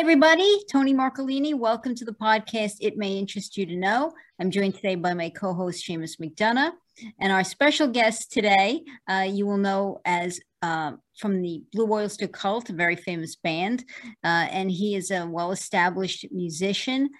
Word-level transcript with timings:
everybody. 0.00 0.64
Tony 0.72 0.94
Marcolini. 0.94 1.52
Welcome 1.52 1.94
to 1.96 2.06
the 2.06 2.12
podcast. 2.12 2.76
It 2.80 2.96
may 2.96 3.18
interest 3.18 3.58
you 3.58 3.66
to 3.66 3.76
know. 3.76 4.14
I'm 4.40 4.50
joined 4.50 4.74
today 4.74 4.94
by 4.94 5.12
my 5.12 5.28
co 5.28 5.52
host, 5.52 5.86
Seamus 5.86 6.18
McDonough. 6.18 6.70
And 7.18 7.30
our 7.30 7.44
special 7.44 7.86
guest 7.86 8.32
today, 8.32 8.80
uh, 9.10 9.26
you 9.28 9.46
will 9.46 9.58
know 9.58 10.00
as 10.06 10.40
uh, 10.62 10.92
from 11.18 11.42
the 11.42 11.64
Blue 11.74 11.92
Oyster 11.92 12.28
Cult, 12.28 12.70
a 12.70 12.72
very 12.72 12.96
famous 12.96 13.36
band. 13.36 13.84
Uh, 14.24 14.48
and 14.50 14.70
he 14.70 14.96
is 14.96 15.10
a 15.10 15.26
well 15.26 15.52
established 15.52 16.24
musician, 16.32 17.10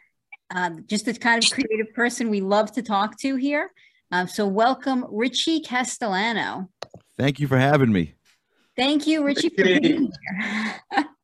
uh, 0.49 0.71
just 0.87 1.05
the 1.05 1.13
kind 1.13 1.45
of 1.45 1.51
creative 1.51 1.93
person 1.93 2.31
we 2.31 2.41
love 2.41 2.73
to 2.73 2.83
talk 2.83 3.19
to 3.19 3.37
here. 3.37 3.73
Uh, 4.11 4.25
so, 4.25 4.49
welcome, 4.49 5.05
Richie 5.11 5.61
Castellano. 5.61 6.71
Thank 7.19 7.41
you 7.41 7.47
for 7.47 7.59
having 7.59 7.93
me. 7.93 8.15
Thank 8.75 9.07
you, 9.07 9.23
Richie, 9.23 9.51
for 9.51 9.65
being 9.65 10.11
here. 10.95 11.05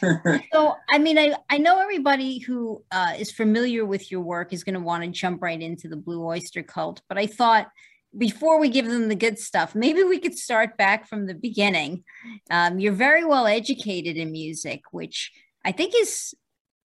so, 0.52 0.74
I 0.90 0.98
mean, 0.98 1.18
I, 1.18 1.34
I 1.50 1.58
know 1.58 1.80
everybody 1.80 2.38
who 2.38 2.82
uh, 2.90 3.12
is 3.18 3.30
familiar 3.30 3.84
with 3.84 4.10
your 4.10 4.20
work 4.20 4.52
is 4.52 4.64
going 4.64 4.74
to 4.74 4.80
want 4.80 5.04
to 5.04 5.10
jump 5.10 5.42
right 5.42 5.60
into 5.60 5.88
the 5.88 5.96
Blue 5.96 6.24
Oyster 6.24 6.62
Cult, 6.62 7.02
but 7.08 7.18
I 7.18 7.26
thought 7.26 7.68
before 8.16 8.60
we 8.60 8.68
give 8.68 8.86
them 8.86 9.08
the 9.08 9.14
good 9.14 9.38
stuff, 9.38 9.74
maybe 9.74 10.02
we 10.02 10.18
could 10.18 10.38
start 10.38 10.76
back 10.76 11.08
from 11.08 11.26
the 11.26 11.34
beginning. 11.34 12.04
Um, 12.50 12.78
you're 12.78 12.92
very 12.92 13.24
well 13.24 13.46
educated 13.46 14.16
in 14.16 14.30
music, 14.30 14.82
which 14.92 15.32
I 15.64 15.72
think 15.72 15.94
is 15.96 16.34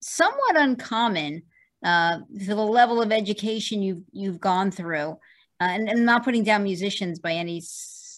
somewhat 0.02 0.56
uncommon 0.56 1.42
uh, 1.84 2.18
for 2.46 2.54
the 2.54 2.62
level 2.62 3.00
of 3.00 3.12
education 3.12 3.82
you've 3.82 4.02
you've 4.12 4.40
gone 4.40 4.70
through. 4.70 5.18
Uh, 5.62 5.64
and, 5.64 5.90
and 5.90 6.06
not 6.06 6.24
putting 6.24 6.42
down 6.42 6.62
musicians 6.62 7.18
by 7.18 7.32
any 7.32 7.60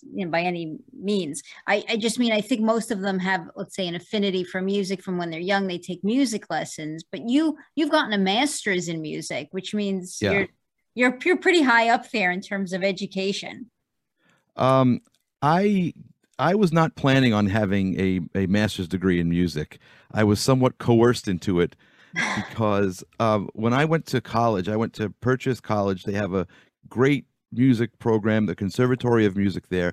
you 0.02 0.24
know, 0.24 0.30
by 0.30 0.42
any 0.42 0.78
means. 0.92 1.42
I, 1.66 1.84
I 1.88 1.96
just 1.96 2.18
mean 2.18 2.32
I 2.32 2.40
think 2.40 2.60
most 2.60 2.90
of 2.90 3.00
them 3.00 3.18
have, 3.18 3.48
let's 3.54 3.76
say, 3.76 3.86
an 3.86 3.94
affinity 3.94 4.44
for 4.44 4.60
music 4.60 5.02
from 5.02 5.18
when 5.18 5.30
they're 5.30 5.40
young. 5.40 5.66
They 5.66 5.78
take 5.78 6.02
music 6.02 6.50
lessons, 6.50 7.04
but 7.10 7.28
you 7.28 7.56
you've 7.76 7.90
gotten 7.90 8.12
a 8.12 8.18
master's 8.18 8.88
in 8.88 9.00
music, 9.00 9.48
which 9.52 9.74
means 9.74 10.18
yeah. 10.20 10.32
you're 10.32 10.48
you're 10.94 11.18
you're 11.24 11.36
pretty 11.36 11.62
high 11.62 11.88
up 11.88 12.10
there 12.10 12.30
in 12.30 12.40
terms 12.40 12.72
of 12.72 12.82
education. 12.82 13.70
Um, 14.56 15.00
I 15.40 15.94
I 16.38 16.54
was 16.54 16.72
not 16.72 16.96
planning 16.96 17.32
on 17.32 17.46
having 17.46 17.98
a 18.00 18.20
a 18.34 18.46
master's 18.46 18.88
degree 18.88 19.20
in 19.20 19.28
music. 19.28 19.78
I 20.12 20.24
was 20.24 20.40
somewhat 20.40 20.78
coerced 20.78 21.28
into 21.28 21.60
it 21.60 21.76
because 22.36 23.02
um, 23.18 23.48
when 23.54 23.72
I 23.72 23.84
went 23.84 24.06
to 24.06 24.20
college, 24.20 24.68
I 24.68 24.76
went 24.76 24.92
to 24.94 25.10
Purchase 25.20 25.60
College. 25.60 26.04
They 26.04 26.12
have 26.12 26.34
a 26.34 26.46
great 26.88 27.26
music 27.52 27.98
program, 27.98 28.46
the 28.46 28.54
Conservatory 28.54 29.26
of 29.26 29.36
Music 29.36 29.68
there. 29.68 29.92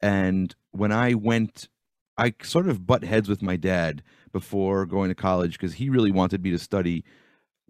And 0.00 0.54
when 0.72 0.92
I 0.92 1.14
went, 1.14 1.68
I 2.16 2.34
sort 2.42 2.68
of 2.68 2.86
butt 2.86 3.04
heads 3.04 3.28
with 3.28 3.42
my 3.42 3.56
dad 3.56 4.02
before 4.32 4.86
going 4.86 5.08
to 5.08 5.14
college 5.14 5.52
because 5.52 5.74
he 5.74 5.88
really 5.88 6.10
wanted 6.10 6.42
me 6.42 6.50
to 6.50 6.58
study 6.58 7.04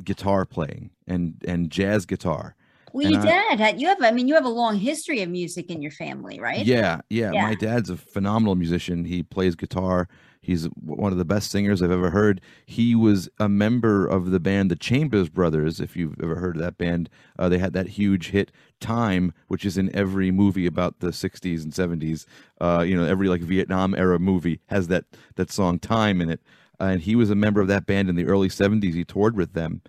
guitar 0.05 0.44
playing 0.44 0.91
and 1.06 1.34
and 1.47 1.70
jazz 1.70 2.06
guitar. 2.06 2.55
Well, 2.92 3.11
your 3.11 3.22
dad 3.22 3.61
had 3.61 3.81
you 3.81 3.89
have 3.89 4.03
I 4.03 4.11
mean 4.11 4.28
you 4.28 4.34
have 4.34 4.44
a 4.44 4.50
long 4.50 4.77
history 4.77 5.22
of 5.22 5.28
music 5.28 5.70
in 5.70 5.83
your 5.83 5.91
family, 5.91 6.41
right? 6.41 6.64
Yeah, 6.64 7.00
yeah, 7.11 7.33
yeah. 7.33 7.42
My 7.42 7.55
dad's 7.55 7.91
a 7.91 7.97
phenomenal 7.97 8.55
musician. 8.55 9.05
He 9.05 9.22
plays 9.22 9.55
guitar. 9.55 10.09
He's 10.41 10.64
one 10.67 11.12
of 11.12 11.19
the 11.19 11.25
best 11.25 11.50
singers 11.50 11.83
I've 11.83 11.91
ever 11.91 12.11
heard. 12.11 12.41
He 12.64 12.94
was 12.94 13.28
a 13.39 13.48
member 13.48 14.06
of 14.06 14.31
the 14.31 14.41
band 14.41 14.70
the 14.70 14.77
Chambers 14.77 15.28
Brothers. 15.28 15.81
If 15.81 15.97
you've 15.97 16.20
ever 16.22 16.36
heard 16.36 16.56
of 16.56 16.62
that 16.62 16.78
band, 16.78 17.08
uh, 17.39 17.48
they 17.48 17.58
had 17.58 17.72
that 17.72 17.89
huge 17.89 18.31
hit 18.31 18.53
"Time," 18.81 19.33
which 19.48 19.64
is 19.64 19.77
in 19.77 19.94
every 19.94 20.31
movie 20.31 20.66
about 20.66 21.00
the 21.00 21.12
'60s 21.12 21.62
and 21.62 21.72
'70s. 21.72 22.27
Uh, 22.61 22.84
you 22.86 22.97
know, 22.97 23.05
every 23.05 23.28
like 23.28 23.42
Vietnam 23.42 23.94
era 23.94 24.19
movie 24.19 24.61
has 24.66 24.89
that 24.89 25.05
that 25.36 25.50
song 25.50 25.78
"Time" 25.78 26.20
in 26.20 26.31
it. 26.31 26.41
And 26.81 27.03
he 27.03 27.16
was 27.16 27.28
a 27.28 27.34
member 27.34 27.60
of 27.60 27.66
that 27.69 27.87
band 27.87 28.09
in 28.09 28.16
the 28.16 28.27
early 28.27 28.48
'70s. 28.48 28.94
He 28.94 29.04
toured 29.04 29.37
with 29.37 29.53
them. 29.53 29.82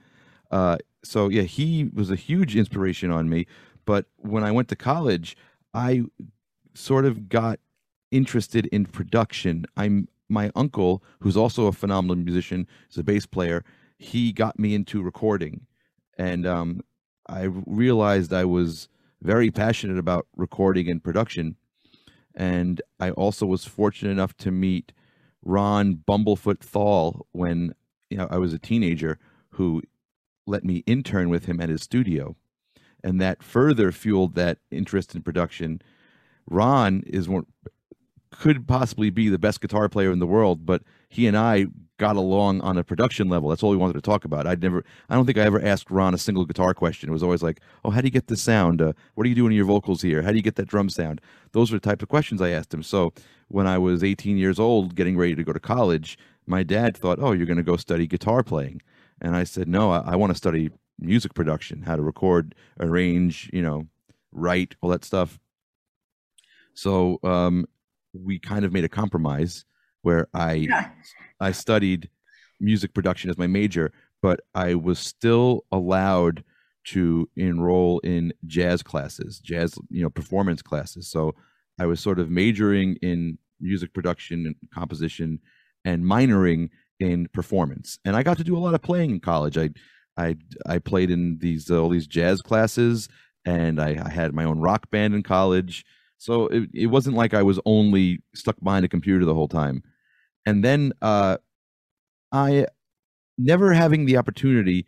Uh, 0.52 0.78
so 1.04 1.30
yeah, 1.30 1.44
he 1.44 1.90
was 1.94 2.10
a 2.10 2.16
huge 2.16 2.56
inspiration 2.56 3.12
on 3.12 3.30
me. 3.30 3.46
But 3.86 4.06
when 4.18 4.44
I 4.44 4.52
went 4.52 4.68
to 4.70 4.76
college, 4.76 5.38
I 5.74 6.04
sort 6.74 7.06
of 7.06 7.30
got 7.30 7.60
interested 8.12 8.66
in 8.68 8.86
production. 8.86 9.66
I'm 9.78 10.08
my 10.30 10.52
uncle, 10.56 11.04
who's 11.20 11.36
also 11.36 11.66
a 11.66 11.72
phenomenal 11.72 12.16
musician, 12.16 12.68
is 12.90 12.98
a 12.98 13.04
bass 13.04 13.26
player. 13.26 13.64
He 13.98 14.32
got 14.32 14.60
me 14.60 14.74
into 14.76 15.02
recording, 15.02 15.66
and 16.18 16.46
um, 16.48 16.82
I 17.28 17.44
realized 17.44 18.32
I 18.32 18.46
was 18.46 18.88
very 19.22 19.52
passionate 19.52 19.98
about 19.98 20.28
recording 20.36 20.90
and 20.90 21.04
production. 21.04 21.56
And 22.36 22.82
I 23.00 23.12
also 23.12 23.46
was 23.46 23.66
fortunate 23.66 24.12
enough 24.12 24.38
to 24.38 24.52
meet 24.52 24.94
Ron 25.44 25.96
Bumblefoot 26.08 26.60
Thal 26.62 27.26
when 27.32 27.74
you 28.10 28.18
know 28.18 28.28
I 28.30 28.38
was 28.38 28.54
a 28.54 28.60
teenager, 28.60 29.20
who 29.52 29.82
let 30.48 30.64
me 30.64 30.84
intern 30.88 31.30
with 31.30 31.46
him 31.46 31.60
at 31.60 31.70
his 31.70 31.82
studio, 31.84 32.36
and 33.04 33.20
that 33.20 33.44
further 33.44 33.92
fueled 33.92 34.36
that 34.36 34.60
interest 34.72 35.16
in 35.16 35.22
production. 35.22 35.82
Ron 36.50 37.04
is 37.06 37.30
one 37.30 37.46
could 38.32 38.68
possibly 38.68 39.10
be 39.10 39.30
the 39.30 39.40
best 39.40 39.62
guitar 39.62 39.90
player 39.90 40.12
in 40.12 40.20
the 40.20 40.28
world, 40.28 40.66
but 40.66 40.84
he 41.10 41.28
and 41.28 41.38
I 41.38 41.68
got 41.98 42.16
along 42.16 42.62
on 42.62 42.78
a 42.78 42.84
production 42.84 43.28
level. 43.28 43.50
That's 43.50 43.62
all 43.62 43.72
we 43.72 43.78
wanted 43.78 43.94
to 43.94 44.02
talk 44.02 44.24
about. 44.24 44.48
I'd 44.48 44.62
never, 44.62 44.84
I 45.10 45.16
don't 45.16 45.26
think 45.26 45.38
I 45.38 45.42
ever 45.42 45.62
asked 45.62 45.92
Ron 45.92 46.14
a 46.14 46.18
single 46.18 46.46
guitar 46.46 46.74
question. 46.74 47.10
It 47.10 47.14
was 47.14 47.24
always 47.24 47.44
like, 47.44 47.60
oh, 47.84 47.90
how 47.90 48.02
do 48.02 48.08
you 48.08 48.12
get 48.12 48.28
this 48.28 48.42
sound? 48.42 48.82
Uh, 48.82 48.94
what 49.16 49.26
are 49.26 49.30
you 49.30 49.36
doing 49.36 49.52
in 49.52 49.58
your 49.58 49.66
vocals 49.66 50.02
here? 50.02 50.22
How 50.22 50.32
do 50.32 50.38
you 50.38 50.44
get 50.44 50.56
that 50.56 50.68
drum 50.68 50.90
sound? 50.90 51.20
Those 51.52 51.72
were 51.72 51.78
the 51.78 51.88
type 51.88 52.02
of 52.02 52.08
questions 52.08 52.42
I 52.42 52.50
asked 52.50 52.74
him. 52.74 52.84
So 52.84 53.14
when 53.50 53.68
I 53.68 53.78
was 53.78 54.04
18 54.04 54.38
years 54.38 54.60
old, 54.60 54.96
getting 54.96 55.18
ready 55.18 55.36
to 55.36 55.44
go 55.44 55.52
to 55.52 55.60
college, 55.60 56.18
my 56.48 56.64
dad 56.64 56.96
thought, 56.96 57.20
oh, 57.20 57.34
you're 57.34 57.46
going 57.46 57.58
to 57.58 57.64
go 57.64 57.76
study 57.76 58.08
guitar 58.08 58.44
playing. 58.44 58.82
And 59.22 59.36
I 59.36 59.44
said, 59.44 59.68
no, 59.68 59.92
I, 59.92 60.14
I 60.14 60.16
want 60.16 60.32
to 60.32 60.38
study 60.38 60.70
music 60.98 61.34
production, 61.34 61.82
how 61.82 61.96
to 61.96 62.02
record, 62.02 62.56
arrange, 62.80 63.50
you 63.52 63.62
know, 63.62 63.88
write, 64.32 64.76
all 64.82 64.90
that 64.90 65.04
stuff. 65.04 65.40
So 66.74 67.20
um, 67.24 67.66
we 68.14 68.40
kind 68.40 68.66
of 68.66 68.74
made 68.74 68.84
a 68.84 68.90
compromise 68.90 69.66
where 70.02 70.28
I 70.34 70.54
yeah. 70.54 70.90
I 71.40 71.52
studied 71.52 72.10
music 72.60 72.94
production 72.94 73.30
as 73.30 73.38
my 73.38 73.48
major, 73.48 73.92
but 74.22 74.42
I 74.54 74.76
was 74.76 75.00
still 75.00 75.66
allowed 75.72 76.44
to 76.86 77.30
enroll 77.36 78.00
in 78.00 78.34
jazz 78.46 78.82
classes, 78.82 79.40
jazz, 79.40 79.78
you 79.90 80.02
know, 80.02 80.10
performance 80.10 80.62
classes. 80.62 81.10
So 81.10 81.36
I 81.80 81.86
was 81.86 82.00
sort 82.00 82.20
of 82.20 82.30
majoring 82.30 82.96
in 83.02 83.38
music 83.62 83.94
production 83.94 84.46
and 84.46 84.56
composition 84.74 85.40
and 85.86 86.04
minoring 86.04 86.70
in 87.00 87.28
performance. 87.28 88.00
And 88.06 88.16
I 88.16 88.24
got 88.24 88.38
to 88.38 88.44
do 88.44 88.58
a 88.58 88.60
lot 88.60 88.74
of 88.74 88.82
playing 88.82 89.12
in 89.12 89.20
college. 89.20 89.58
I 89.58 89.70
I 90.18 90.36
I 90.66 90.80
played 90.80 91.12
in 91.12 91.38
these 91.40 91.70
uh, 91.70 91.82
all 91.82 91.90
these 91.90 92.08
jazz 92.08 92.42
classes 92.42 93.08
and 93.46 93.80
I, 93.80 94.02
I 94.04 94.10
had 94.10 94.34
my 94.34 94.44
own 94.44 94.60
rock 94.60 94.90
band 94.90 95.14
in 95.14 95.24
college 95.24 95.86
so 96.20 96.48
it, 96.48 96.70
it 96.74 96.88
wasn't 96.88 97.16
like 97.16 97.34
I 97.34 97.44
was 97.44 97.60
only 97.66 98.20
stuck 98.36 98.58
behind 98.62 98.84
a 98.86 98.90
computer 98.90 99.24
the 99.26 99.34
whole 99.34 99.48
time. 99.48 99.82
And 100.46 100.64
then 100.64 100.92
uh, 101.02 101.38
I 102.32 102.68
never 103.38 103.74
having 103.74 104.06
the 104.06 104.18
opportunity 104.18 104.86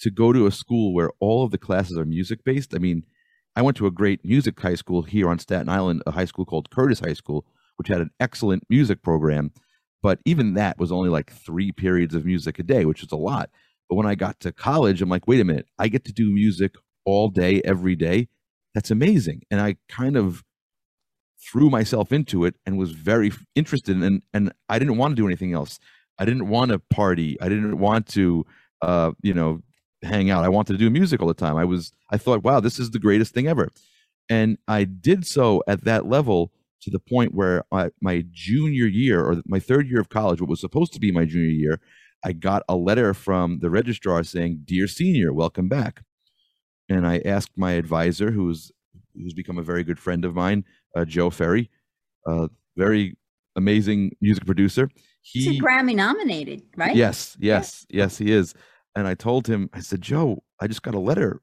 to 0.00 0.10
go 0.10 0.32
to 0.32 0.46
a 0.46 0.50
school 0.50 0.94
where 0.94 1.10
all 1.20 1.44
of 1.44 1.50
the 1.50 1.58
classes 1.58 1.98
are 1.98 2.06
music 2.06 2.44
based. 2.44 2.74
I 2.74 2.78
mean, 2.78 3.04
I 3.54 3.62
went 3.62 3.76
to 3.76 3.86
a 3.86 3.90
great 3.90 4.24
music 4.24 4.58
high 4.58 4.74
school 4.74 5.02
here 5.02 5.28
on 5.28 5.38
Staten 5.38 5.68
Island, 5.68 6.02
a 6.06 6.12
high 6.12 6.24
school 6.24 6.46
called 6.46 6.70
Curtis 6.70 7.00
High 7.00 7.12
School, 7.12 7.44
which 7.76 7.88
had 7.88 8.00
an 8.00 8.10
excellent 8.18 8.64
music 8.70 9.02
program. 9.02 9.52
But 10.02 10.20
even 10.24 10.54
that 10.54 10.78
was 10.78 10.90
only 10.90 11.10
like 11.10 11.30
three 11.30 11.72
periods 11.72 12.14
of 12.14 12.24
music 12.24 12.58
a 12.58 12.62
day, 12.62 12.86
which 12.86 13.02
is 13.02 13.12
a 13.12 13.16
lot. 13.16 13.50
But 13.90 13.96
when 13.96 14.06
I 14.06 14.14
got 14.14 14.40
to 14.40 14.52
college, 14.52 15.02
I'm 15.02 15.10
like, 15.10 15.28
wait 15.28 15.40
a 15.40 15.44
minute, 15.44 15.66
I 15.78 15.88
get 15.88 16.06
to 16.06 16.12
do 16.12 16.32
music 16.32 16.76
all 17.04 17.28
day, 17.28 17.60
every 17.66 17.96
day. 17.96 18.28
That's 18.74 18.90
amazing. 18.90 19.42
And 19.50 19.60
I 19.60 19.76
kind 19.88 20.16
of 20.16 20.42
threw 21.40 21.70
myself 21.70 22.12
into 22.12 22.44
it 22.44 22.56
and 22.66 22.78
was 22.78 22.92
very 22.92 23.32
interested 23.54 23.96
in 23.96 24.02
and, 24.02 24.22
and 24.32 24.52
I 24.68 24.78
didn't 24.78 24.96
want 24.96 25.12
to 25.12 25.22
do 25.22 25.26
anything 25.26 25.52
else. 25.52 25.78
I 26.18 26.24
didn't 26.24 26.48
want 26.48 26.70
to 26.70 26.78
party. 26.78 27.40
I 27.40 27.48
didn't 27.48 27.78
want 27.78 28.06
to 28.08 28.44
uh, 28.82 29.12
you 29.22 29.34
know, 29.34 29.62
hang 30.02 30.30
out. 30.30 30.44
I 30.44 30.48
wanted 30.48 30.74
to 30.74 30.78
do 30.78 30.90
music 30.90 31.20
all 31.20 31.28
the 31.28 31.34
time. 31.34 31.56
I 31.56 31.64
was 31.64 31.92
I 32.10 32.16
thought, 32.16 32.42
wow, 32.42 32.60
this 32.60 32.78
is 32.78 32.90
the 32.90 32.98
greatest 32.98 33.34
thing 33.34 33.46
ever. 33.46 33.68
And 34.28 34.58
I 34.68 34.84
did 34.84 35.26
so 35.26 35.62
at 35.66 35.84
that 35.84 36.06
level 36.06 36.52
to 36.82 36.90
the 36.90 36.98
point 36.98 37.34
where 37.34 37.64
I, 37.72 37.90
my 38.00 38.24
junior 38.30 38.86
year 38.86 39.22
or 39.22 39.42
my 39.46 39.58
third 39.58 39.88
year 39.88 40.00
of 40.00 40.08
college, 40.08 40.40
what 40.40 40.48
was 40.48 40.60
supposed 40.60 40.92
to 40.94 41.00
be 41.00 41.12
my 41.12 41.24
junior 41.26 41.50
year, 41.50 41.80
I 42.24 42.32
got 42.32 42.62
a 42.68 42.76
letter 42.76 43.12
from 43.12 43.58
the 43.58 43.70
registrar 43.70 44.22
saying, 44.24 44.62
"Dear 44.64 44.86
senior, 44.86 45.32
welcome 45.32 45.68
back." 45.68 46.02
And 46.88 47.06
I 47.06 47.20
asked 47.24 47.52
my 47.56 47.72
advisor, 47.72 48.32
who's 48.32 48.72
who's 49.14 49.34
become 49.34 49.58
a 49.58 49.62
very 49.62 49.84
good 49.84 49.98
friend 49.98 50.24
of 50.24 50.34
mine, 50.34 50.64
uh, 50.96 51.04
Joe 51.04 51.30
Ferry, 51.30 51.70
uh, 52.26 52.48
very 52.76 53.16
amazing 53.56 54.16
music 54.20 54.46
producer. 54.46 54.88
He, 55.22 55.44
He's 55.44 55.62
Grammy 55.62 55.94
nominated, 55.94 56.62
right? 56.76 56.94
Yes, 56.96 57.36
yes, 57.38 57.86
yes, 57.90 58.18
he 58.18 58.32
is. 58.32 58.54
And 58.96 59.06
I 59.06 59.14
told 59.14 59.46
him, 59.46 59.70
I 59.72 59.80
said, 59.80 60.00
Joe, 60.00 60.42
I 60.60 60.66
just 60.66 60.82
got 60.82 60.94
a 60.94 60.98
letter. 60.98 61.40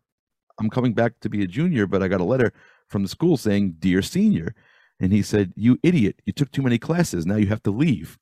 I'm 0.59 0.69
coming 0.69 0.93
back 0.93 1.19
to 1.21 1.29
be 1.29 1.43
a 1.43 1.47
junior, 1.47 1.85
but 1.85 2.01
I 2.01 2.07
got 2.07 2.21
a 2.21 2.25
letter 2.25 2.51
from 2.87 3.03
the 3.03 3.09
school 3.09 3.37
saying, 3.37 3.75
Dear 3.79 4.01
senior. 4.01 4.55
And 4.99 5.13
he 5.13 5.21
said, 5.21 5.53
You 5.55 5.79
idiot, 5.83 6.21
you 6.25 6.33
took 6.33 6.51
too 6.51 6.63
many 6.63 6.79
classes. 6.79 7.25
Now 7.25 7.35
you 7.35 7.47
have 7.47 7.63
to 7.63 7.71
leave. 7.71 8.17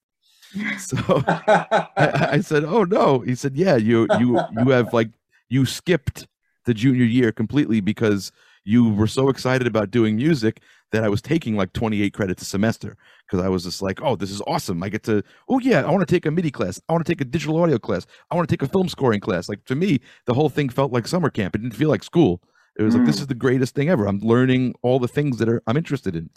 So 0.79 0.97
I, 1.27 1.87
I 2.33 2.39
said, 2.39 2.63
"Oh 2.63 2.83
no." 2.83 3.19
He 3.19 3.35
said, 3.35 3.55
"Yeah, 3.55 3.75
you 3.75 4.07
you 4.19 4.39
you 4.51 4.69
have 4.69 4.93
like 4.93 5.09
you 5.49 5.65
skipped 5.65 6.27
the 6.65 6.73
junior 6.73 7.03
year 7.03 7.31
completely 7.31 7.81
because 7.81 8.31
you 8.65 8.89
were 8.89 9.07
so 9.07 9.29
excited 9.29 9.67
about 9.67 9.91
doing 9.91 10.15
music 10.15 10.61
that 10.91 11.03
I 11.03 11.09
was 11.09 11.21
taking 11.21 11.55
like 11.55 11.71
28 11.73 12.13
credits 12.13 12.41
a 12.41 12.45
semester 12.45 12.97
because 13.25 13.43
I 13.43 13.47
was 13.47 13.63
just 13.63 13.81
like, 13.81 14.01
oh, 14.01 14.15
this 14.15 14.31
is 14.31 14.41
awesome. 14.47 14.81
I 14.83 14.89
get 14.89 15.03
to, 15.03 15.23
oh, 15.47 15.59
yeah, 15.59 15.83
I 15.83 15.91
want 15.91 16.05
to 16.05 16.13
take 16.13 16.25
a 16.25 16.31
MIDI 16.31 16.51
class. 16.51 16.81
I 16.89 16.93
want 16.93 17.05
to 17.05 17.11
take 17.11 17.21
a 17.21 17.25
digital 17.25 17.61
audio 17.61 17.77
class. 17.77 18.05
I 18.31 18.35
want 18.35 18.49
to 18.49 18.53
take 18.53 18.67
a 18.67 18.71
film 18.71 18.89
scoring 18.89 19.19
class. 19.19 19.47
Like 19.47 19.63
to 19.65 19.75
me, 19.75 19.99
the 20.25 20.33
whole 20.33 20.49
thing 20.49 20.69
felt 20.69 20.91
like 20.91 21.07
summer 21.07 21.29
camp. 21.29 21.55
It 21.55 21.59
didn't 21.59 21.75
feel 21.75 21.89
like 21.89 22.03
school. 22.03 22.41
It 22.77 22.83
was 22.83 22.95
mm. 22.95 22.99
like, 22.99 23.07
this 23.07 23.17
mm. 23.17 23.21
is 23.21 23.27
the 23.27 23.35
greatest 23.35 23.75
thing 23.75 23.89
ever. 23.89 24.07
I'm 24.07 24.19
learning 24.19 24.73
all 24.81 24.99
the 24.99 25.07
things 25.07 25.37
that 25.37 25.47
are 25.47 25.61
I'm 25.67 25.77
interested 25.77 26.15
in. 26.15 26.29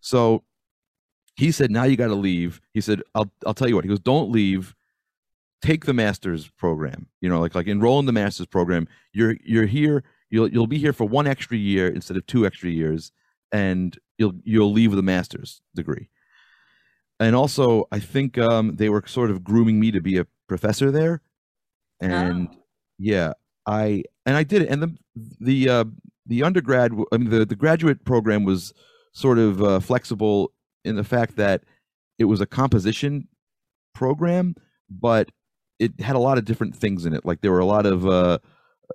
So 0.00 0.44
he 1.36 1.52
said, 1.52 1.70
now 1.70 1.84
you 1.84 1.96
got 1.96 2.08
to 2.08 2.14
leave. 2.14 2.60
He 2.74 2.80
said, 2.80 3.02
I'll, 3.14 3.30
I'll 3.46 3.54
tell 3.54 3.68
you 3.68 3.76
what. 3.76 3.84
He 3.84 3.88
goes, 3.88 4.00
don't 4.00 4.30
leave. 4.30 4.74
Take 5.62 5.86
the 5.86 5.94
master's 5.94 6.48
program. 6.48 7.08
You 7.20 7.28
know, 7.28 7.40
like 7.40 7.54
like 7.54 7.66
enroll 7.66 7.98
in 7.98 8.06
the 8.06 8.12
master's 8.12 8.46
program. 8.46 8.86
You're 9.12 9.36
you're 9.44 9.66
here 9.66 10.04
you'll 10.30 10.48
you'll 10.48 10.66
be 10.66 10.78
here 10.78 10.92
for 10.92 11.04
one 11.04 11.26
extra 11.26 11.56
year 11.56 11.88
instead 11.88 12.16
of 12.16 12.26
two 12.26 12.46
extra 12.46 12.70
years, 12.70 13.12
and 13.52 13.98
you'll 14.18 14.34
you'll 14.44 14.72
leave 14.72 14.90
with 14.90 14.98
a 14.98 15.02
master's 15.02 15.60
degree. 15.74 16.08
And 17.20 17.34
also, 17.34 17.88
I 17.90 17.98
think 17.98 18.38
um, 18.38 18.76
they 18.76 18.88
were 18.88 19.02
sort 19.06 19.30
of 19.30 19.42
grooming 19.42 19.80
me 19.80 19.90
to 19.90 20.00
be 20.00 20.18
a 20.18 20.26
professor 20.48 20.90
there, 20.90 21.22
and 22.00 22.48
oh. 22.50 22.56
yeah, 22.98 23.32
I 23.66 24.04
and 24.24 24.36
I 24.36 24.44
did 24.44 24.62
it. 24.62 24.68
And 24.68 24.82
the 24.82 24.96
the 25.40 25.68
uh, 25.68 25.84
the 26.26 26.42
undergrad, 26.42 26.92
I 27.12 27.16
mean 27.16 27.30
the 27.30 27.44
the 27.44 27.56
graduate 27.56 28.04
program 28.04 28.44
was 28.44 28.72
sort 29.12 29.38
of 29.38 29.62
uh, 29.62 29.80
flexible 29.80 30.52
in 30.84 30.94
the 30.94 31.04
fact 31.04 31.36
that 31.36 31.64
it 32.18 32.24
was 32.24 32.40
a 32.40 32.46
composition 32.46 33.26
program, 33.94 34.54
but 34.88 35.30
it 35.78 36.00
had 36.00 36.16
a 36.16 36.20
lot 36.20 36.38
of 36.38 36.44
different 36.44 36.76
things 36.76 37.04
in 37.04 37.14
it. 37.14 37.24
Like 37.24 37.40
there 37.40 37.52
were 37.52 37.58
a 37.58 37.66
lot 37.66 37.86
of 37.86 38.06
uh, 38.06 38.38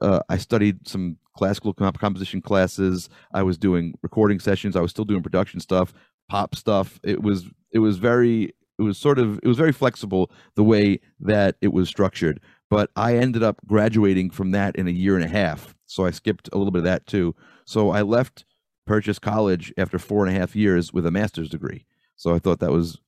uh, 0.01 0.19
I 0.29 0.37
studied 0.37 0.87
some 0.87 1.17
classical 1.35 1.73
comp- 1.73 1.99
composition 1.99 2.41
classes. 2.41 3.09
I 3.33 3.43
was 3.43 3.57
doing 3.57 3.95
recording 4.01 4.39
sessions. 4.39 4.75
I 4.75 4.81
was 4.81 4.91
still 4.91 5.05
doing 5.05 5.23
production 5.23 5.59
stuff, 5.59 5.93
pop 6.29 6.55
stuff. 6.55 6.99
It 7.03 7.21
was 7.21 7.45
it 7.71 7.79
was 7.79 7.97
very 7.97 8.53
it 8.79 8.81
was 8.81 8.97
sort 8.97 9.19
of 9.19 9.39
it 9.43 9.47
was 9.47 9.57
very 9.57 9.71
flexible 9.71 10.31
the 10.55 10.63
way 10.63 10.99
that 11.19 11.55
it 11.61 11.73
was 11.73 11.89
structured. 11.89 12.39
But 12.69 12.89
I 12.95 13.17
ended 13.17 13.43
up 13.43 13.59
graduating 13.65 14.31
from 14.31 14.51
that 14.51 14.75
in 14.75 14.87
a 14.87 14.91
year 14.91 15.15
and 15.15 15.23
a 15.25 15.27
half. 15.27 15.75
So 15.85 16.05
I 16.05 16.11
skipped 16.11 16.49
a 16.51 16.57
little 16.57 16.71
bit 16.71 16.79
of 16.79 16.85
that 16.85 17.05
too. 17.05 17.35
So 17.65 17.91
I 17.91 18.01
left 18.01 18.45
Purchase 18.87 19.19
College 19.19 19.71
after 19.77 19.99
four 19.99 20.25
and 20.25 20.35
a 20.35 20.39
half 20.39 20.55
years 20.55 20.91
with 20.91 21.05
a 21.05 21.11
master's 21.11 21.49
degree. 21.49 21.85
So 22.15 22.33
I 22.33 22.39
thought 22.39 22.59
that 22.59 22.71
was 22.71 22.99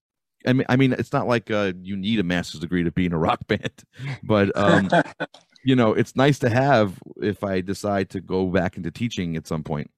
I 0.48 0.54
mean, 0.54 0.66
I 0.70 0.76
mean, 0.76 0.94
it's 0.94 1.14
not 1.14 1.28
like 1.28 1.50
uh, 1.50 1.74
you 1.82 1.98
need 1.98 2.20
a 2.20 2.24
master's 2.24 2.62
degree 2.62 2.84
to 2.84 2.92
be 2.92 3.06
in 3.06 3.14
a 3.14 3.18
rock 3.18 3.40
band, 3.48 3.84
but 4.24 4.56
um, 4.56 4.90
you 5.66 5.76
know, 5.76 5.94
it's 5.94 6.16
nice 6.16 6.38
to 6.40 6.50
have 6.50 7.00
if 7.22 7.44
I 7.44 7.60
decide 7.60 8.10
to 8.12 8.22
go 8.22 8.46
back 8.48 8.78
into 8.78 8.92
teaching 8.92 9.36
at 9.36 9.48
some 9.48 9.64
point. 9.64 9.90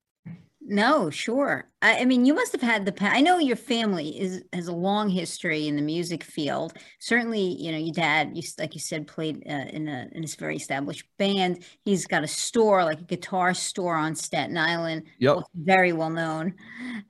No, 0.69 1.09
sure. 1.09 1.69
I, 1.81 1.99
I, 1.99 2.05
mean, 2.05 2.25
you 2.25 2.33
must 2.33 2.51
have 2.51 2.61
had 2.61 2.85
the. 2.85 2.93
I 3.01 3.21
know 3.21 3.37
your 3.37 3.55
family 3.55 4.19
is 4.19 4.43
has 4.51 4.67
a 4.67 4.73
long 4.73 5.09
history 5.09 5.65
in 5.65 5.77
the 5.77 5.81
music 5.81 6.25
field. 6.25 6.73
Certainly, 6.99 7.55
you 7.57 7.71
know, 7.71 7.77
your 7.77 7.93
dad, 7.93 8.31
you 8.35 8.43
like 8.59 8.73
you 8.73 8.81
said, 8.81 9.07
played 9.07 9.43
uh, 9.49 9.69
in 9.69 9.87
a 9.87 10.09
in 10.11 10.23
this 10.23 10.35
very 10.35 10.57
established 10.57 11.05
band. 11.17 11.63
He's 11.85 12.05
got 12.05 12.25
a 12.25 12.27
store, 12.27 12.83
like 12.83 12.99
a 12.99 13.03
guitar 13.03 13.53
store 13.53 13.95
on 13.95 14.13
Staten 14.13 14.57
Island. 14.57 15.03
Yep, 15.19 15.43
very 15.55 15.93
well 15.93 16.09
known. 16.09 16.53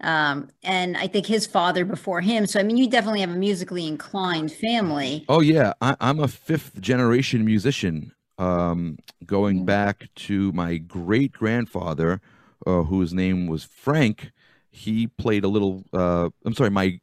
Um, 0.02 0.50
and 0.62 0.96
I 0.96 1.08
think 1.08 1.26
his 1.26 1.48
father 1.48 1.84
before 1.84 2.22
him. 2.22 2.46
So, 2.46 2.60
I 2.60 2.64
mean, 2.64 2.78
you 2.78 2.88
definitely 2.88 3.22
have 3.22 3.32
a 3.32 3.36
musically 3.36 3.88
inclined 3.88 4.52
family. 4.52 5.26
Oh 5.30 5.42
yeah, 5.42 5.74
I, 5.82 5.96
I'm 6.00 6.20
a 6.20 6.28
fifth 6.28 6.80
generation 6.80 7.44
musician 7.44 8.12
um, 8.38 8.98
going 9.26 9.62
mm. 9.62 9.66
back 9.66 10.10
to 10.16 10.52
my 10.52 10.78
great 10.78 11.32
grandfather, 11.32 12.22
uh, 12.66 12.84
whose 12.84 13.14
name 13.14 13.48
was 13.48 13.64
Frank. 13.64 14.32
He 14.70 15.08
played 15.08 15.44
a 15.44 15.48
little. 15.48 15.84
Uh, 15.94 16.30
I'm 16.46 16.54
sorry, 16.54 16.70
my 16.70 17.00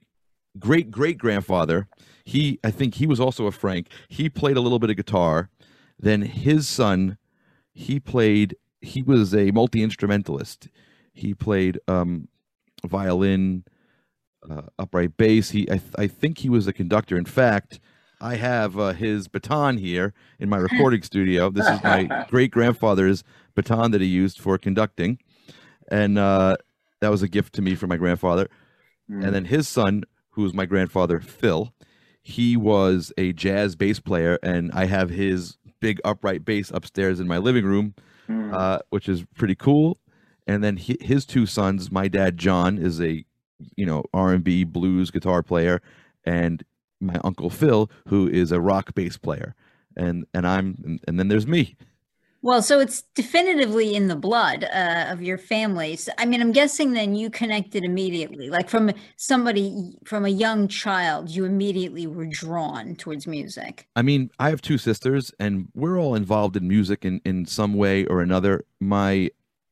great 0.58 0.90
great 0.90 1.18
grandfather. 1.18 1.88
He, 2.24 2.58
I 2.64 2.70
think 2.70 2.94
he 2.94 3.06
was 3.06 3.20
also 3.20 3.46
a 3.46 3.52
Frank. 3.52 3.88
He 4.08 4.30
played 4.30 4.56
a 4.56 4.60
little 4.60 4.78
bit 4.78 4.90
of 4.90 4.96
guitar. 4.96 5.50
Then 5.98 6.22
his 6.22 6.68
son, 6.68 7.18
he 7.72 8.00
played. 8.00 8.56
He 8.80 9.02
was 9.02 9.34
a 9.34 9.50
multi 9.50 9.82
instrumentalist. 9.82 10.68
He 11.12 11.34
played 11.34 11.78
um, 11.86 12.28
violin, 12.84 13.64
uh, 14.48 14.62
upright 14.78 15.16
bass. 15.16 15.50
He, 15.50 15.70
I, 15.70 15.80
I 15.96 16.06
think 16.06 16.38
he 16.38 16.48
was 16.48 16.66
a 16.66 16.72
conductor. 16.72 17.16
In 17.16 17.24
fact, 17.24 17.80
I 18.24 18.36
have 18.36 18.78
uh, 18.78 18.94
his 18.94 19.28
baton 19.28 19.76
here 19.76 20.14
in 20.38 20.48
my 20.48 20.56
recording 20.56 21.02
studio. 21.10 21.50
This 21.50 21.68
is 21.68 21.82
my 21.84 22.24
great 22.30 22.50
grandfather's 22.50 23.22
baton 23.54 23.90
that 23.90 24.00
he 24.00 24.06
used 24.06 24.40
for 24.40 24.56
conducting, 24.56 25.18
and 25.90 26.18
uh, 26.18 26.56
that 27.00 27.10
was 27.10 27.20
a 27.20 27.28
gift 27.28 27.54
to 27.56 27.62
me 27.62 27.74
from 27.74 27.90
my 27.90 27.98
grandfather. 27.98 28.48
Mm. 29.10 29.26
And 29.26 29.34
then 29.34 29.44
his 29.44 29.68
son, 29.68 30.04
who 30.30 30.42
was 30.42 30.54
my 30.54 30.64
grandfather, 30.64 31.20
Phil, 31.20 31.74
he 32.22 32.56
was 32.56 33.12
a 33.18 33.34
jazz 33.34 33.76
bass 33.76 34.00
player, 34.00 34.38
and 34.42 34.72
I 34.72 34.86
have 34.86 35.10
his 35.10 35.58
big 35.80 36.00
upright 36.02 36.46
bass 36.46 36.70
upstairs 36.70 37.20
in 37.20 37.28
my 37.28 37.36
living 37.36 37.66
room, 37.66 37.94
mm. 38.26 38.54
uh, 38.54 38.78
which 38.88 39.06
is 39.06 39.26
pretty 39.34 39.54
cool. 39.54 39.98
And 40.46 40.64
then 40.64 40.78
he, 40.78 40.96
his 40.98 41.26
two 41.26 41.44
sons, 41.44 41.92
my 41.92 42.08
dad 42.08 42.38
John 42.38 42.78
is 42.78 43.02
a 43.02 43.26
you 43.76 43.84
know 43.84 44.02
R 44.14 44.32
and 44.32 44.42
B 44.42 44.64
blues 44.64 45.10
guitar 45.10 45.42
player, 45.42 45.82
and 46.24 46.64
my 47.04 47.20
uncle 47.24 47.50
Phil, 47.50 47.90
who 48.08 48.28
is 48.28 48.52
a 48.52 48.60
rock 48.60 48.94
bass 48.94 49.16
player, 49.16 49.54
and 49.96 50.26
and 50.34 50.46
I'm 50.46 50.98
and, 51.06 51.18
then 51.18 51.28
there's 51.28 51.46
me. 51.46 51.76
Well, 52.42 52.60
so 52.60 52.78
it's 52.78 53.00
definitively 53.14 53.94
in 53.94 54.08
the 54.08 54.16
blood 54.16 54.64
uh, 54.64 55.06
of 55.08 55.22
your 55.22 55.38
family. 55.38 55.96
So, 55.96 56.12
I 56.18 56.26
mean, 56.26 56.42
I'm 56.42 56.52
guessing 56.52 56.92
then 56.92 57.14
you 57.14 57.30
connected 57.30 57.84
immediately, 57.84 58.50
like 58.50 58.68
from 58.68 58.92
somebody 59.16 59.96
from 60.04 60.26
a 60.26 60.28
young 60.28 60.68
child, 60.68 61.30
you 61.30 61.46
immediately 61.46 62.06
were 62.06 62.26
drawn 62.26 62.96
towards 62.96 63.26
music. 63.26 63.88
I 63.96 64.02
mean, 64.02 64.30
I 64.38 64.50
have 64.50 64.60
two 64.60 64.76
sisters, 64.76 65.32
and 65.40 65.68
we're 65.74 65.98
all 65.98 66.14
involved 66.14 66.56
in 66.56 66.68
music 66.68 67.04
in 67.06 67.22
in 67.24 67.46
some 67.46 67.74
way 67.74 68.04
or 68.06 68.20
another. 68.20 68.66
My 68.78 69.30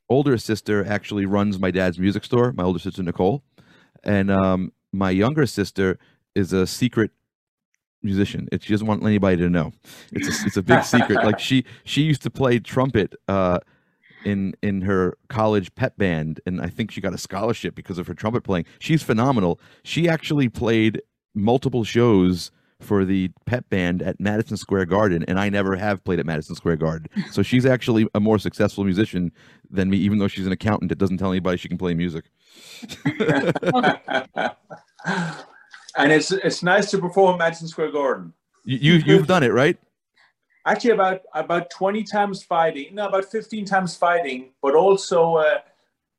older 0.09 0.39
sister 0.39 0.83
actually 0.87 1.27
runs 1.27 1.59
my 1.59 1.71
dad's 1.71 1.99
music 1.99 2.25
store. 2.25 2.53
My 2.53 2.65
older 2.65 2.79
sister 2.79 3.03
Nicole, 3.03 3.45
and 4.03 4.31
um, 4.31 4.73
my 4.93 5.11
younger 5.11 5.47
sister 5.47 5.99
is 6.35 6.53
a 6.53 6.67
secret 6.67 7.11
musician. 8.03 8.49
It, 8.53 8.63
she 8.63 8.73
doesn't 8.73 8.87
want 8.87 9.03
anybody 9.03 9.37
to 9.39 9.49
know. 9.49 9.73
It's 10.13 10.29
a, 10.29 10.47
it's 10.47 10.57
a 10.57 10.63
big 10.63 10.85
secret. 10.85 11.25
Like 11.25 11.39
she 11.39 11.65
she 11.85 12.03
used 12.03 12.23
to 12.23 12.31
play 12.31 12.59
trumpet 12.59 13.15
uh, 13.29 13.61
in 14.25 14.55
in 14.63 14.83
her 14.83 15.17
college 15.29 15.75
pep 15.75 15.97
band, 15.97 16.41
and 16.47 16.61
I 16.61 16.69
think 16.69 16.91
she 16.91 17.01
got 17.01 17.15
a 17.15 17.19
scholarship 17.19 17.75
because 17.75 17.99
of 17.99 18.07
her 18.07 18.15
trumpet 18.15 18.45
playing. 18.45 18.67
She's 18.79 19.03
phenomenal. 19.03 19.61
She 19.83 20.09
actually 20.09 20.49
played 20.49 21.03
multiple 21.35 21.85
shows 21.85 22.51
for 22.81 23.05
the 23.05 23.31
pep 23.47 23.69
band 23.71 24.03
at 24.03 24.19
Madison 24.19 24.57
Square 24.57 24.87
Garden, 24.87 25.25
and 25.29 25.39
I 25.39 25.49
never 25.49 25.77
have 25.77 26.03
played 26.03 26.19
at 26.19 26.27
Madison 26.27 26.57
Square 26.57 26.77
Garden. 26.77 27.09
So 27.31 27.43
she's 27.43 27.65
actually 27.65 28.09
a 28.15 28.21
more 28.21 28.39
successful 28.39 28.85
musician 28.85 29.31
than 29.71 29.89
me, 29.89 29.99
even 29.99 30.19
though 30.19 30.29
she's 30.29 30.47
an 30.47 30.53
accountant 30.53 30.89
that 30.89 30.99
doesn't 30.99 31.19
tell 31.19 31.31
anybody 31.31 31.59
she 31.59 31.69
can 31.69 31.79
play 31.79 31.95
music. 31.95 32.25
and 35.97 36.13
it's 36.13 36.33
it's 36.33 36.63
nice 36.63 36.91
to 36.91 36.99
perform 36.99 37.35
at 37.35 37.39
Madison 37.39 37.69
Square 37.69 37.93
Garden. 37.93 38.33
You 38.65 38.95
you've 38.95 39.27
done 39.27 39.43
it 39.43 39.53
right? 39.53 39.79
Actually, 40.67 40.91
about 40.93 41.23
about 41.35 41.71
twenty 41.71 42.03
times 42.03 42.43
fighting, 42.43 42.95
no, 42.95 43.09
about 43.09 43.25
fifteen 43.25 43.65
times 43.65 43.97
fighting, 43.97 44.51
but 44.63 44.75
also 44.75 45.37
uh, 45.37 45.59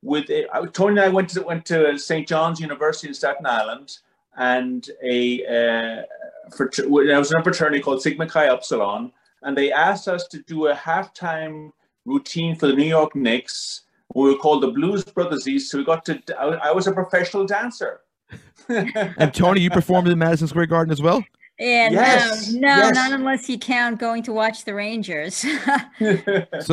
with 0.02 0.30
uh, 0.30 0.66
Tony 0.66 0.92
and 0.92 1.00
I 1.00 1.08
went 1.08 1.30
to 1.30 1.42
went 1.42 1.64
to 1.66 1.98
St. 1.98 2.28
John's 2.28 2.60
University 2.60 3.08
in 3.08 3.14
Staten 3.14 3.46
Island, 3.46 3.98
and 4.36 4.88
a 5.02 5.44
uh, 5.46 6.50
for, 6.54 6.70
I 6.78 7.18
was 7.18 7.32
in 7.32 7.40
a 7.40 7.42
fraternity 7.42 7.80
called 7.80 8.02
Sigma 8.02 8.28
Chi 8.28 8.44
Upsilon, 8.44 9.12
and 9.42 9.56
they 9.56 9.72
asked 9.72 10.08
us 10.08 10.28
to 10.28 10.42
do 10.42 10.66
a 10.66 10.74
halftime 10.74 11.72
routine 12.04 12.54
for 12.54 12.66
the 12.66 12.74
New 12.74 12.84
York 12.84 13.16
Knicks. 13.16 13.82
We 14.14 14.30
were 14.30 14.36
called 14.36 14.62
the 14.62 14.70
Blues 14.70 15.04
Brothers 15.04 15.48
East, 15.48 15.70
so 15.70 15.78
we 15.78 15.84
got 15.84 16.04
to. 16.04 16.22
I, 16.38 16.68
I 16.68 16.72
was 16.72 16.86
a 16.86 16.92
professional 16.92 17.46
dancer 17.46 18.00
and 18.68 19.32
Tony, 19.34 19.60
you 19.60 19.70
performed 19.70 20.08
in 20.08 20.18
Madison 20.18 20.48
Square 20.48 20.66
Garden 20.66 20.92
as 20.92 21.02
well. 21.02 21.22
Yeah, 21.58 21.90
yes, 21.90 22.52
no, 22.52 22.60
no, 22.60 22.76
yes. 22.76 22.94
not 22.96 23.12
unless 23.12 23.48
you 23.48 23.56
count 23.60 24.00
going 24.00 24.24
to 24.24 24.32
watch 24.32 24.64
the 24.64 24.74
Rangers. 24.74 25.36
so 25.36 25.46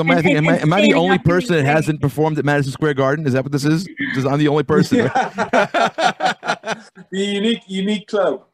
am 0.02 0.10
I, 0.10 0.22
am 0.22 0.50
I, 0.50 0.58
am 0.58 0.74
I 0.74 0.82
the 0.82 0.96
only 0.96 1.20
person 1.20 1.56
that 1.56 1.66
hasn't 1.66 2.02
performed 2.02 2.40
at 2.40 2.46
Madison 2.46 2.72
Square 2.72 2.96
Garden? 2.96 3.28
Is 3.28 3.34
that 3.34 3.44
what 3.44 3.52
this 3.52 3.64
is? 3.64 3.88
Because 3.88 4.26
I'm 4.26 4.40
the 4.40 4.48
only 4.48 4.64
person. 4.64 4.98
the 5.04 6.88
unique, 7.12 7.62
unique 7.68 8.08
club. 8.08 8.48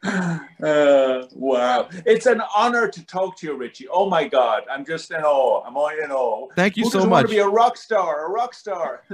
uh, 0.04 1.26
wow, 1.32 1.88
it's 2.06 2.26
an 2.26 2.40
honor 2.56 2.88
to 2.88 3.04
talk 3.06 3.36
to 3.38 3.46
you, 3.48 3.54
Richie. 3.54 3.88
Oh 3.88 4.08
my 4.08 4.28
God, 4.28 4.62
I'm 4.70 4.84
just 4.84 5.10
in 5.10 5.22
awe. 5.22 5.64
I'm 5.66 5.76
all 5.76 5.88
in 5.88 6.12
awe. 6.12 6.48
Thank 6.54 6.76
you 6.76 6.84
Who 6.84 6.90
so 6.90 7.00
much. 7.00 7.10
Want 7.10 7.26
to 7.28 7.32
be 7.32 7.38
a 7.40 7.48
rock 7.48 7.76
star, 7.76 8.26
a 8.26 8.30
rock 8.30 8.54
star. 8.54 9.02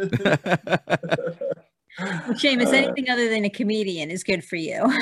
Seamus, 1.99 2.73
anything 2.73 3.09
other 3.09 3.29
than 3.29 3.45
a 3.45 3.50
comedian 3.50 4.11
is 4.11 4.25
good 4.25 4.45
for 4.45 4.57
you. 4.57 4.93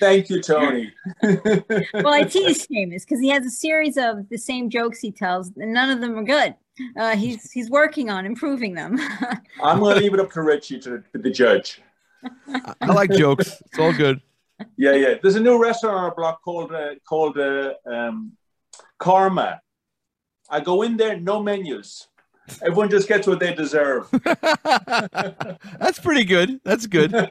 Thank 0.00 0.30
you, 0.30 0.40
Tony. 0.40 0.92
well, 1.22 2.08
I 2.08 2.22
tease 2.22 2.66
Seamus 2.66 3.02
because 3.02 3.20
he 3.20 3.28
has 3.30 3.44
a 3.44 3.50
series 3.50 3.96
of 3.96 4.28
the 4.28 4.38
same 4.38 4.70
jokes 4.70 5.00
he 5.00 5.10
tells, 5.10 5.50
and 5.56 5.72
none 5.72 5.90
of 5.90 6.00
them 6.00 6.16
are 6.16 6.22
good. 6.22 6.54
Uh, 6.96 7.16
he's 7.16 7.50
he's 7.50 7.68
working 7.68 8.08
on 8.08 8.24
improving 8.24 8.74
them. 8.74 8.98
I'm 9.62 9.80
going 9.80 9.96
to 9.96 10.00
leave 10.00 10.14
it 10.14 10.20
up 10.20 10.32
to 10.32 10.42
Richie 10.42 10.78
to, 10.80 11.02
to 11.12 11.18
the 11.18 11.30
judge. 11.30 11.82
I, 12.48 12.74
I 12.80 12.86
like 12.92 13.10
jokes. 13.10 13.60
It's 13.66 13.78
all 13.78 13.92
good. 13.92 14.20
Yeah, 14.76 14.92
yeah. 14.92 15.14
There's 15.22 15.36
a 15.36 15.40
new 15.40 15.60
restaurant 15.60 15.96
on 15.96 16.04
our 16.04 16.14
block 16.14 16.42
called 16.42 16.72
uh, 16.72 16.94
called 17.08 17.38
uh, 17.38 17.74
um, 17.86 18.32
Karma. 18.98 19.60
I 20.50 20.60
go 20.60 20.82
in 20.82 20.96
there, 20.96 21.18
no 21.18 21.42
menus. 21.42 22.08
Everyone 22.60 22.90
just 22.90 23.08
gets 23.08 23.26
what 23.26 23.40
they 23.40 23.54
deserve. 23.54 24.08
That's 24.22 25.98
pretty 26.02 26.24
good. 26.24 26.60
That's 26.64 26.86
good. 26.86 27.12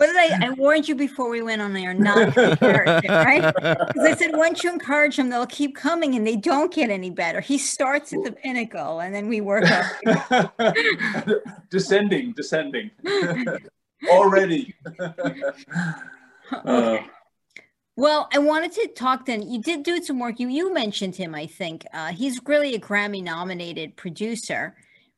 What 0.00 0.06
did 0.06 0.16
I? 0.16 0.46
I 0.46 0.50
warned 0.52 0.88
you 0.88 0.94
before 0.94 1.28
we 1.28 1.42
went 1.42 1.60
on 1.60 1.74
there 1.74 1.92
not 1.92 2.32
to 2.32 2.52
encourage 2.52 3.04
it, 3.04 3.10
right? 3.10 3.54
Because 3.60 4.02
I 4.02 4.14
said 4.16 4.30
once 4.34 4.64
you 4.64 4.72
encourage 4.72 5.18
them, 5.18 5.28
they'll 5.28 5.44
keep 5.44 5.76
coming, 5.76 6.14
and 6.14 6.26
they 6.26 6.36
don't 6.36 6.72
get 6.72 6.88
any 6.88 7.10
better. 7.10 7.42
He 7.42 7.58
starts 7.58 8.14
at 8.14 8.24
the 8.24 8.32
pinnacle, 8.32 9.00
and 9.00 9.14
then 9.14 9.28
we 9.28 9.42
work 9.42 9.64
up. 9.70 10.56
descending, 11.68 12.32
descending. 12.32 12.90
Already. 14.08 14.74
Uh, 16.52 16.98
Well, 17.94 18.28
I 18.32 18.38
wanted 18.38 18.72
to 18.72 18.88
talk 18.88 19.26
then. 19.26 19.48
You 19.48 19.62
did 19.62 19.84
do 19.84 20.02
some 20.02 20.18
work. 20.18 20.40
You 20.40 20.48
you 20.48 20.74
mentioned 20.74 21.14
him, 21.14 21.32
I 21.34 21.46
think. 21.46 21.86
Uh, 21.92 22.08
he's 22.08 22.40
really 22.44 22.74
a 22.74 22.80
Grammy 22.80 23.22
nominated 23.22 23.94
producer, 23.94 24.74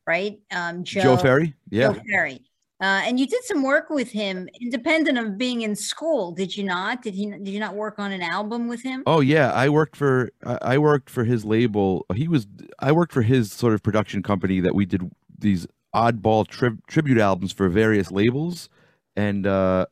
right? 0.06 0.38
Um, 0.50 0.84
Joe, 0.84 1.02
Joe 1.02 1.16
Ferry. 1.16 1.54
Yeah. 1.70 1.92
Joe 1.92 2.00
Ferry. 2.06 2.42
Uh, 2.82 3.00
and 3.06 3.20
you 3.20 3.26
did 3.28 3.44
some 3.44 3.62
work 3.62 3.88
with 3.88 4.10
him, 4.10 4.48
independent 4.60 5.16
of 5.16 5.38
being 5.38 5.62
in 5.62 5.76
school. 5.76 6.32
Did 6.32 6.56
you 6.56 6.64
not? 6.64 7.00
Did 7.02 7.14
he? 7.14 7.30
Did 7.30 7.48
you 7.48 7.60
not 7.60 7.76
work 7.76 7.98
on 8.00 8.10
an 8.10 8.20
album 8.20 8.66
with 8.66 8.82
him? 8.82 9.04
Oh 9.06 9.20
yeah, 9.20 9.52
I 9.52 9.68
worked 9.68 9.94
for 9.96 10.32
I 10.44 10.58
I 10.74 10.78
worked 10.78 11.08
for 11.08 11.22
his 11.24 11.44
label. 11.44 12.04
He 12.14 12.26
was 12.26 12.46
I 12.80 12.90
worked 12.92 13.12
for 13.12 13.22
his 13.22 13.52
sort 13.52 13.72
of 13.74 13.82
production 13.82 14.22
company 14.22 14.58
that 14.60 14.74
we 14.74 14.84
did 14.84 15.08
these 15.38 15.66
oddball 15.94 16.46
tri- 16.46 16.76
tribute 16.88 17.18
albums 17.18 17.52
for 17.52 17.68
various 17.68 18.10
labels, 18.10 18.68
and 19.16 19.46
uh, 19.46 19.86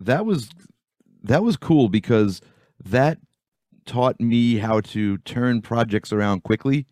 that 0.00 0.26
was 0.26 0.50
that 1.22 1.42
was 1.42 1.56
cool 1.56 1.88
because 1.88 2.40
that 2.84 3.18
taught 3.86 4.20
me 4.20 4.58
how 4.58 4.80
to 4.80 5.18
turn 5.18 5.62
projects 5.62 6.12
around 6.12 6.42
quickly, 6.42 6.86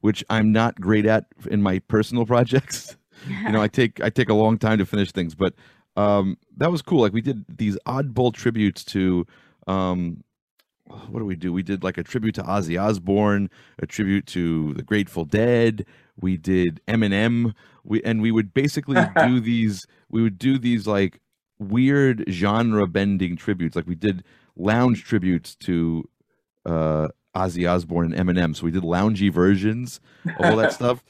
which 0.00 0.22
I'm 0.30 0.52
not 0.52 0.80
great 0.80 1.06
at 1.06 1.26
in 1.50 1.62
my 1.62 1.78
personal 1.80 2.26
projects. 2.34 2.96
you 3.28 3.52
know, 3.52 3.62
I 3.62 3.68
take 3.78 4.00
I 4.02 4.10
take 4.10 4.28
a 4.28 4.34
long 4.34 4.58
time 4.58 4.78
to 4.78 4.86
finish 4.86 5.12
things, 5.12 5.34
but 5.34 5.54
um, 5.96 6.36
that 6.56 6.70
was 6.70 6.82
cool. 6.82 7.00
Like 7.00 7.12
we 7.12 7.20
did 7.20 7.44
these 7.48 7.78
oddball 7.86 8.32
tributes 8.32 8.84
to 8.86 9.26
um, 9.66 10.22
what 10.86 11.20
do 11.20 11.24
we 11.24 11.36
do? 11.36 11.52
We 11.52 11.62
did 11.62 11.82
like 11.82 11.98
a 11.98 12.02
tribute 12.02 12.34
to 12.36 12.42
Ozzy 12.42 12.80
Osbourne, 12.80 13.48
a 13.78 13.86
tribute 13.86 14.26
to 14.28 14.74
the 14.74 14.82
Grateful 14.82 15.24
Dead. 15.24 15.86
We 16.20 16.36
did 16.36 16.80
Eminem. 16.86 17.54
We 17.82 18.02
and 18.02 18.22
we 18.22 18.30
would 18.30 18.54
basically 18.54 19.00
do 19.26 19.40
these. 19.40 19.86
We 20.08 20.22
would 20.22 20.38
do 20.38 20.58
these 20.58 20.86
like 20.86 21.20
weird 21.58 22.24
genre 22.28 22.86
bending 22.86 23.36
tributes. 23.36 23.76
Like 23.76 23.86
we 23.86 23.94
did 23.94 24.24
lounge 24.56 25.04
tributes 25.04 25.54
to 25.56 26.08
uh, 26.66 27.08
Ozzy 27.34 27.70
Osbourne 27.70 28.12
and 28.12 28.28
Eminem. 28.28 28.56
So 28.56 28.64
we 28.64 28.70
did 28.70 28.82
loungy 28.82 29.32
versions 29.32 30.00
of 30.38 30.44
all 30.44 30.56
that 30.56 30.72
stuff. 30.72 31.02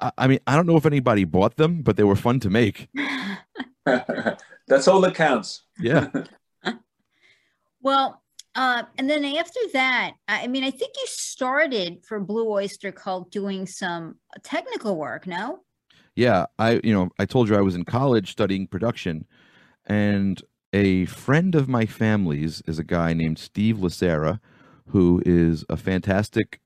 I, 0.00 0.12
I 0.18 0.26
mean, 0.26 0.40
I 0.46 0.56
don't 0.56 0.66
know 0.66 0.76
if 0.76 0.86
anybody 0.86 1.24
bought 1.24 1.56
them, 1.56 1.82
but 1.82 1.96
they 1.96 2.04
were 2.04 2.16
fun 2.16 2.40
to 2.40 2.50
make. 2.50 2.88
That's 3.84 4.88
all 4.88 5.00
that 5.00 5.14
counts. 5.14 5.62
Yeah. 5.78 6.08
Well, 7.82 8.19
uh, 8.54 8.82
and 8.98 9.08
then 9.08 9.24
after 9.24 9.60
that, 9.72 10.12
I 10.28 10.46
mean, 10.48 10.64
I 10.64 10.70
think 10.70 10.92
you 10.96 11.06
started 11.06 12.04
for 12.06 12.18
Blue 12.18 12.50
Oyster 12.50 12.90
Cult 12.90 13.30
doing 13.30 13.66
some 13.66 14.16
technical 14.42 14.96
work. 14.96 15.26
No. 15.26 15.60
Yeah, 16.16 16.46
I 16.58 16.80
you 16.82 16.92
know 16.92 17.10
I 17.18 17.26
told 17.26 17.48
you 17.48 17.56
I 17.56 17.60
was 17.60 17.76
in 17.76 17.84
college 17.84 18.32
studying 18.32 18.66
production, 18.66 19.26
and 19.86 20.42
a 20.72 21.04
friend 21.06 21.54
of 21.54 21.68
my 21.68 21.86
family's 21.86 22.62
is 22.66 22.78
a 22.78 22.84
guy 22.84 23.12
named 23.12 23.38
Steve 23.38 23.78
La 23.78 23.88
Cerra, 23.88 24.40
who 24.86 25.22
is 25.24 25.64
a 25.68 25.76
fantastic, 25.76 26.60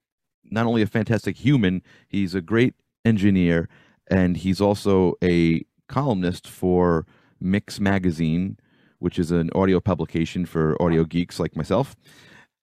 not 0.45 0.67
only 0.67 0.83
a 0.83 0.87
fantastic 0.87 1.37
human, 1.37 1.83
he's 2.09 2.35
a 2.35 2.41
great 2.41 2.75
engineer, 3.05 3.69
and 4.11 4.38
he's 4.38 4.61
also 4.61 5.14
a 5.23 5.64
columnist 5.88 6.49
for 6.49 7.07
Mix 7.41 7.79
Magazine, 7.79 8.59
which 9.04 9.18
is 9.18 9.30
an 9.30 9.50
audio 9.54 9.80
publication 9.80 10.46
for 10.46 10.80
audio 10.82 11.04
geeks 11.04 11.38
like 11.38 11.54
myself, 11.54 11.94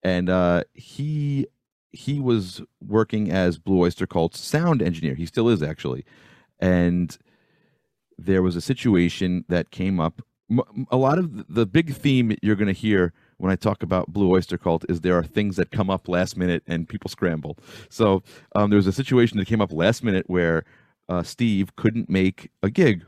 and 0.01 0.27
uh, 0.27 0.63
he 0.73 1.45
he 1.91 2.19
was 2.19 2.63
working 2.81 3.31
as 3.31 3.59
Blue 3.59 3.79
Oyster 3.79 4.07
Cult's 4.07 4.39
sound 4.39 4.81
engineer. 4.81 5.13
He 5.13 5.27
still 5.27 5.47
is 5.49 5.61
actually, 5.61 6.03
and 6.59 7.15
there 8.17 8.41
was 8.41 8.55
a 8.55 8.61
situation 8.61 9.45
that 9.49 9.69
came 9.69 9.99
up. 9.99 10.23
A 10.89 10.97
lot 10.97 11.19
of 11.19 11.45
the 11.47 11.67
big 11.67 11.93
theme 11.93 12.35
you're 12.41 12.55
going 12.55 12.73
to 12.75 12.81
hear 12.87 13.13
when 13.37 13.51
I 13.51 13.55
talk 13.55 13.83
about 13.83 14.11
Blue 14.11 14.31
Oyster 14.31 14.57
Cult 14.57 14.83
is 14.89 15.01
there 15.01 15.17
are 15.17 15.23
things 15.23 15.57
that 15.57 15.69
come 15.69 15.91
up 15.91 16.07
last 16.07 16.35
minute 16.35 16.63
and 16.65 16.89
people 16.89 17.09
scramble. 17.09 17.57
So 17.89 18.23
um, 18.55 18.71
there 18.71 18.77
was 18.77 18.87
a 18.87 18.91
situation 18.91 19.37
that 19.37 19.47
came 19.47 19.61
up 19.61 19.71
last 19.71 20.03
minute 20.03 20.25
where 20.27 20.63
uh, 21.07 21.21
Steve 21.21 21.75
couldn't 21.75 22.09
make 22.09 22.49
a 22.63 22.71
gig, 22.71 23.05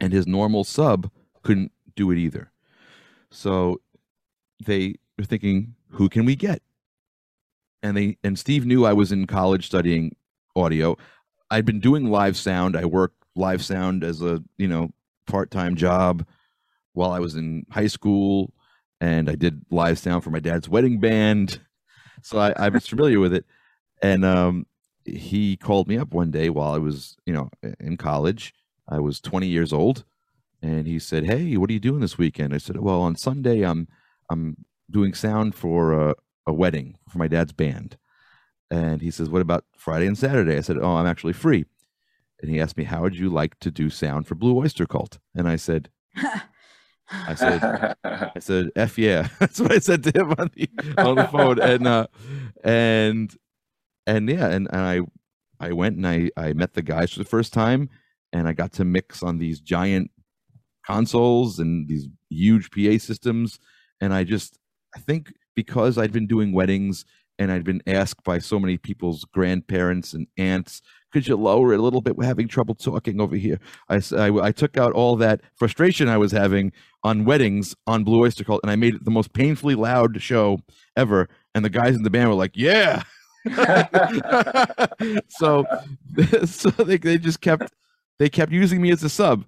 and 0.00 0.12
his 0.12 0.26
normal 0.26 0.64
sub 0.64 1.08
couldn't 1.42 1.72
do 2.00 2.10
it 2.10 2.18
either. 2.18 2.50
So 3.30 3.80
they 4.64 4.94
were 5.18 5.24
thinking, 5.24 5.74
who 5.90 6.08
can 6.08 6.24
we 6.24 6.34
get? 6.34 6.62
And 7.82 7.96
they 7.96 8.16
and 8.24 8.38
Steve 8.38 8.66
knew 8.66 8.84
I 8.84 8.92
was 8.92 9.12
in 9.12 9.26
college 9.26 9.66
studying 9.66 10.16
audio. 10.56 10.96
I'd 11.50 11.64
been 11.64 11.80
doing 11.80 12.10
live 12.10 12.36
sound. 12.36 12.76
I 12.76 12.84
worked 12.84 13.16
live 13.36 13.64
sound 13.64 14.02
as 14.04 14.22
a 14.22 14.42
you 14.58 14.68
know 14.68 14.90
part-time 15.26 15.76
job 15.76 16.26
while 16.92 17.12
I 17.12 17.20
was 17.20 17.36
in 17.36 17.64
high 17.70 17.86
school, 17.86 18.52
and 19.00 19.30
I 19.30 19.34
did 19.34 19.64
live 19.70 19.98
sound 19.98 20.24
for 20.24 20.30
my 20.30 20.40
dad's 20.40 20.68
wedding 20.68 21.00
band. 21.00 21.60
So 22.22 22.38
I, 22.38 22.52
I 22.56 22.68
was 22.68 22.86
familiar 22.86 23.20
with 23.20 23.32
it. 23.32 23.46
And 24.02 24.24
um, 24.24 24.66
he 25.04 25.56
called 25.56 25.88
me 25.88 25.96
up 25.96 26.12
one 26.12 26.30
day 26.30 26.50
while 26.50 26.72
I 26.72 26.78
was 26.78 27.16
you 27.26 27.32
know 27.32 27.50
in 27.78 27.96
college. 27.96 28.54
I 28.88 28.98
was 28.98 29.20
20 29.20 29.46
years 29.46 29.72
old, 29.72 30.04
and 30.62 30.86
he 30.86 30.98
said, 30.98 31.24
"Hey, 31.24 31.56
what 31.56 31.70
are 31.70 31.72
you 31.72 31.80
doing 31.80 32.00
this 32.00 32.18
weekend?" 32.18 32.54
I 32.54 32.58
said, 32.58 32.78
"Well, 32.78 33.00
on 33.00 33.16
Sunday 33.16 33.62
I'm 33.62 33.88
I'm 34.30 34.56
doing 34.90 35.14
sound 35.14 35.54
for 35.54 35.92
a, 35.92 36.14
a 36.46 36.52
wedding 36.52 36.96
for 37.08 37.18
my 37.18 37.28
dad's 37.28 37.52
band." 37.52 37.96
And 38.70 39.00
he 39.02 39.10
says, 39.10 39.30
"What 39.30 39.42
about 39.42 39.64
Friday 39.76 40.06
and 40.06 40.18
Saturday?" 40.18 40.56
I 40.56 40.60
said, 40.60 40.78
"Oh, 40.78 40.96
I'm 40.96 41.06
actually 41.06 41.32
free." 41.32 41.64
And 42.40 42.50
he 42.50 42.60
asked 42.60 42.76
me, 42.76 42.84
"How 42.84 43.02
would 43.02 43.16
you 43.16 43.30
like 43.30 43.58
to 43.60 43.70
do 43.70 43.90
sound 43.90 44.26
for 44.26 44.34
Blue 44.34 44.58
Oyster 44.58 44.86
Cult?" 44.86 45.18
And 45.34 45.48
I 45.48 45.56
said, 45.56 45.90
"I 47.10 47.34
said, 47.34 47.96
I 48.04 48.32
said, 48.38 48.70
F 48.76 48.98
yeah." 48.98 49.28
That's 49.38 49.60
what 49.60 49.72
I 49.72 49.78
said 49.78 50.02
to 50.04 50.10
him 50.10 50.34
on 50.38 50.50
the 50.54 50.68
on 50.98 51.16
the 51.16 51.24
phone, 51.24 51.60
and 51.60 51.86
uh, 51.86 52.06
and 52.62 53.34
and 54.06 54.28
yeah, 54.28 54.48
and, 54.48 54.68
and 54.70 54.80
I 54.80 55.00
I 55.58 55.72
went 55.72 55.96
and 55.96 56.06
I 56.06 56.30
I 56.36 56.52
met 56.52 56.74
the 56.74 56.82
guys 56.82 57.12
for 57.12 57.18
the 57.18 57.24
first 57.24 57.52
time, 57.52 57.88
and 58.32 58.46
I 58.46 58.52
got 58.52 58.72
to 58.74 58.84
mix 58.84 59.22
on 59.22 59.38
these 59.38 59.60
giant 59.60 60.10
consoles 60.90 61.58
and 61.58 61.88
these 61.88 62.08
huge 62.28 62.70
PA 62.70 62.98
systems, 62.98 63.58
and 64.00 64.12
I 64.12 64.24
just 64.24 64.58
I 64.94 64.98
think 64.98 65.32
because 65.54 65.98
I'd 65.98 66.12
been 66.12 66.26
doing 66.26 66.52
weddings 66.52 67.04
and 67.38 67.50
I'd 67.50 67.64
been 67.64 67.82
asked 67.86 68.22
by 68.24 68.38
so 68.38 68.58
many 68.58 68.76
people's 68.76 69.24
grandparents 69.24 70.12
and 70.12 70.26
aunts, 70.36 70.82
could 71.12 71.26
you 71.26 71.36
lower 71.36 71.72
it 71.72 71.80
a 71.80 71.82
little 71.82 72.00
bit? 72.00 72.16
We're 72.16 72.24
having 72.24 72.48
trouble 72.48 72.74
talking 72.74 73.20
over 73.20 73.34
here. 73.36 73.58
I—I 73.88 74.52
took 74.52 74.76
out 74.76 74.92
all 74.92 75.16
that 75.16 75.40
frustration 75.56 76.08
I 76.08 76.18
was 76.18 76.32
having 76.32 76.72
on 77.02 77.24
weddings 77.24 77.74
on 77.86 78.04
Blue 78.04 78.22
Oyster 78.22 78.44
Cult, 78.44 78.60
and 78.62 78.70
I 78.70 78.76
made 78.76 78.94
it 78.94 79.04
the 79.04 79.10
most 79.10 79.32
painfully 79.32 79.74
loud 79.74 80.20
show 80.22 80.60
ever. 80.96 81.28
And 81.54 81.64
the 81.64 81.70
guys 81.70 81.96
in 81.96 82.04
the 82.04 82.10
band 82.10 82.28
were 82.28 82.36
like, 82.36 82.52
"Yeah." 82.54 83.02
so, 85.28 85.64
so 86.44 86.70
they 86.70 86.98
they 86.98 87.18
just 87.18 87.40
kept 87.40 87.72
they 88.18 88.28
kept 88.28 88.52
using 88.52 88.80
me 88.80 88.92
as 88.92 89.02
a 89.02 89.08
sub, 89.08 89.44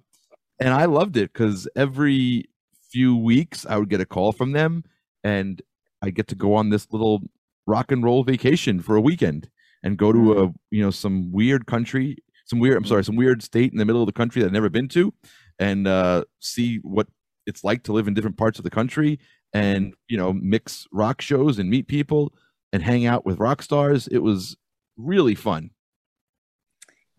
and 0.63 0.73
I 0.73 0.85
loved 0.85 1.17
it 1.17 1.33
because 1.33 1.67
every 1.75 2.45
few 2.89 3.17
weeks 3.17 3.65
I 3.67 3.77
would 3.77 3.89
get 3.89 4.01
a 4.01 4.05
call 4.05 4.31
from 4.31 4.53
them, 4.53 4.83
and 5.23 5.61
I 6.01 6.09
get 6.09 6.27
to 6.29 6.35
go 6.35 6.55
on 6.55 6.69
this 6.69 6.87
little 6.91 7.21
rock 7.65 7.91
and 7.91 8.03
roll 8.03 8.23
vacation 8.23 8.81
for 8.81 8.95
a 8.95 9.01
weekend 9.01 9.49
and 9.83 9.97
go 9.97 10.11
to 10.11 10.17
mm. 10.17 10.49
a 10.49 10.53
you 10.71 10.81
know 10.81 10.91
some 10.91 11.31
weird 11.31 11.65
country, 11.65 12.17
some 12.45 12.59
weird 12.59 12.77
I'm 12.77 12.83
mm-hmm. 12.83 12.89
sorry, 12.89 13.03
some 13.03 13.15
weird 13.15 13.43
state 13.43 13.71
in 13.71 13.77
the 13.77 13.85
middle 13.85 14.01
of 14.01 14.07
the 14.07 14.13
country 14.13 14.41
that 14.41 14.47
I've 14.47 14.53
never 14.53 14.69
been 14.69 14.87
to, 14.89 15.13
and 15.59 15.87
uh, 15.87 16.23
see 16.39 16.77
what 16.77 17.07
it's 17.45 17.63
like 17.63 17.83
to 17.83 17.93
live 17.93 18.07
in 18.07 18.13
different 18.13 18.37
parts 18.37 18.57
of 18.57 18.63
the 18.63 18.69
country, 18.69 19.19
and 19.53 19.87
mm-hmm. 19.87 19.93
you 20.07 20.17
know 20.17 20.33
mix 20.33 20.87
rock 20.91 21.21
shows 21.21 21.59
and 21.59 21.69
meet 21.69 21.87
people 21.87 22.33
and 22.71 22.81
hang 22.81 23.05
out 23.05 23.25
with 23.25 23.39
rock 23.39 23.61
stars. 23.61 24.07
It 24.07 24.19
was 24.19 24.55
really 24.97 25.35
fun. 25.35 25.71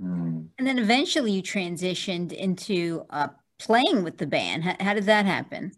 Mm. 0.02 0.48
And 0.58 0.66
then 0.66 0.78
eventually 0.78 1.32
you 1.32 1.42
transitioned 1.42 2.32
into 2.32 3.04
uh, 3.10 3.28
playing 3.58 4.02
with 4.02 4.18
the 4.18 4.26
band. 4.26 4.64
How, 4.64 4.76
how 4.80 4.94
did 4.94 5.04
that 5.04 5.26
happen? 5.26 5.72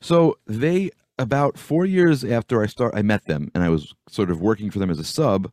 So 0.00 0.38
they 0.46 0.90
about 1.18 1.58
four 1.58 1.86
years 1.86 2.24
after 2.24 2.62
I 2.62 2.66
start, 2.66 2.94
I 2.94 3.02
met 3.02 3.24
them, 3.26 3.50
and 3.54 3.64
I 3.64 3.70
was 3.70 3.94
sort 4.08 4.30
of 4.30 4.40
working 4.40 4.70
for 4.70 4.78
them 4.78 4.90
as 4.90 4.98
a 4.98 5.04
sub. 5.04 5.50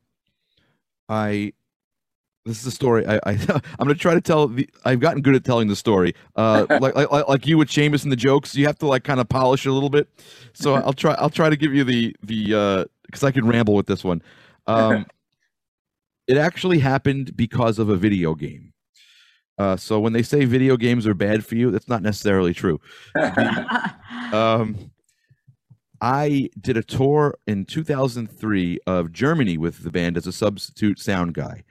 I 1.09 1.53
this 2.45 2.59
is 2.59 2.65
a 2.65 2.71
story 2.71 3.07
I, 3.07 3.15
I 3.25 3.31
I'm 3.79 3.87
gonna 3.87 3.95
try 3.95 4.13
to 4.13 4.21
tell. 4.21 4.47
The, 4.47 4.69
I've 4.85 4.99
gotten 4.99 5.21
good 5.21 5.35
at 5.35 5.43
telling 5.43 5.67
the 5.67 5.75
story. 5.75 6.13
Uh, 6.35 6.65
like, 6.81 6.95
like 6.95 7.27
like 7.27 7.47
you 7.47 7.57
with 7.57 7.69
Seamus 7.69 8.03
and 8.03 8.11
the 8.11 8.17
jokes, 8.17 8.55
you 8.55 8.65
have 8.65 8.77
to 8.79 8.87
like 8.87 9.03
kind 9.03 9.19
of 9.19 9.29
polish 9.29 9.65
it 9.65 9.69
a 9.69 9.73
little 9.73 9.89
bit. 9.89 10.07
So 10.53 10.75
I'll 10.85 10.93
try 10.93 11.13
I'll 11.15 11.29
try 11.29 11.49
to 11.49 11.57
give 11.57 11.73
you 11.73 11.83
the 11.83 12.15
the 12.23 12.87
because 13.05 13.23
uh, 13.23 13.27
I 13.27 13.31
can 13.31 13.47
ramble 13.47 13.75
with 13.75 13.87
this 13.87 14.03
one. 14.03 14.21
Um, 14.67 15.05
it 16.27 16.37
actually 16.37 16.79
happened 16.79 17.35
because 17.35 17.79
of 17.79 17.89
a 17.89 17.95
video 17.95 18.35
game. 18.35 18.73
Uh, 19.57 19.77
so 19.77 19.99
when 19.99 20.13
they 20.13 20.23
say 20.23 20.45
video 20.45 20.77
games 20.77 21.05
are 21.05 21.13
bad 21.13 21.45
for 21.45 21.55
you, 21.55 21.69
that's 21.69 21.87
not 21.87 22.01
necessarily 22.01 22.53
true. 22.53 22.79
um, 24.33 24.91
I 26.01 26.49
did 26.59 26.75
a 26.75 26.83
tour 26.83 27.37
in 27.47 27.65
2003 27.65 28.79
of 28.87 29.11
Germany 29.11 29.57
with 29.57 29.83
the 29.83 29.91
band 29.91 30.17
as 30.17 30.27
a 30.27 30.31
substitute 30.31 30.99
sound 30.99 31.33
guy, 31.33 31.63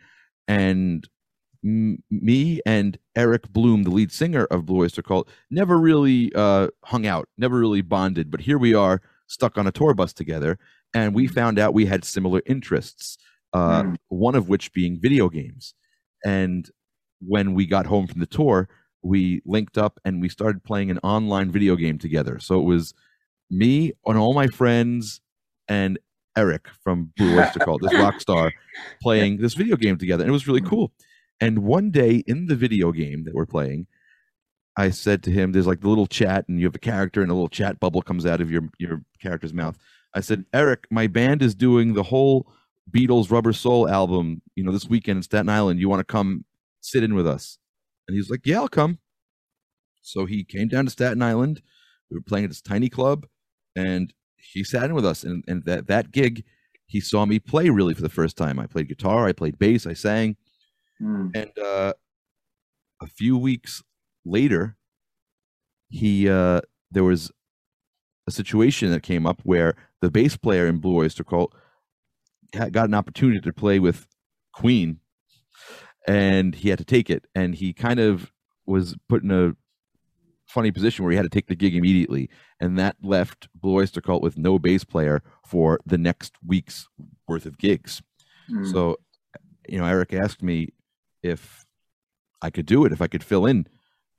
and 0.47 1.07
m- 1.65 2.03
me 2.11 2.61
and 2.65 2.99
Eric 3.17 3.53
Bloom, 3.53 3.83
the 3.83 3.91
lead 3.91 4.13
singer 4.13 4.45
of 4.45 4.65
Blue 4.65 4.83
Oyster 4.83 5.03
Cult, 5.03 5.29
never 5.51 5.77
really 5.77 6.33
uh, 6.35 6.69
hung 6.85 7.05
out, 7.05 7.29
never 7.37 7.59
really 7.59 7.83
bonded. 7.83 8.31
But 8.31 8.41
here 8.41 8.59
we 8.59 8.75
are, 8.75 9.03
stuck 9.27 9.59
on 9.59 9.67
a 9.67 9.73
tour 9.73 9.93
bus 9.93 10.13
together, 10.13 10.59
and 10.95 11.15
we 11.15 11.27
found 11.27 11.59
out 11.59 11.75
we 11.75 11.87
had 11.87 12.05
similar 12.05 12.43
interests. 12.47 13.19
Uh, 13.53 13.83
mm. 13.83 13.97
One 14.09 14.35
of 14.35 14.49
which 14.49 14.73
being 14.73 15.01
video 15.01 15.29
games, 15.29 15.75
and 16.25 16.69
when 17.21 17.55
we 17.55 17.67
got 17.67 17.87
home 17.87 18.07
from 18.07 18.21
the 18.21 18.27
tour, 18.27 18.69
we 19.03 19.43
linked 19.45 19.79
up 19.79 19.99
and 20.05 20.21
we 20.21 20.29
started 20.29 20.65
playing 20.65 20.91
an 20.91 20.99
online 21.03 21.51
video 21.51 21.77
game 21.77 21.99
together. 21.99 22.39
So 22.39 22.61
it 22.61 22.65
was 22.65 22.95
me 23.51 23.93
and 24.07 24.19
all 24.19 24.33
my 24.33 24.47
friends 24.47 25.21
and 25.69 25.99
Eric 26.37 26.69
from 26.83 27.13
Blue 27.17 27.39
Oyster 27.41 27.61
Cult, 27.61 27.83
this 27.83 27.95
rock 27.95 28.21
star, 28.21 28.53
playing 29.03 29.39
this 29.39 29.55
video 29.55 29.77
game 29.77 29.99
together. 29.99 30.23
And 30.23 30.31
it 30.31 30.33
was 30.33 30.47
really 30.47 30.61
cool. 30.61 30.93
And 31.41 31.61
one 31.61 31.91
day 31.91 32.23
in 32.27 32.47
the 32.47 32.57
video 32.57 32.93
game 32.93 33.25
that 33.25 33.35
we're 33.35 33.47
playing, 33.47 33.87
I 34.77 34.91
said 34.91 35.23
to 35.25 35.31
him, 35.31 35.53
"There's 35.53 35.67
like 35.67 35.81
the 35.81 35.89
little 35.89 36.07
chat, 36.07 36.49
and 36.49 36.59
you 36.59 36.67
have 36.67 36.75
a 36.75 36.79
character, 36.79 37.21
and 37.21 37.31
a 37.31 37.35
little 37.35 37.49
chat 37.49 37.79
bubble 37.79 38.01
comes 38.01 38.25
out 38.25 38.41
of 38.41 38.51
your 38.51 38.71
your 38.79 39.03
character's 39.21 39.53
mouth." 39.53 39.77
I 40.15 40.21
said, 40.21 40.47
"Eric, 40.55 40.87
my 40.91 41.09
band 41.09 41.43
is 41.43 41.55
doing 41.55 41.93
the 41.93 42.05
whole 42.05 42.51
Beatles 42.91 43.31
Rubber 43.31 43.53
Soul 43.53 43.89
album, 43.89 44.43
you 44.55 44.65
know, 44.65 44.73
this 44.73 44.89
weekend 44.89 45.19
in 45.19 45.23
Staten 45.23 45.49
Island. 45.49 45.81
You 45.81 45.89
want 45.89 46.01
to 46.01 46.13
come 46.13 46.45
sit 46.81 47.03
in 47.03 47.15
with 47.15 47.27
us. 47.27 47.59
And 48.07 48.15
he 48.15 48.19
was 48.21 48.31
like, 48.31 48.45
Yeah, 48.45 48.61
I'll 48.61 48.69
come. 48.69 48.99
So 50.03 50.27
he 50.27 50.45
came 50.45 50.69
down 50.69 50.85
to 50.85 50.91
Staten 50.91 51.23
Island. 51.23 51.63
We 52.11 52.17
were 52.17 52.23
playing 52.23 52.45
at 52.45 52.51
this 52.51 52.61
tiny 52.61 52.89
club, 52.89 53.27
and 53.77 54.13
he 54.37 54.65
sat 54.65 54.85
in 54.85 54.95
with 54.95 55.07
us. 55.07 55.23
And, 55.23 55.45
and 55.47 55.65
that, 55.65 55.87
that 55.87 56.11
gig, 56.11 56.45
he 56.87 57.01
saw 57.01 57.25
me 57.25 57.39
play 57.39 57.71
really 57.71 57.95
for 57.95 58.03
the 58.03 58.09
first 58.09 58.37
time. 58.37 58.59
I 58.59 58.67
played 58.67 58.89
guitar, 58.89 59.27
I 59.27 59.33
played 59.33 59.59
bass, 59.59 59.87
I 59.87 59.95
sang. 59.95 60.37
Mm. 61.01 61.31
And 61.35 61.59
uh, 61.59 61.95
a 63.01 63.07
few 63.07 63.39
weeks 63.39 63.83
later, 64.25 64.77
he 65.89 66.29
uh, 66.29 66.61
there 66.91 67.05
was 67.05 67.31
a 68.27 68.31
situation 68.31 68.91
that 68.91 69.03
came 69.03 69.27
up 69.27 69.41
where 69.45 69.75
the 70.01 70.11
bass 70.11 70.37
player 70.37 70.67
in 70.67 70.79
Blue 70.79 70.97
Oyster 70.97 71.25
Cult 71.25 71.55
got 72.53 72.89
an 72.89 72.95
opportunity 72.95 73.41
to 73.41 73.53
play 73.53 73.79
with 73.79 74.07
Queen 74.53 75.01
and 76.07 76.55
he 76.55 76.69
had 76.69 76.79
to 76.79 76.85
take 76.85 77.11
it 77.11 77.27
and 77.35 77.55
he 77.55 77.73
kind 77.73 78.01
of 78.01 78.33
was 78.67 78.97
put 79.09 79.23
in 79.23 79.31
a 79.31 79.55
funny 80.47 80.71
position 80.71 81.05
where 81.05 81.13
he 81.13 81.17
had 81.17 81.23
to 81.23 81.31
take 81.31 81.47
the 81.47 81.55
gig 81.55 81.75
immediately 81.75 82.29
and 82.61 82.79
that 82.79 82.97
left 83.03 83.49
blue 83.55 83.75
oyster 83.75 84.01
cult 84.01 84.23
with 84.23 84.37
no 84.37 84.59
bass 84.59 84.85
player 84.85 85.23
for 85.47 85.81
the 85.87 85.97
next 85.97 86.35
week's 86.45 86.89
worth 87.27 87.47
of 87.47 87.57
gigs 87.57 88.03
mm. 88.51 88.71
so 88.71 88.99
you 89.69 89.79
know 89.79 89.87
eric 89.87 90.13
asked 90.13 90.43
me 90.43 90.69
if 91.23 91.65
i 92.43 92.51
could 92.51 92.67
do 92.67 92.85
it 92.85 92.93
if 92.93 93.01
i 93.01 93.07
could 93.07 93.25
fill 93.25 93.47
in 93.47 93.67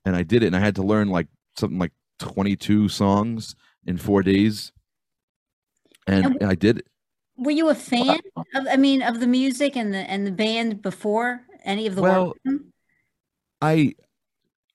and 0.06 0.15
i 0.15 0.24
did 0.24 0.41
it 0.41 0.48
and 0.48 0.56
i 0.56 0.60
had 0.60 0.76
to 0.76 0.82
learn 0.82 1.10
like 1.10 1.28
something 1.58 1.78
like 1.78 1.93
22 2.19 2.89
songs 2.89 3.56
in 3.86 3.98
four 3.98 4.24
days 4.24 4.72
and, 6.08 6.26
and, 6.26 6.38
and 6.41 6.50
i 6.50 6.56
did 6.56 6.80
it 6.80 6.88
were 7.38 7.52
you 7.52 7.69
a 7.69 7.76
fan 7.76 8.19
of 8.56 8.67
i 8.69 8.78
mean 8.78 9.02
of 9.02 9.19
the 9.19 9.28
music 9.28 9.76
and 9.76 9.93
the 9.93 10.10
and 10.10 10.28
the 10.28 10.32
band 10.32 10.82
before 10.82 11.41
any 11.63 11.88
of 11.88 11.96
the 11.96 12.02
well, 12.02 12.36
work? 12.46 12.62
I 13.62 13.96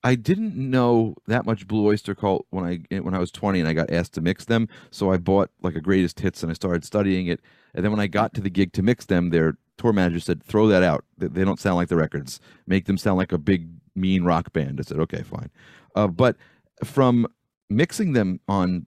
I 0.05 0.15
didn't 0.15 0.55
know 0.57 1.17
that 1.27 1.45
much 1.45 1.67
Blue 1.67 1.87
Oyster 1.87 2.15
Cult 2.15 2.47
when 2.51 2.65
I 2.65 2.99
when 3.01 3.15
I 3.15 3.19
was 3.19 3.31
20 3.31 3.61
and 3.61 3.69
I 3.69 3.73
got 3.73 3.91
asked 3.91 4.15
to 4.15 4.21
mix 4.21 4.45
them. 4.45 4.69
So 4.91 5.13
I 5.13 5.17
bought 5.17 5.51
like 5.61 5.75
a 5.75 5.81
greatest 5.81 6.21
hits 6.21 6.43
and 6.43 6.51
I 6.51 6.55
started 6.55 6.85
studying 6.85 7.27
it. 7.27 7.41
And 7.75 7.85
then 7.85 7.91
when 7.91 8.01
I 8.01 8.07
got 8.07 8.33
to 8.35 8.41
the 8.41 8.51
gig 8.51 8.73
to 8.75 8.83
mix 8.83 9.05
them, 9.05 9.31
their 9.31 9.59
tour 9.77 9.93
manager 9.93 10.21
said, 10.21 10.43
"Throw 10.43 10.69
that 10.69 10.83
out. 10.83 11.05
They 11.19 11.45
don't 11.45 11.61
sound 11.61 11.77
like 11.77 11.89
the 11.89 11.97
records. 11.97 12.41
Make 12.67 12.87
them 12.87 12.97
sound 12.97 13.19
like 13.19 13.33
a 13.33 13.39
big 13.39 13.69
mean 13.95 14.25
rock 14.25 14.53
band." 14.53 14.81
I 14.81 14.83
said, 14.83 14.99
"Okay, 14.99 15.23
fine." 15.23 15.51
Uh, 15.95 16.07
but 16.07 16.37
from 16.85 17.27
mixing 17.69 18.13
them 18.13 18.41
on 18.49 18.87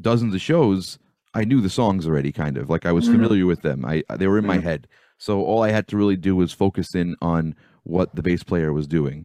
dozens 0.00 0.34
of 0.34 0.40
shows, 0.40 0.98
I 1.38 1.44
knew 1.44 1.60
the 1.60 1.70
songs 1.70 2.06
already, 2.06 2.32
kind 2.32 2.58
of 2.58 2.68
like 2.68 2.84
I 2.84 2.90
was 2.90 3.04
mm-hmm. 3.04 3.14
familiar 3.14 3.46
with 3.46 3.62
them. 3.62 3.84
I 3.84 4.02
they 4.16 4.26
were 4.26 4.38
in 4.38 4.46
my 4.46 4.58
head. 4.58 4.88
So 5.18 5.42
all 5.42 5.62
I 5.62 5.70
had 5.70 5.86
to 5.88 5.96
really 5.96 6.16
do 6.16 6.34
was 6.34 6.52
focus 6.52 6.94
in 6.94 7.16
on 7.22 7.54
what 7.84 8.14
the 8.14 8.22
bass 8.22 8.42
player 8.42 8.72
was 8.72 8.88
doing, 8.88 9.24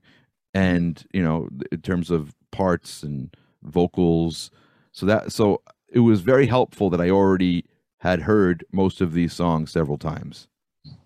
and 0.54 1.04
you 1.12 1.24
know, 1.24 1.50
in 1.72 1.82
terms 1.82 2.12
of 2.12 2.36
parts 2.52 3.02
and 3.02 3.36
vocals. 3.64 4.52
So 4.92 5.08
that 5.08 5.32
so 5.32 5.64
it 5.90 6.00
was 6.00 6.22
very 6.22 6.46
helpful 6.46 6.92
that 6.92 7.02
I 7.02 7.10
already 7.10 7.66
had 7.98 8.22
heard 8.22 8.64
most 8.72 9.02
of 9.02 9.14
these 9.14 9.34
songs 9.34 9.72
several 9.72 9.98
times. 9.98 10.48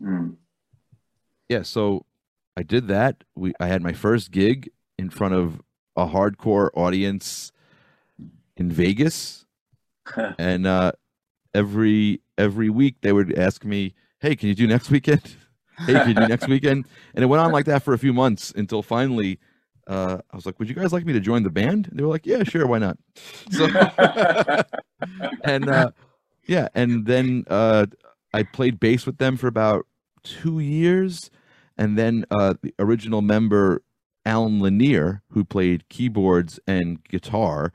Mm. 0.02 0.36
Yeah, 1.48 1.62
so 1.62 2.06
I 2.58 2.63
did 2.63 2.89
that. 2.89 3.24
We 3.34 3.54
I 3.62 3.67
had 3.67 3.82
my 3.82 3.93
first 3.93 4.32
gig 4.32 4.70
in 4.98 5.10
front 5.10 5.36
of 5.36 5.62
a 5.96 6.08
hardcore 6.08 6.70
audience 6.76 7.54
in 8.58 8.72
Vegas, 8.72 9.47
and 10.38 10.67
uh, 10.67 10.91
every 11.54 12.22
every 12.38 12.70
week 12.70 12.98
they 13.02 13.12
would 13.12 13.38
ask 13.38 13.63
me 13.65 13.93
hey, 14.20 14.36
can 14.36 14.50
you 14.50 14.56
do 14.56 14.67
next 14.67 14.89
weekend? 14.89 15.22
hey, 15.86 15.93
can 15.93 16.10
you 16.10 16.13
do 16.15 16.28
next 16.28 16.48
weekend? 16.50 16.86
And 17.13 17.24
it 17.24 17.28
went 17.28 17.41
on 17.41 17.52
like 17.52 17.65
that 17.65 17.84
for 17.84 17.93
a 17.93 18.00
few 18.00 18.13
months 18.13 18.52
until 18.56 18.82
finally 18.82 19.39
uh, 19.88 20.17
I 20.32 20.36
was 20.36 20.46
like, 20.46 20.60
would 20.60 20.67
you 20.67 20.76
guys 20.76 20.91
like 20.91 21.06
me 21.06 21.13
to 21.13 21.20
join 21.20 21.43
the 21.43 21.50
band? 21.50 21.88
And 21.88 21.98
they 21.98 22.04
were 22.04 22.10
like, 22.10 22.26
yeah, 22.26 22.43
sure, 22.43 22.67
why 22.67 22.80
not? 22.80 22.98
So, 23.52 23.67
and 25.43 25.70
uh, 25.70 25.91
yeah, 26.46 26.67
and 26.76 27.06
then 27.06 27.46
uh, 27.48 27.86
I 28.34 28.43
played 28.43 28.80
bass 28.80 29.06
with 29.06 29.17
them 29.17 29.38
for 29.38 29.48
about 29.48 29.88
two 30.24 30.60
years. 30.60 31.30
And 31.78 31.98
then 31.98 32.26
uh, 32.32 32.56
the 32.62 32.74
original 32.80 33.22
member, 33.22 33.84
Allen 34.26 34.60
Lanier, 34.60 35.22
who 35.32 35.46
played 35.46 35.88
keyboards 35.89 36.60
and 36.67 37.02
guitar, 37.08 37.72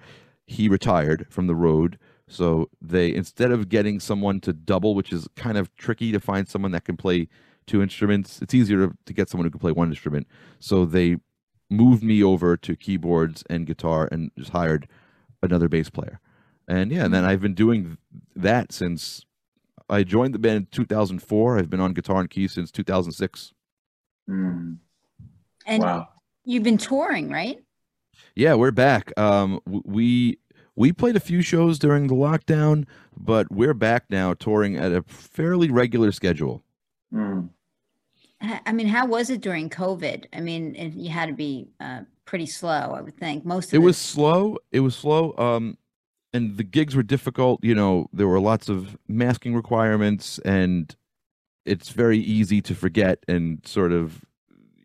he 0.47 0.69
retired 0.69 1.27
from 1.31 1.47
the 1.47 1.55
road. 1.55 1.99
So 2.33 2.71
they 2.81 3.15
instead 3.15 3.53
of 3.53 3.69
getting 3.69 4.01
someone 4.01 4.41
to 4.41 4.53
double, 4.53 4.95
which 4.95 5.13
is 5.13 5.29
kind 5.37 5.59
of 5.59 5.75
tricky 5.77 6.13
to 6.13 6.21
find 6.21 6.49
someone 6.49 6.73
that 6.73 6.85
can 6.85 6.97
play 6.97 7.29
two 7.67 7.83
instruments, 7.83 8.41
it's 8.43 8.55
easier 8.55 8.89
to, 8.89 8.97
to 9.07 9.13
get 9.13 9.29
someone 9.29 9.47
who 9.47 9.51
can 9.51 9.61
play 9.61 9.73
one 9.73 9.89
instrument. 9.89 10.27
So 10.59 10.85
they 10.85 11.17
moved 11.71 12.03
me 12.03 12.23
over 12.23 12.57
to 12.57 12.77
keyboards 12.77 13.45
and 13.49 13.67
guitar 13.67 14.09
and 14.11 14.31
just 14.37 14.51
hired 14.51 14.89
another 15.43 15.69
bass 15.69 15.91
player. 15.91 16.21
And 16.69 16.91
yeah, 16.91 17.05
and 17.05 17.15
then 17.15 17.25
I've 17.25 17.41
been 17.41 17.55
doing 17.55 17.99
that 18.37 18.73
since 18.73 19.25
I 19.89 20.03
joined 20.03 20.35
the 20.35 20.39
band 20.39 20.57
in 20.57 20.67
2004. 20.71 21.59
I've 21.59 21.71
been 21.71 21.81
on 21.81 21.93
guitar 21.93 22.21
and 22.21 22.31
keys 22.31 22.53
since 22.53 22.71
2006. 22.71 23.53
Mm. 24.29 24.79
And 25.67 25.83
wow. 25.83 26.09
you've 26.45 26.63
been 26.63 26.79
touring, 26.79 27.31
right? 27.31 27.59
Yeah, 28.35 28.55
we're 28.55 28.71
back. 28.71 29.13
Um, 29.19 29.61
we 29.67 30.39
we 30.77 30.93
played 30.93 31.17
a 31.17 31.21
few 31.21 31.43
shows 31.43 31.79
during 31.79 32.07
the 32.07 32.15
lockdown, 32.15 32.87
but 33.17 33.51
we're 33.51 33.75
back 33.75 34.05
now 34.09 34.35
touring 34.35 34.77
at 34.77 34.93
a 34.93 35.03
fairly 35.03 35.71
regular 35.71 36.13
schedule. 36.13 36.63
Mm. 37.13 37.51
I 38.67 38.73
mean, 38.73 38.89
how 38.89 39.07
was 39.07 39.31
it 39.31 39.41
during 39.41 39.71
COVID? 39.71 40.27
I 40.33 40.41
mean, 40.41 40.75
it, 40.75 40.95
you 40.95 41.11
had 41.11 41.29
to 41.29 41.35
be 41.35 41.69
uh, 41.79 42.01
pretty 42.25 42.47
slow, 42.47 42.93
I 42.95 43.01
would 43.01 43.17
think. 43.17 43.45
Most 43.45 43.69
of 43.69 43.75
it, 43.75 43.77
it 43.77 43.81
was 43.81 43.97
slow. 43.97 44.59
It 44.73 44.81
was 44.81 44.97
slow. 44.97 45.35
Um, 45.39 45.79
and 46.33 46.57
the 46.57 46.65
gigs 46.65 46.97
were 46.97 47.05
difficult. 47.05 47.63
You 47.63 47.75
know, 47.75 48.09
there 48.13 48.27
were 48.27 48.41
lots 48.41 48.69
of 48.69 48.97
masking 49.07 49.55
requirements, 49.55 50.41
and 50.41 50.95
it's 51.65 51.91
very 51.91 52.19
easy 52.19 52.61
to 52.63 52.75
forget 52.75 53.23
and 53.29 53.65
sort 53.67 53.93
of, 53.93 54.25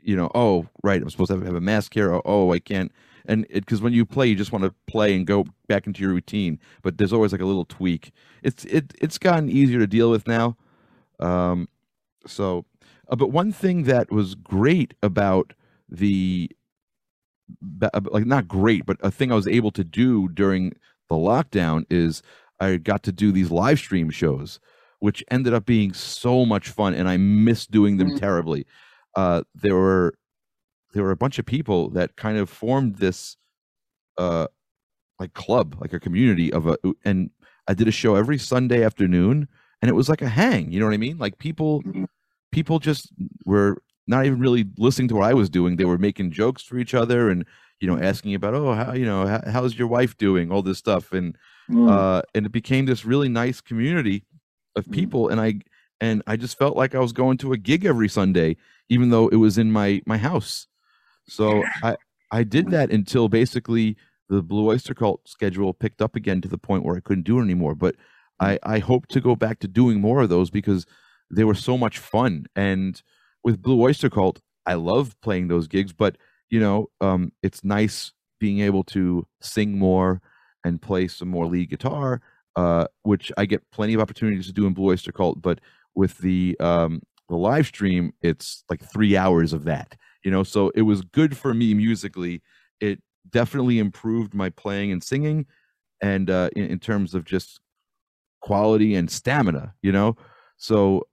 you 0.04 0.16
know, 0.16 0.30
oh, 0.36 0.68
right, 0.84 1.02
I'm 1.02 1.10
supposed 1.10 1.30
to 1.30 1.38
have, 1.38 1.46
have 1.46 1.56
a 1.56 1.62
mask 1.62 1.94
here. 1.96 2.14
Oh, 2.14 2.22
oh 2.26 2.52
I 2.52 2.60
can't 2.60 2.92
and 3.28 3.46
because 3.50 3.82
when 3.82 3.94
you 3.94 4.06
play, 4.06 4.28
you 4.28 4.36
just 4.36 4.52
want 4.52 4.64
to 4.64 4.74
play 4.88 5.16
and 5.16 5.28
go 5.28 5.46
back 5.68 5.86
into 5.88 6.02
your 6.02 6.12
routine. 6.14 6.60
But 6.82 6.98
there's 6.98 7.14
always 7.14 7.32
like 7.32 7.42
a 7.42 7.46
little 7.46 7.66
tweak. 7.66 8.12
It's 8.44 8.66
it 8.66 8.94
it's 9.02 9.18
gotten 9.18 9.50
easier 9.50 9.80
to 9.80 9.88
deal 9.88 10.10
with 10.10 10.28
now. 10.28 10.58
Um, 11.20 11.68
so 12.26 12.66
Uh, 13.10 13.16
but 13.16 13.32
one 13.32 13.52
thing 13.52 13.84
that 13.84 14.12
was 14.12 14.36
great 14.36 14.94
about 15.02 15.54
the 15.90 16.50
like 18.12 18.26
not 18.26 18.48
great, 18.48 18.86
but 18.86 18.98
a 19.02 19.12
thing 19.12 19.32
I 19.32 19.36
was 19.36 19.48
able 19.48 19.72
to 19.72 19.84
do 19.84 20.28
during 20.30 20.74
the 21.10 21.16
lockdown 21.16 21.86
is 21.90 22.22
I 22.60 22.78
got 22.78 23.04
to 23.04 23.12
do 23.12 23.32
these 23.32 23.52
live 23.52 23.80
stream 23.80 24.10
shows, 24.10 24.60
which 25.00 25.24
ended 25.32 25.54
up 25.54 25.66
being 25.66 25.94
so 25.94 26.46
much 26.46 26.70
fun, 26.70 26.94
and 26.94 27.08
I 27.08 27.18
miss 27.18 27.66
doing 27.68 27.98
them 27.98 28.10
mm-hmm. 28.10 28.18
terribly. 28.18 28.66
Uh, 29.16 29.44
there 29.56 29.76
were 29.76 30.14
there 30.98 31.04
were 31.04 31.12
a 31.12 31.18
bunch 31.18 31.38
of 31.38 31.46
people 31.46 31.90
that 31.92 32.16
kind 32.16 32.40
of 32.40 32.50
formed 32.50 32.96
this 32.96 33.38
uh 34.18 34.48
like 35.20 35.34
club, 35.34 35.78
like 35.80 35.94
a 35.94 36.00
community 36.00 36.52
of 36.52 36.68
a, 36.68 36.78
and 37.06 37.30
I 37.68 37.74
did 37.74 37.88
a 37.88 37.92
show 37.92 38.16
every 38.16 38.38
Sunday 38.38 38.84
afternoon, 38.84 39.48
and 39.82 39.90
it 39.90 39.94
was 39.94 40.10
like 40.10 40.22
a 40.22 40.30
hang. 40.30 40.72
You 40.72 40.80
know 40.80 40.86
what 40.88 40.94
I 40.94 40.98
mean? 40.98 41.18
Like 41.18 41.38
people, 41.38 41.84
mm-hmm. 41.84 42.06
people 42.52 42.80
just 42.80 43.12
were 43.46 43.82
not 44.08 44.26
even 44.26 44.40
really 44.40 44.66
listening 44.78 45.08
to 45.10 45.16
what 45.16 45.30
I 45.30 45.34
was 45.34 45.50
doing. 45.50 45.76
They 45.76 45.86
were 45.86 45.98
making 45.98 46.32
jokes 46.32 46.64
for 46.64 46.78
each 46.78 46.94
other 46.94 47.30
and 47.30 47.46
you 47.80 47.88
know 47.88 48.00
asking 48.00 48.34
about 48.34 48.56
oh 48.56 48.74
how 48.74 48.94
you 48.94 49.06
know 49.06 49.28
how, 49.28 49.42
how's 49.52 49.78
your 49.78 49.88
wife 49.88 50.18
doing 50.18 50.52
all 50.52 50.64
this 50.64 50.80
stuff 50.80 51.12
and 51.12 51.38
mm. 51.70 51.88
uh 51.88 52.24
and 52.34 52.48
it 52.48 52.52
became 52.52 52.88
this 52.88 53.06
really 53.06 53.30
nice 53.30 53.62
community 53.62 54.26
of 54.76 54.86
mm. 54.86 54.94
people 54.94 55.30
and 55.30 55.40
I 55.40 55.60
and 56.02 56.24
I 56.26 56.38
just 56.38 56.58
felt 56.58 56.76
like 56.76 56.96
I 56.96 57.00
was 57.00 57.14
going 57.14 57.38
to 57.38 57.54
a 57.54 57.58
gig 57.58 57.86
every 57.86 58.10
Sunday 58.10 58.56
even 58.90 59.10
though 59.10 59.28
it 59.28 59.36
was 59.36 59.58
in 59.58 59.72
my 59.72 60.02
my 60.06 60.18
house. 60.18 60.68
So 61.28 61.64
I 61.84 61.98
I 62.32 62.44
did 62.44 62.70
that 62.72 62.92
until 62.92 63.30
basically 63.30 63.98
the 64.30 64.42
Blue 64.42 64.68
Oyster 64.68 64.94
Cult 64.94 65.28
schedule 65.28 65.74
picked 65.74 66.02
up 66.02 66.16
again 66.16 66.42
to 66.42 66.48
the 66.48 66.58
point 66.58 66.84
where 66.84 66.98
I 66.98 67.02
couldn't 67.02 67.24
do 67.24 67.40
it 67.40 67.44
anymore. 67.44 67.76
But 67.76 67.96
I 68.40 68.54
mm. 68.56 68.60
I 68.64 68.80
hope 68.80 69.08
to 69.08 69.22
go 69.22 69.36
back 69.36 69.60
to 69.60 69.68
doing 69.68 70.02
more 70.02 70.22
of 70.22 70.30
those 70.30 70.50
because 70.50 70.86
they 71.30 71.44
were 71.44 71.56
so 71.56 71.78
much 71.78 71.98
fun 71.98 72.46
and 72.56 73.02
with 73.48 73.62
Blue 73.62 73.82
Oyster 73.82 74.10
Cult, 74.10 74.42
I 74.66 74.74
love 74.74 75.16
playing 75.22 75.48
those 75.48 75.70
gigs, 75.70 75.94
but 75.94 76.18
you 76.50 76.60
know, 76.60 76.90
um, 77.00 77.32
it's 77.42 77.64
nice 77.64 78.12
being 78.42 78.60
able 78.60 78.84
to 78.84 79.26
sing 79.40 79.80
more 79.80 80.22
and 80.66 80.82
play 80.82 81.08
some 81.08 81.30
more 81.30 81.46
lead 81.46 81.70
guitar, 81.70 82.22
uh, 82.58 82.88
which 83.04 83.32
I 83.38 83.46
get 83.46 83.64
plenty 83.72 83.94
of 83.94 84.02
opportunities 84.02 84.48
to 84.48 84.54
do 84.54 84.68
in 84.68 84.74
Blue 84.74 84.92
Oyster 84.92 85.14
Cult. 85.14 85.42
But 85.42 85.62
with 85.96 86.18
the 86.18 86.58
um, 86.60 87.02
the 87.30 87.38
live 87.38 87.68
stream, 87.68 88.12
it's 88.22 88.66
like 88.70 88.84
three 88.84 89.16
hours 89.16 89.54
of 89.54 89.64
that, 89.64 89.96
you 90.24 90.32
know. 90.32 90.44
So 90.44 90.72
it 90.76 90.84
was 90.84 91.02
good 91.02 91.38
for 91.38 91.54
me 91.54 91.74
musically. 91.74 92.42
It 92.80 93.02
definitely 93.30 93.80
improved 93.80 94.34
my 94.34 94.50
playing 94.50 94.92
and 94.92 95.04
singing, 95.04 95.46
and 96.02 96.30
uh, 96.30 96.50
in, 96.56 96.66
in 96.66 96.80
terms 96.80 97.14
of 97.14 97.26
just 97.26 97.60
quality 98.42 98.96
and 98.96 99.10
stamina, 99.10 99.74
you 99.82 99.92
know. 99.92 100.16
So 100.58 101.08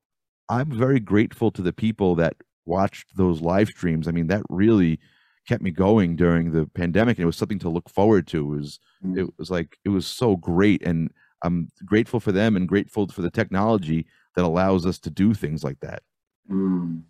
I'm 0.49 0.71
very 0.71 1.01
grateful 1.01 1.51
to 1.53 1.63
the 1.63 1.73
people 1.73 2.15
that 2.17 2.37
watched 2.67 3.17
those 3.17 3.41
live 3.41 3.69
streams. 3.69 4.09
I 4.09 4.13
mean, 4.13 4.29
that 4.29 4.43
really 4.49 5.01
kept 5.47 5.63
me 5.63 5.71
going 5.71 6.17
during 6.17 6.53
the 6.53 6.67
pandemic, 6.75 7.19
and 7.19 7.25
it 7.25 7.27
was 7.27 7.37
something 7.37 7.59
to 7.61 7.69
look 7.69 7.89
forward 7.89 8.27
to. 8.29 8.55
It 8.55 8.57
was 8.57 8.81
mm. 9.05 9.19
it 9.19 9.31
was 9.39 9.51
like 9.51 9.79
it 9.85 9.91
was 9.91 10.07
so 10.07 10.37
great, 10.37 10.83
and 10.83 11.11
I'm 11.43 11.69
grateful 11.85 12.21
for 12.21 12.33
them 12.33 12.57
and 12.57 12.69
grateful 12.69 13.09
for 13.09 13.23
the 13.23 13.31
technology 13.31 14.07
that 14.37 14.45
allows 14.45 14.87
us 14.87 14.99
to 15.01 15.11
do 15.11 15.35
things 15.35 15.63
like 15.63 15.81
that. 15.81 16.03
Mm. 16.51 17.03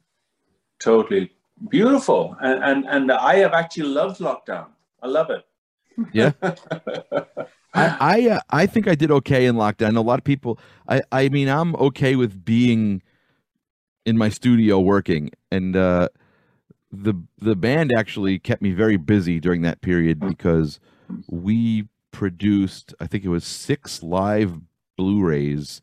Totally 0.82 1.30
beautiful, 1.68 2.36
and 2.40 2.62
and 2.62 2.86
and 2.88 3.12
I 3.12 3.36
have 3.36 3.52
actually 3.52 3.88
loved 3.88 4.20
lockdown. 4.20 4.66
I 5.02 5.06
love 5.06 5.30
it. 5.30 5.44
Yeah. 6.12 6.32
I 7.74 7.96
I, 8.00 8.28
uh, 8.30 8.40
I 8.50 8.66
think 8.66 8.86
I 8.86 8.94
did 8.94 9.10
okay 9.10 9.46
in 9.46 9.56
lockdown. 9.56 9.96
A 9.96 10.00
lot 10.00 10.18
of 10.18 10.24
people. 10.24 10.58
I 10.88 11.02
I 11.10 11.28
mean, 11.28 11.48
I'm 11.48 11.74
okay 11.76 12.16
with 12.16 12.44
being 12.44 13.02
in 14.04 14.16
my 14.18 14.28
studio 14.28 14.80
working, 14.80 15.30
and 15.50 15.76
uh, 15.76 16.08
the 16.92 17.14
the 17.38 17.56
band 17.56 17.92
actually 17.96 18.38
kept 18.38 18.62
me 18.62 18.70
very 18.72 18.96
busy 18.96 19.40
during 19.40 19.62
that 19.62 19.80
period 19.80 20.20
because 20.20 20.78
we 21.28 21.88
produced, 22.10 22.94
I 23.00 23.06
think 23.06 23.24
it 23.24 23.28
was 23.28 23.44
six 23.44 24.02
live 24.02 24.60
Blu-rays 24.96 25.82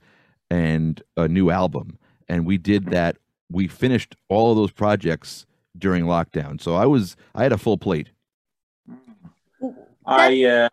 and 0.50 1.04
a 1.18 1.28
new 1.28 1.50
album, 1.50 1.98
and 2.30 2.46
we 2.46 2.58
did 2.58 2.86
that. 2.88 3.18
We 3.50 3.68
finished 3.68 4.16
all 4.30 4.52
of 4.52 4.58
those 4.58 4.72
projects 4.72 5.46
during 5.78 6.06
lockdown, 6.06 6.62
so 6.62 6.76
I 6.76 6.86
was 6.86 7.16
I 7.36 7.44
had 7.44 7.52
a 7.52 7.58
full 7.58 7.78
plate. 7.78 8.10
I, 10.06 10.44
uh, 10.44 10.70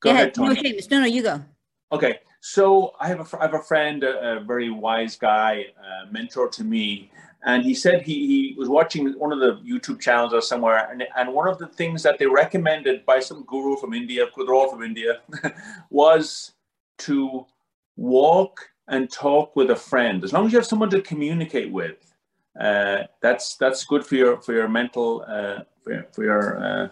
go, 0.00 0.10
ahead, 0.10 0.36
ahead 0.36 0.36
No, 0.36 0.54
Seamus. 0.54 0.90
No, 0.90 1.00
no, 1.00 1.06
you 1.06 1.22
go. 1.22 1.42
Okay. 1.92 2.18
So 2.40 2.92
I 3.00 3.08
have 3.08 3.20
a, 3.20 3.38
I 3.38 3.42
have 3.42 3.54
a 3.54 3.62
friend, 3.62 4.04
a, 4.04 4.38
a 4.38 4.40
very 4.40 4.70
wise 4.70 5.16
guy, 5.16 5.66
a 6.04 6.12
mentor 6.12 6.48
to 6.48 6.64
me, 6.64 7.10
and 7.44 7.64
he 7.64 7.74
said 7.74 8.02
he, 8.02 8.26
he 8.26 8.54
was 8.58 8.68
watching 8.68 9.12
one 9.18 9.32
of 9.32 9.40
the 9.40 9.56
YouTube 9.68 10.00
channels 10.00 10.32
or 10.32 10.40
somewhere, 10.40 10.88
and, 10.90 11.04
and 11.16 11.32
one 11.32 11.48
of 11.48 11.58
the 11.58 11.66
things 11.66 12.02
that 12.02 12.18
they 12.18 12.26
recommended 12.26 13.06
by 13.06 13.20
some 13.20 13.44
guru 13.44 13.76
from 13.76 13.94
India, 13.94 14.26
they're 14.36 14.54
all 14.54 14.70
from 14.70 14.82
India, 14.82 15.20
was 15.90 16.52
to 16.98 17.46
walk 17.96 18.60
and 18.88 19.10
talk 19.10 19.54
with 19.54 19.70
a 19.70 19.76
friend. 19.76 20.24
As 20.24 20.32
long 20.32 20.46
as 20.46 20.52
you 20.52 20.58
have 20.58 20.66
someone 20.66 20.90
to 20.90 21.00
communicate 21.02 21.70
with, 21.70 22.07
uh, 22.60 23.04
that's 23.20 23.56
that's 23.56 23.84
good 23.84 24.04
for 24.04 24.14
your 24.16 24.40
for 24.40 24.52
your 24.52 24.68
mental 24.68 25.24
uh, 25.26 25.60
for, 25.82 25.92
your, 25.92 26.06
for 26.12 26.24
your 26.24 26.64
uh, 26.64 26.88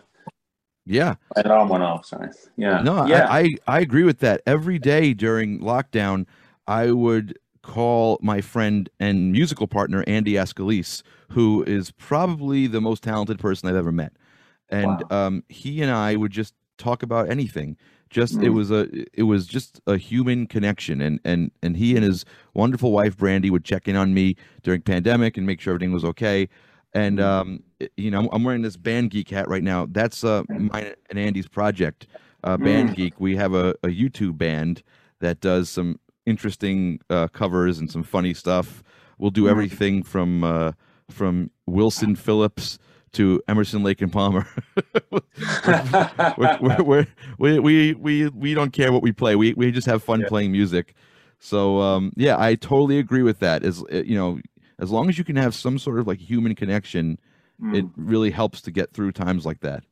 yeah. 0.87 1.17
Alarm 1.35 1.69
went 1.69 1.83
off. 1.83 2.07
Sorry. 2.07 2.31
Yeah. 2.57 2.81
No, 2.81 3.07
yeah. 3.07 3.27
I, 3.29 3.39
I, 3.39 3.57
I 3.67 3.81
agree 3.81 4.05
with 4.05 4.21
that. 4.21 4.41
Every 4.47 4.79
day 4.79 5.13
during 5.13 5.59
lockdown, 5.59 6.27
I 6.67 6.93
would 6.93 7.39
call 7.63 8.19
my 8.23 8.41
friend 8.41 8.89
and 9.01 9.33
musical 9.33 9.67
partner 9.67 10.05
Andy 10.07 10.35
Ascolese, 10.35 11.03
who 11.31 11.65
is 11.65 11.91
probably 11.91 12.69
the 12.69 12.81
most 12.81 13.03
talented 13.03 13.41
person 13.41 13.69
I've 13.69 13.75
ever 13.75 13.91
met, 13.91 14.13
and 14.69 15.03
wow. 15.11 15.27
um, 15.27 15.45
he 15.49 15.83
and 15.83 15.91
I 15.91 16.15
would 16.15 16.31
just 16.31 16.55
talk 16.79 17.03
about 17.03 17.29
anything. 17.29 17.77
Just 18.17 18.39
mm. 18.39 18.45
it 18.45 18.49
was 18.49 18.71
a 18.71 18.89
it 19.13 19.25
was 19.25 19.47
just 19.47 19.79
a 19.87 19.99
human 19.99 20.47
connection, 20.47 21.03
and 21.03 21.21
and 21.23 21.51
and 21.63 21.77
he 21.77 21.95
and 21.97 22.03
his 22.03 22.25
wonderful 22.55 22.91
wife 22.91 23.15
Brandy 23.15 23.51
would 23.51 23.63
check 23.63 23.87
in 23.89 23.95
on 23.95 24.15
me 24.15 24.37
during 24.63 24.81
pandemic 24.81 25.37
and 25.37 25.47
make 25.47 25.61
sure 25.61 25.75
everything 25.75 25.93
was 25.93 26.03
okay. 26.03 26.49
And 26.95 27.19
mm-hmm. 27.19 27.29
um, 27.29 27.63
you 27.99 28.11
know, 28.11 28.27
I'm 28.33 28.43
wearing 28.43 28.63
this 28.63 28.79
Band 28.79 29.11
Geek 29.11 29.29
hat 29.29 29.51
right 29.51 29.63
now. 29.63 29.87
That's 29.91 30.25
uh, 30.25 30.45
mine 30.49 30.95
and 31.11 31.19
Andy's 31.19 31.47
project, 31.47 32.07
uh, 32.43 32.57
Band 32.57 32.89
mm. 32.89 32.95
Geek. 32.95 33.21
We 33.21 33.37
have 33.37 33.53
a, 33.53 33.73
a 33.83 33.89
YouTube 33.89 34.39
band 34.39 34.83
that 35.21 35.43
does 35.43 35.69
some 35.69 36.01
interesting 36.25 37.01
uh, 37.11 37.29
covers 37.29 37.79
and 37.79 37.91
some 37.91 38.03
funny 38.03 38.33
stuff. 38.33 38.83
We'll 39.19 39.31
do 39.31 39.43
mm. 39.43 39.51
everything 39.51 40.03
from 40.03 40.43
uh, 40.43 40.73
from 41.11 41.51
Wilson 41.67 42.17
Phillips 42.17 42.79
to 43.13 43.43
Emerson 43.49 43.83
Lake 43.83 44.03
and 44.03 44.13
Palmer. 44.13 44.47
we're, 45.11 46.59
we're, 46.61 46.83
we're, 46.83 47.07
we 47.39 47.59
we 47.59 47.95
we 47.95 48.29
we 48.29 48.55
don't 48.55 48.73
care 48.73 48.93
what 48.93 49.03
we 49.03 49.13
play. 49.13 49.37
We 49.37 49.55
we 49.55 49.71
just 49.71 49.87
have 49.87 50.03
fun 50.03 50.21
yeah. 50.21 50.29
playing 50.29 50.53
music. 50.53 50.95
So 51.39 51.81
um, 51.81 52.13
yeah, 52.17 52.37
I 52.39 52.55
totally 52.55 52.99
agree 52.99 53.23
with 53.23 53.39
that. 53.41 53.65
As 53.65 53.83
you 53.91 54.17
know, 54.17 54.41
as 54.79 54.91
long 54.91 55.09
as 55.09 55.19
you 55.19 55.25
can 55.25 55.37
have 55.37 55.55
some 55.55 55.79
sort 55.79 55.99
of 55.99 56.07
like 56.07 56.21
human 56.21 56.55
connection, 56.55 57.19
mm. 57.63 57.77
it 57.77 57.85
really 57.97 58.31
helps 58.31 58.61
to 58.63 58.71
get 58.71 58.93
through 58.93 59.13
times 59.13 59.47
like 59.47 59.61
that. 59.61 59.85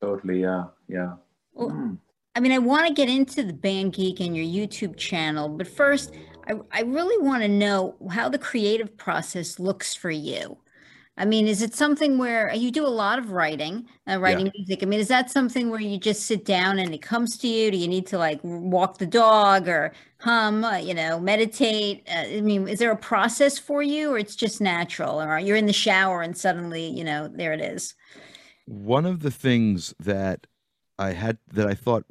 Totally, 0.00 0.40
yeah, 0.40 0.64
yeah. 0.88 1.14
Well, 1.54 1.70
mm. 1.70 1.98
I 2.34 2.40
mean, 2.40 2.52
I 2.52 2.58
want 2.58 2.86
to 2.86 2.94
get 2.94 3.08
into 3.08 3.42
the 3.42 3.52
Band 3.52 3.92
Geek 3.92 4.20
and 4.20 4.36
your 4.36 4.46
YouTube 4.46 4.96
channel, 4.96 5.48
but 5.50 5.68
first, 5.68 6.14
I, 6.48 6.54
I 6.72 6.82
really 6.82 7.22
want 7.24 7.42
to 7.42 7.48
know 7.48 7.94
how 8.10 8.28
the 8.28 8.38
creative 8.38 8.96
process 8.96 9.58
looks 9.58 9.94
for 9.94 10.10
you. 10.10 10.56
I 11.18 11.26
mean, 11.26 11.46
is 11.46 11.60
it 11.60 11.74
something 11.74 12.16
where 12.16 12.54
you 12.54 12.70
do 12.70 12.86
a 12.86 12.88
lot 12.88 13.18
of 13.18 13.32
writing, 13.32 13.86
uh, 14.08 14.18
writing 14.18 14.46
yeah. 14.46 14.52
music? 14.56 14.82
I 14.82 14.86
mean, 14.86 14.98
is 14.98 15.08
that 15.08 15.30
something 15.30 15.68
where 15.68 15.80
you 15.80 15.98
just 15.98 16.24
sit 16.24 16.46
down 16.46 16.78
and 16.78 16.94
it 16.94 17.02
comes 17.02 17.36
to 17.38 17.48
you? 17.48 17.70
Do 17.70 17.76
you 17.76 17.86
need 17.86 18.06
to 18.08 18.18
like 18.18 18.40
walk 18.42 18.96
the 18.96 19.06
dog 19.06 19.68
or 19.68 19.92
hum, 20.20 20.64
uh, 20.64 20.78
you 20.78 20.94
know, 20.94 21.20
meditate? 21.20 22.08
Uh, 22.08 22.36
I 22.36 22.40
mean, 22.40 22.66
is 22.66 22.78
there 22.78 22.90
a 22.90 22.96
process 22.96 23.58
for 23.58 23.82
you 23.82 24.10
or 24.10 24.18
it's 24.18 24.34
just 24.34 24.62
natural 24.62 25.20
or 25.20 25.38
you're 25.38 25.56
in 25.56 25.66
the 25.66 25.72
shower 25.72 26.22
and 26.22 26.36
suddenly, 26.36 26.86
you 26.86 27.04
know, 27.04 27.28
there 27.28 27.52
it 27.52 27.60
is? 27.60 27.94
One 28.64 29.04
of 29.04 29.20
the 29.20 29.30
things 29.30 29.94
that 30.00 30.46
I 30.98 31.12
had 31.12 31.36
that 31.52 31.66
I 31.66 31.74
thought 31.74 32.06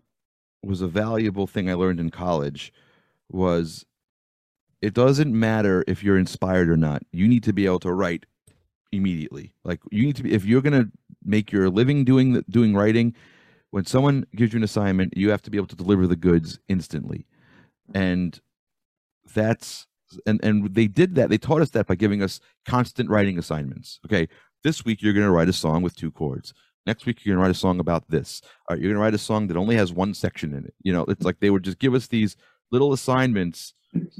was 0.61 0.81
a 0.81 0.87
valuable 0.87 1.47
thing 1.47 1.71
I 1.71 1.73
learned 1.73 1.99
in 1.99 2.11
college 2.11 2.71
was 3.29 3.83
it 4.81 4.93
doesn't 4.93 5.33
matter 5.33 5.83
if 5.87 6.03
you're 6.03 6.19
inspired 6.19 6.69
or 6.69 6.77
not. 6.77 7.01
You 7.11 7.27
need 7.27 7.43
to 7.43 7.53
be 7.53 7.65
able 7.65 7.79
to 7.79 7.93
write 7.93 8.25
immediately. 8.91 9.53
Like 9.63 9.79
you 9.91 10.05
need 10.05 10.15
to 10.17 10.23
be 10.23 10.33
if 10.33 10.45
you're 10.45 10.61
going 10.61 10.83
to 10.83 10.91
make 11.23 11.51
your 11.51 11.69
living 11.69 12.03
doing 12.03 12.33
the, 12.33 12.43
doing 12.49 12.75
writing, 12.75 13.15
when 13.71 13.85
someone 13.85 14.25
gives 14.35 14.53
you 14.53 14.57
an 14.57 14.63
assignment, 14.63 15.15
you 15.17 15.29
have 15.31 15.41
to 15.43 15.51
be 15.51 15.57
able 15.57 15.67
to 15.67 15.75
deliver 15.75 16.07
the 16.07 16.15
goods 16.15 16.59
instantly. 16.67 17.25
And 17.93 18.39
that's 19.33 19.87
and 20.25 20.43
and 20.43 20.73
they 20.73 20.87
did 20.87 21.15
that. 21.15 21.29
They 21.29 21.37
taught 21.37 21.61
us 21.61 21.71
that 21.71 21.87
by 21.87 21.95
giving 21.95 22.21
us 22.21 22.39
constant 22.65 23.09
writing 23.09 23.37
assignments. 23.37 23.99
Okay, 24.05 24.27
this 24.63 24.85
week 24.85 25.01
you're 25.01 25.13
going 25.13 25.25
to 25.25 25.31
write 25.31 25.49
a 25.49 25.53
song 25.53 25.81
with 25.81 25.95
two 25.95 26.11
chords. 26.11 26.53
Next 26.85 27.05
week 27.05 27.23
you're 27.23 27.35
going 27.35 27.43
to 27.43 27.47
write 27.47 27.55
a 27.55 27.59
song 27.59 27.79
about 27.79 28.09
this. 28.09 28.41
All 28.67 28.75
right, 28.75 28.81
you're 28.81 28.91
going 28.91 28.99
to 28.99 29.03
write 29.03 29.13
a 29.13 29.19
song 29.19 29.47
that 29.47 29.57
only 29.57 29.75
has 29.75 29.93
one 29.93 30.13
section 30.13 30.53
in 30.53 30.65
it. 30.65 30.73
You 30.81 30.93
know, 30.93 31.05
it's 31.07 31.23
like 31.23 31.39
they 31.39 31.49
would 31.49 31.63
just 31.63 31.79
give 31.79 31.93
us 31.93 32.07
these 32.07 32.35
little 32.71 32.93
assignments 32.93 33.73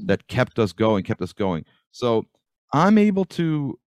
that 0.04 0.28
kept 0.28 0.58
us 0.58 0.72
going, 0.72 1.02
kept 1.02 1.22
us 1.22 1.32
going. 1.32 1.64
So 1.90 2.26
I'm 2.72 2.98
able 2.98 3.24
to 3.26 3.78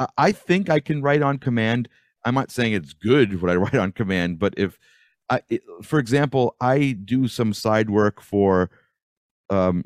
I, 0.00 0.06
I 0.18 0.32
think 0.32 0.68
I 0.68 0.80
can 0.80 1.02
write 1.02 1.22
on 1.22 1.38
command. 1.38 1.88
I'm 2.24 2.34
not 2.34 2.50
saying 2.50 2.72
it's 2.72 2.92
good 2.92 3.40
what 3.40 3.50
I 3.50 3.56
write 3.56 3.76
on 3.76 3.92
command, 3.92 4.40
but 4.40 4.54
if 4.56 4.78
I, 5.28 5.42
it, 5.48 5.62
for 5.82 6.00
example, 6.00 6.56
I 6.60 6.96
do 7.04 7.28
some 7.28 7.52
side 7.52 7.88
work 7.88 8.20
for 8.20 8.70
um, 9.48 9.84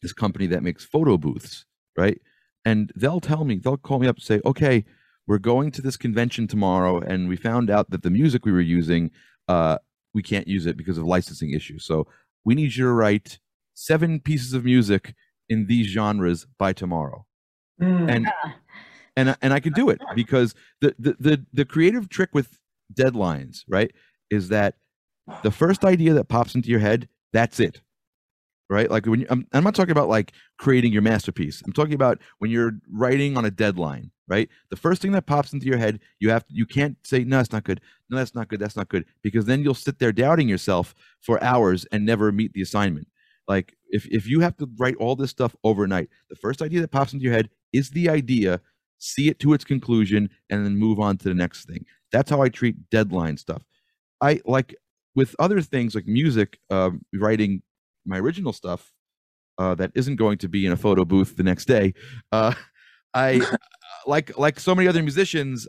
this 0.00 0.14
company 0.14 0.46
that 0.46 0.62
makes 0.62 0.84
photo 0.84 1.18
booths, 1.18 1.66
right? 1.98 2.18
And 2.64 2.92
they'll 2.96 3.20
tell 3.20 3.44
me, 3.44 3.58
they'll 3.58 3.76
call 3.76 3.98
me 3.98 4.06
up 4.06 4.16
and 4.16 4.24
say, 4.24 4.40
okay, 4.46 4.84
we're 5.26 5.38
going 5.38 5.70
to 5.72 5.82
this 5.82 5.96
convention 5.96 6.48
tomorrow, 6.48 6.98
and 6.98 7.28
we 7.28 7.36
found 7.36 7.70
out 7.70 7.90
that 7.90 8.02
the 8.02 8.10
music 8.10 8.44
we 8.44 8.52
were 8.52 8.60
using, 8.60 9.10
uh, 9.48 9.78
we 10.14 10.22
can't 10.22 10.48
use 10.48 10.66
it 10.66 10.76
because 10.76 10.98
of 10.98 11.04
licensing 11.04 11.50
issues. 11.50 11.84
So 11.84 12.06
we 12.44 12.54
need 12.54 12.74
you 12.74 12.84
to 12.84 12.92
write 12.92 13.38
seven 13.74 14.20
pieces 14.20 14.52
of 14.52 14.64
music 14.64 15.14
in 15.48 15.66
these 15.66 15.86
genres 15.86 16.46
by 16.58 16.72
tomorrow. 16.72 17.26
Mm. 17.80 18.10
And 18.10 18.28
and 19.16 19.36
and 19.42 19.52
I 19.52 19.60
can 19.60 19.72
do 19.72 19.90
it 19.90 20.00
because 20.14 20.54
the, 20.80 20.94
the 20.98 21.16
the 21.20 21.46
the 21.52 21.64
creative 21.64 22.08
trick 22.08 22.30
with 22.32 22.58
deadlines, 22.92 23.64
right, 23.68 23.92
is 24.30 24.48
that 24.48 24.76
the 25.42 25.50
first 25.50 25.84
idea 25.84 26.14
that 26.14 26.28
pops 26.28 26.54
into 26.54 26.68
your 26.68 26.80
head, 26.80 27.08
that's 27.32 27.60
it 27.60 27.82
right? 28.72 28.90
Like 28.90 29.04
when 29.06 29.20
you, 29.20 29.26
I'm, 29.28 29.46
I'm 29.52 29.64
not 29.64 29.74
talking 29.74 29.92
about 29.92 30.08
like 30.08 30.32
creating 30.58 30.92
your 30.92 31.02
masterpiece. 31.02 31.62
I'm 31.66 31.74
talking 31.74 31.92
about 31.94 32.18
when 32.38 32.50
you're 32.50 32.72
writing 32.90 33.36
on 33.36 33.44
a 33.44 33.50
deadline, 33.50 34.10
right? 34.28 34.48
The 34.70 34.76
first 34.76 35.02
thing 35.02 35.12
that 35.12 35.26
pops 35.26 35.52
into 35.52 35.66
your 35.66 35.76
head, 35.76 36.00
you 36.20 36.30
have 36.30 36.46
to, 36.46 36.54
you 36.54 36.64
can't 36.64 36.96
say 37.04 37.22
no, 37.22 37.36
that's 37.36 37.52
not 37.52 37.64
good. 37.64 37.82
No, 38.08 38.16
that's 38.16 38.34
not 38.34 38.48
good. 38.48 38.60
That's 38.60 38.76
not 38.76 38.88
good 38.88 39.04
because 39.22 39.44
then 39.44 39.62
you'll 39.62 39.74
sit 39.74 39.98
there 39.98 40.10
doubting 40.12 40.48
yourself 40.48 40.94
for 41.20 41.42
hours 41.44 41.84
and 41.92 42.06
never 42.06 42.32
meet 42.32 42.54
the 42.54 42.62
assignment. 42.62 43.08
Like 43.46 43.76
if 43.90 44.06
if 44.06 44.26
you 44.26 44.40
have 44.40 44.56
to 44.56 44.70
write 44.78 44.96
all 44.96 45.16
this 45.16 45.30
stuff 45.30 45.54
overnight, 45.64 46.08
the 46.30 46.36
first 46.36 46.62
idea 46.62 46.80
that 46.80 46.90
pops 46.90 47.12
into 47.12 47.24
your 47.24 47.34
head 47.34 47.50
is 47.74 47.90
the 47.90 48.08
idea. 48.08 48.60
See 49.04 49.28
it 49.28 49.40
to 49.40 49.52
its 49.52 49.64
conclusion 49.64 50.30
and 50.48 50.64
then 50.64 50.76
move 50.76 51.00
on 51.00 51.16
to 51.18 51.24
the 51.28 51.34
next 51.34 51.66
thing. 51.66 51.84
That's 52.12 52.30
how 52.30 52.40
I 52.40 52.48
treat 52.48 52.88
deadline 52.88 53.36
stuff. 53.36 53.62
I 54.20 54.40
like 54.44 54.76
with 55.16 55.34
other 55.40 55.60
things 55.60 55.96
like 55.96 56.06
music, 56.06 56.60
uh, 56.70 56.90
writing 57.12 57.62
my 58.06 58.18
original 58.18 58.52
stuff 58.52 58.92
uh, 59.58 59.74
that 59.74 59.90
isn't 59.96 60.16
going 60.16 60.38
to 60.38 60.48
be 60.48 60.64
in 60.66 60.70
a 60.70 60.76
photo 60.76 61.04
booth 61.04 61.36
the 61.36 61.42
next 61.42 61.64
day. 61.64 61.94
Uh, 62.30 62.54
I 63.14 63.44
like 64.06 64.38
like 64.38 64.60
so 64.60 64.72
many 64.72 64.86
other 64.86 65.02
musicians. 65.02 65.66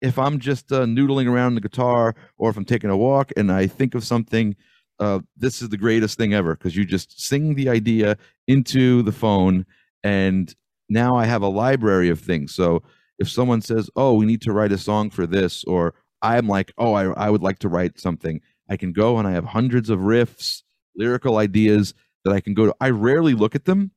If 0.00 0.18
I'm 0.18 0.40
just 0.40 0.72
uh, 0.72 0.80
noodling 0.80 1.30
around 1.30 1.54
the 1.54 1.60
guitar, 1.60 2.16
or 2.36 2.50
if 2.50 2.56
I'm 2.56 2.64
taking 2.64 2.90
a 2.90 2.96
walk 2.96 3.30
and 3.36 3.52
I 3.52 3.68
think 3.68 3.94
of 3.94 4.02
something, 4.02 4.56
uh, 4.98 5.20
this 5.36 5.62
is 5.62 5.68
the 5.68 5.76
greatest 5.76 6.18
thing 6.18 6.34
ever 6.34 6.56
because 6.56 6.74
you 6.74 6.84
just 6.84 7.20
sing 7.20 7.54
the 7.54 7.68
idea 7.68 8.16
into 8.48 9.02
the 9.02 9.12
phone, 9.12 9.66
and 10.02 10.52
now 10.92 11.16
I 11.16 11.26
have 11.26 11.42
a 11.42 11.48
library 11.48 12.08
of 12.08 12.20
things. 12.20 12.54
So 12.54 12.82
if 13.18 13.28
someone 13.30 13.62
says, 13.62 13.90
"Oh, 13.96 14.14
we 14.14 14.26
need 14.26 14.42
to 14.42 14.52
write 14.52 14.72
a 14.72 14.78
song 14.78 15.10
for 15.10 15.26
this," 15.26 15.64
or 15.64 15.94
I'm 16.22 16.48
like, 16.48 16.72
"Oh, 16.78 16.92
I, 16.94 17.04
I 17.12 17.30
would 17.30 17.42
like 17.42 17.58
to 17.60 17.68
write 17.68 17.98
something," 17.98 18.40
I 18.68 18.76
can 18.76 18.92
go 18.92 19.18
and 19.18 19.26
I 19.26 19.32
have 19.32 19.44
hundreds 19.46 19.90
of 19.90 20.00
riffs 20.00 20.62
lyrical 20.96 21.38
ideas 21.38 21.94
that 22.24 22.32
I 22.32 22.40
can 22.40 22.54
go 22.54 22.66
to. 22.66 22.74
I 22.80 22.90
rarely 22.90 23.34
look 23.34 23.54
at 23.54 23.64
them, 23.64 23.92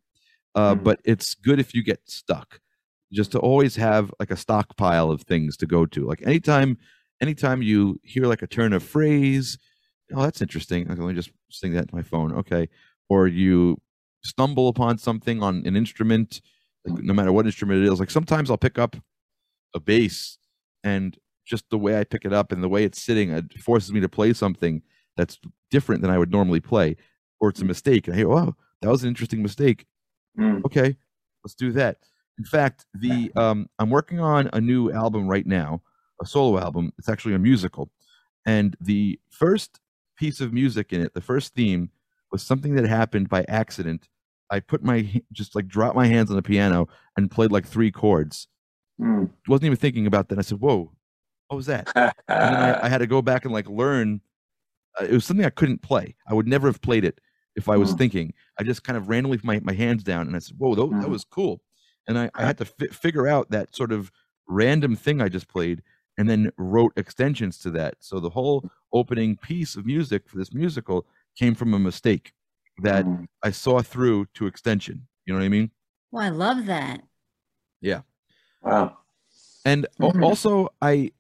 uh, 0.56 0.76
mm. 0.76 0.84
but 0.84 1.00
it's 1.04 1.36
good 1.36 1.60
if 1.60 1.74
you 1.74 1.84
get 1.84 2.00
stuck, 2.06 2.60
just 3.12 3.32
to 3.34 3.40
always 3.40 3.76
have 3.76 4.14
like 4.20 4.32
a 4.32 4.38
stockpile 4.38 5.12
of 5.12 5.24
things 5.24 5.58
to 5.58 5.66
go 5.66 5.86
to. 5.88 6.06
Like 6.06 6.22
anytime, 6.26 6.78
anytime 7.22 7.62
you 7.62 8.00
hear 8.04 8.26
like 8.26 8.42
a 8.42 8.48
turn 8.48 8.74
of 8.74 8.84
phrase, 8.84 9.58
oh, 10.14 10.24
that's 10.24 10.42
interesting. 10.42 10.90
I 10.90 10.94
can 10.94 11.02
only 11.02 11.14
just 11.14 11.32
sing 11.50 11.74
that 11.74 11.90
to 11.90 11.96
my 11.96 12.04
phone. 12.04 12.34
Okay, 12.34 12.70
or 13.10 13.28
you 13.28 13.82
stumble 14.24 14.68
upon 14.68 14.98
something 14.98 15.44
on 15.44 15.64
an 15.66 15.76
instrument, 15.76 16.42
like, 16.86 17.04
no 17.04 17.14
matter 17.14 17.32
what 17.32 17.46
instrument 17.46 17.84
it 17.84 17.92
is. 17.92 18.00
Like 18.00 18.12
sometimes 18.12 18.50
I'll 18.50 18.58
pick 18.58 18.78
up 18.78 18.96
a 19.74 19.80
bass 19.80 20.38
and 20.84 21.18
just 21.46 21.70
the 21.70 21.78
way 21.78 22.00
I 22.00 22.04
pick 22.04 22.26
it 22.26 22.34
up 22.34 22.52
and 22.52 22.64
the 22.64 22.70
way 22.70 22.84
it's 22.84 23.02
sitting, 23.02 23.32
it 23.32 23.54
forces 23.60 23.92
me 23.92 24.00
to 24.00 24.10
play 24.10 24.34
something 24.34 24.82
that's 25.16 25.40
different 25.72 26.02
than 26.02 26.12
I 26.12 26.18
would 26.18 26.32
normally 26.32 26.60
play, 26.60 26.98
or 27.40 27.50
it's 27.50 27.62
a 27.62 27.66
mistake. 27.66 28.08
And 28.08 28.16
I 28.16 28.18
hear, 28.18 28.32
oh, 28.32 28.56
that 28.82 28.90
was 28.90 29.04
an 29.04 29.10
interesting 29.10 29.42
mistake. 29.42 29.86
Mm. 30.40 30.66
Okay, 30.66 30.98
let's 31.44 31.56
do 31.56 31.72
that. 31.74 31.98
In 32.38 32.44
fact, 32.44 32.86
the 32.94 33.32
um, 33.36 33.70
I'm 33.80 33.90
working 33.90 34.20
on 34.20 34.50
a 34.54 34.60
new 34.60 34.92
album 34.92 35.28
right 35.28 35.46
now, 35.46 35.82
a 36.22 36.26
solo 36.26 36.60
album. 36.60 36.92
It's 36.98 37.10
actually 37.10 37.36
a 37.36 37.40
musical, 37.40 37.92
and 38.46 38.76
the 38.82 39.20
first 39.30 39.80
piece 40.18 40.42
of 40.42 40.54
music 40.54 40.94
in 40.94 41.02
it, 41.02 41.14
the 41.14 41.22
first 41.22 41.54
theme, 41.54 41.92
was 42.32 42.42
something 42.42 42.76
that 42.76 42.88
happened 42.88 43.30
by 43.30 43.46
accident. 43.48 44.10
I 44.50 44.60
put 44.60 44.84
my 44.84 45.22
just 45.32 45.56
like 45.56 45.68
dropped 45.68 45.96
my 45.96 46.08
hands 46.08 46.30
on 46.30 46.36
the 46.36 46.42
piano 46.42 46.88
and 47.18 47.32
played 47.32 47.52
like 47.52 47.66
three 47.66 47.92
chords. 47.92 48.48
Mm. 49.00 49.30
Wasn't 49.48 49.66
even 49.66 49.78
thinking 49.78 50.08
about 50.08 50.30
that. 50.30 50.40
I 50.40 50.42
said, 50.42 50.60
"Whoa, 50.60 50.92
what 51.48 51.58
was 51.58 51.66
that?" 51.66 51.92
and 51.96 52.14
I, 52.28 52.80
I, 52.84 52.90
had 52.90 53.00
to 53.00 53.08
go 53.08 53.22
back 53.22 53.46
and 53.46 53.54
like 53.54 53.68
learn 53.68 54.22
uh, 55.00 55.06
it 55.06 55.12
was 55.12 55.26
something 55.26 55.46
I 55.46 55.50
couldn't 55.50 55.82
play. 55.82 56.16
I 56.28 56.34
would 56.34 56.48
never 56.48 56.68
have 56.68 56.82
played 56.82 57.06
it 57.06 57.20
if 57.56 57.68
I 57.70 57.78
was 57.78 57.94
mm. 57.94 57.98
thinking. 57.98 58.34
I 58.60 58.64
just 58.64 58.84
kind 58.84 58.98
of 58.98 59.10
randomly 59.10 59.38
put 59.38 59.46
my, 59.46 59.60
my 59.64 59.74
hands 59.74 60.04
down 60.04 60.28
and 60.28 60.36
I 60.36 60.40
said, 60.40 60.58
"Whoa, 60.58 60.76
that, 60.76 60.82
mm. 60.82 61.02
that 61.02 61.10
was 61.10 61.26
cool," 61.26 61.62
and 62.08 62.18
I, 62.18 62.30
I 62.36 62.46
had 62.46 62.58
to 62.60 62.66
fi- 62.66 62.88
figure 62.88 63.28
out 63.28 63.52
that 63.52 63.76
sort 63.76 63.92
of 63.92 64.12
random 64.48 64.96
thing 64.96 65.22
I 65.22 65.30
just 65.30 65.48
played, 65.48 65.82
and 66.18 66.30
then 66.30 66.52
wrote 66.58 66.94
extensions 66.96 67.58
to 67.60 67.72
that. 67.72 67.96
So 68.00 68.20
the 68.20 68.30
whole 68.30 68.70
opening 68.94 69.38
piece 69.38 69.76
of 69.76 69.86
music 69.86 70.30
for 70.30 70.38
this 70.38 70.54
musical 70.54 71.06
came 71.38 71.56
from 71.56 71.74
a 71.74 71.80
mistake 71.80 72.34
that 72.82 73.06
mm. 73.06 73.26
I 73.44 73.52
saw 73.52 73.82
through 73.82 74.28
to 74.36 74.48
extension. 74.48 75.08
You 75.26 75.34
know 75.34 75.40
what 75.40 75.46
I 75.46 75.50
mean? 75.50 75.72
Well, 76.12 76.24
I 76.24 76.30
love 76.30 76.66
that. 76.68 77.02
Yeah. 77.82 78.02
Wow. 78.62 78.98
And 79.66 79.88
mm-hmm. 80.00 80.24
also, 80.24 80.70
I 80.82 81.12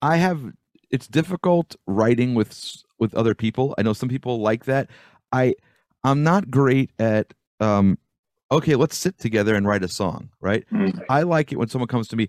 I 0.00 0.16
have 0.16 0.52
it's 0.90 1.08
difficult 1.08 1.76
writing 1.86 2.34
with 2.34 2.82
with 2.98 3.14
other 3.14 3.34
people. 3.34 3.74
I 3.78 3.82
know 3.82 3.92
some 3.92 4.08
people 4.08 4.40
like 4.40 4.64
that. 4.66 4.90
I 5.32 5.54
I'm 6.04 6.22
not 6.22 6.50
great 6.50 6.90
at 6.98 7.34
um 7.60 7.98
okay, 8.50 8.76
let's 8.76 8.96
sit 8.96 9.18
together 9.18 9.54
and 9.54 9.66
write 9.66 9.82
a 9.82 9.88
song, 9.88 10.30
right? 10.40 10.64
Mm-hmm. 10.72 11.00
I 11.08 11.22
like 11.22 11.50
it 11.50 11.58
when 11.58 11.68
someone 11.68 11.88
comes 11.88 12.06
to 12.08 12.16
me, 12.16 12.28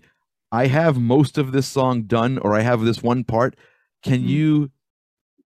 I 0.50 0.66
have 0.66 0.98
most 0.98 1.38
of 1.38 1.52
this 1.52 1.66
song 1.66 2.02
done 2.02 2.38
or 2.38 2.54
I 2.54 2.60
have 2.60 2.80
this 2.80 3.02
one 3.02 3.22
part. 3.24 3.56
Can 4.02 4.20
mm-hmm. 4.20 4.28
you 4.28 4.70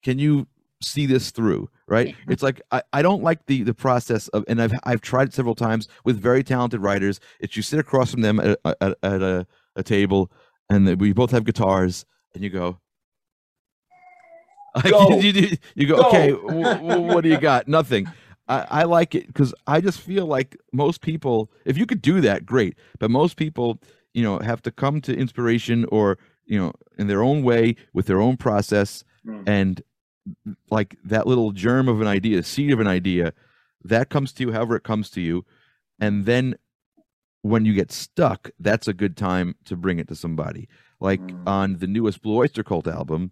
can 0.02 0.18
you 0.18 0.46
see 0.82 1.06
this 1.06 1.30
through 1.30 1.68
right 1.90 2.08
yeah. 2.08 2.14
it's 2.28 2.42
like 2.42 2.62
I, 2.70 2.82
I 2.94 3.02
don't 3.02 3.22
like 3.22 3.44
the 3.46 3.62
the 3.62 3.74
process 3.74 4.28
of 4.28 4.44
and 4.48 4.62
i've 4.62 4.72
i've 4.84 5.02
tried 5.02 5.28
it 5.28 5.34
several 5.34 5.54
times 5.54 5.88
with 6.04 6.18
very 6.18 6.42
talented 6.42 6.80
writers 6.80 7.20
it's 7.40 7.56
you 7.56 7.62
sit 7.62 7.78
across 7.78 8.12
from 8.12 8.22
them 8.22 8.40
at, 8.40 8.58
at, 8.64 8.96
at 9.02 9.22
a, 9.22 9.46
a 9.76 9.82
table 9.82 10.30
and 10.70 10.98
we 11.00 11.12
both 11.12 11.32
have 11.32 11.44
guitars 11.44 12.06
and 12.34 12.42
you 12.42 12.48
go 12.48 12.78
Go. 14.88 15.08
you, 15.20 15.56
you, 15.74 15.86
go, 15.86 15.96
go. 15.96 16.08
okay, 16.08 16.32
what 16.32 17.22
do 17.22 17.28
you 17.28 17.38
got? 17.38 17.66
Nothing. 17.66 18.06
I, 18.48 18.66
I 18.70 18.82
like 18.84 19.14
it 19.14 19.26
because 19.26 19.54
I 19.66 19.80
just 19.80 20.00
feel 20.00 20.26
like 20.26 20.56
most 20.72 21.00
people, 21.00 21.50
if 21.64 21.76
you 21.76 21.86
could 21.86 22.02
do 22.02 22.20
that, 22.20 22.46
great. 22.46 22.76
But 22.98 23.10
most 23.10 23.36
people, 23.36 23.80
you 24.14 24.22
know, 24.22 24.38
have 24.38 24.62
to 24.62 24.70
come 24.70 25.00
to 25.02 25.16
inspiration 25.16 25.86
or, 25.90 26.18
you 26.44 26.58
know, 26.58 26.72
in 26.98 27.06
their 27.06 27.22
own 27.22 27.42
way 27.42 27.76
with 27.92 28.06
their 28.06 28.20
own 28.20 28.36
process. 28.36 29.04
Mm. 29.26 29.48
And 29.48 29.82
like 30.70 30.96
that 31.04 31.26
little 31.26 31.52
germ 31.52 31.88
of 31.88 32.00
an 32.00 32.06
idea, 32.06 32.42
seed 32.42 32.72
of 32.72 32.80
an 32.80 32.86
idea, 32.86 33.32
that 33.84 34.10
comes 34.10 34.32
to 34.34 34.42
you 34.42 34.52
however 34.52 34.76
it 34.76 34.82
comes 34.82 35.10
to 35.10 35.20
you. 35.20 35.44
And 35.98 36.24
then 36.24 36.56
when 37.42 37.64
you 37.64 37.72
get 37.72 37.90
stuck, 37.90 38.50
that's 38.58 38.88
a 38.88 38.92
good 38.94 39.16
time 39.16 39.54
to 39.64 39.76
bring 39.76 39.98
it 39.98 40.08
to 40.08 40.14
somebody. 40.14 40.68
Like 41.00 41.20
mm. 41.20 41.46
on 41.46 41.78
the 41.78 41.86
newest 41.86 42.22
Blue 42.22 42.36
Oyster 42.36 42.62
Cult 42.62 42.86
album, 42.86 43.30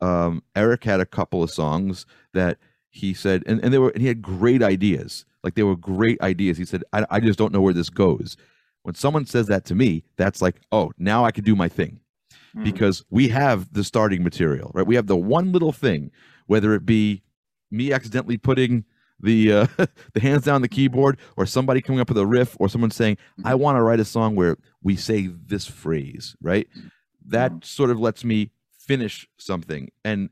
um, 0.00 0.42
Eric 0.56 0.84
had 0.84 1.00
a 1.00 1.06
couple 1.06 1.42
of 1.42 1.50
songs 1.50 2.06
that 2.32 2.58
he 2.88 3.12
said, 3.14 3.42
and, 3.46 3.62
and 3.62 3.72
they 3.72 3.78
were, 3.78 3.90
and 3.90 4.00
he 4.00 4.08
had 4.08 4.22
great 4.22 4.62
ideas. 4.62 5.26
Like 5.44 5.54
they 5.54 5.62
were 5.62 5.76
great 5.76 6.20
ideas. 6.22 6.58
He 6.58 6.64
said, 6.64 6.82
I, 6.92 7.06
I 7.10 7.20
just 7.20 7.38
don't 7.38 7.52
know 7.52 7.60
where 7.60 7.74
this 7.74 7.90
goes. 7.90 8.36
When 8.82 8.94
someone 8.94 9.26
says 9.26 9.46
that 9.48 9.66
to 9.66 9.74
me, 9.74 10.04
that's 10.16 10.40
like, 10.40 10.56
oh, 10.72 10.92
now 10.98 11.24
I 11.24 11.30
can 11.30 11.44
do 11.44 11.54
my 11.54 11.68
thing. 11.68 12.00
Mm. 12.56 12.64
Because 12.64 13.04
we 13.10 13.28
have 13.28 13.72
the 13.72 13.84
starting 13.84 14.24
material, 14.24 14.72
right? 14.74 14.86
We 14.86 14.96
have 14.96 15.06
the 15.06 15.16
one 15.16 15.52
little 15.52 15.72
thing, 15.72 16.10
whether 16.46 16.74
it 16.74 16.84
be 16.84 17.22
me 17.70 17.92
accidentally 17.92 18.36
putting 18.36 18.84
the 19.22 19.52
uh, 19.52 19.66
the 20.14 20.20
hands 20.20 20.44
down 20.44 20.62
the 20.62 20.68
keyboard 20.68 21.18
or 21.36 21.46
somebody 21.46 21.80
coming 21.80 22.00
up 22.00 22.08
with 22.08 22.18
a 22.18 22.26
riff 22.26 22.56
or 22.58 22.68
someone 22.68 22.90
saying 22.90 23.16
i 23.44 23.54
want 23.54 23.76
to 23.76 23.82
write 23.82 24.00
a 24.00 24.04
song 24.04 24.34
where 24.34 24.56
we 24.82 24.96
say 24.96 25.28
this 25.46 25.66
phrase 25.66 26.36
right 26.40 26.68
that 27.26 27.52
mm. 27.52 27.64
sort 27.64 27.90
of 27.90 28.00
lets 28.00 28.24
me 28.24 28.50
finish 28.78 29.28
something 29.38 29.90
and 30.04 30.30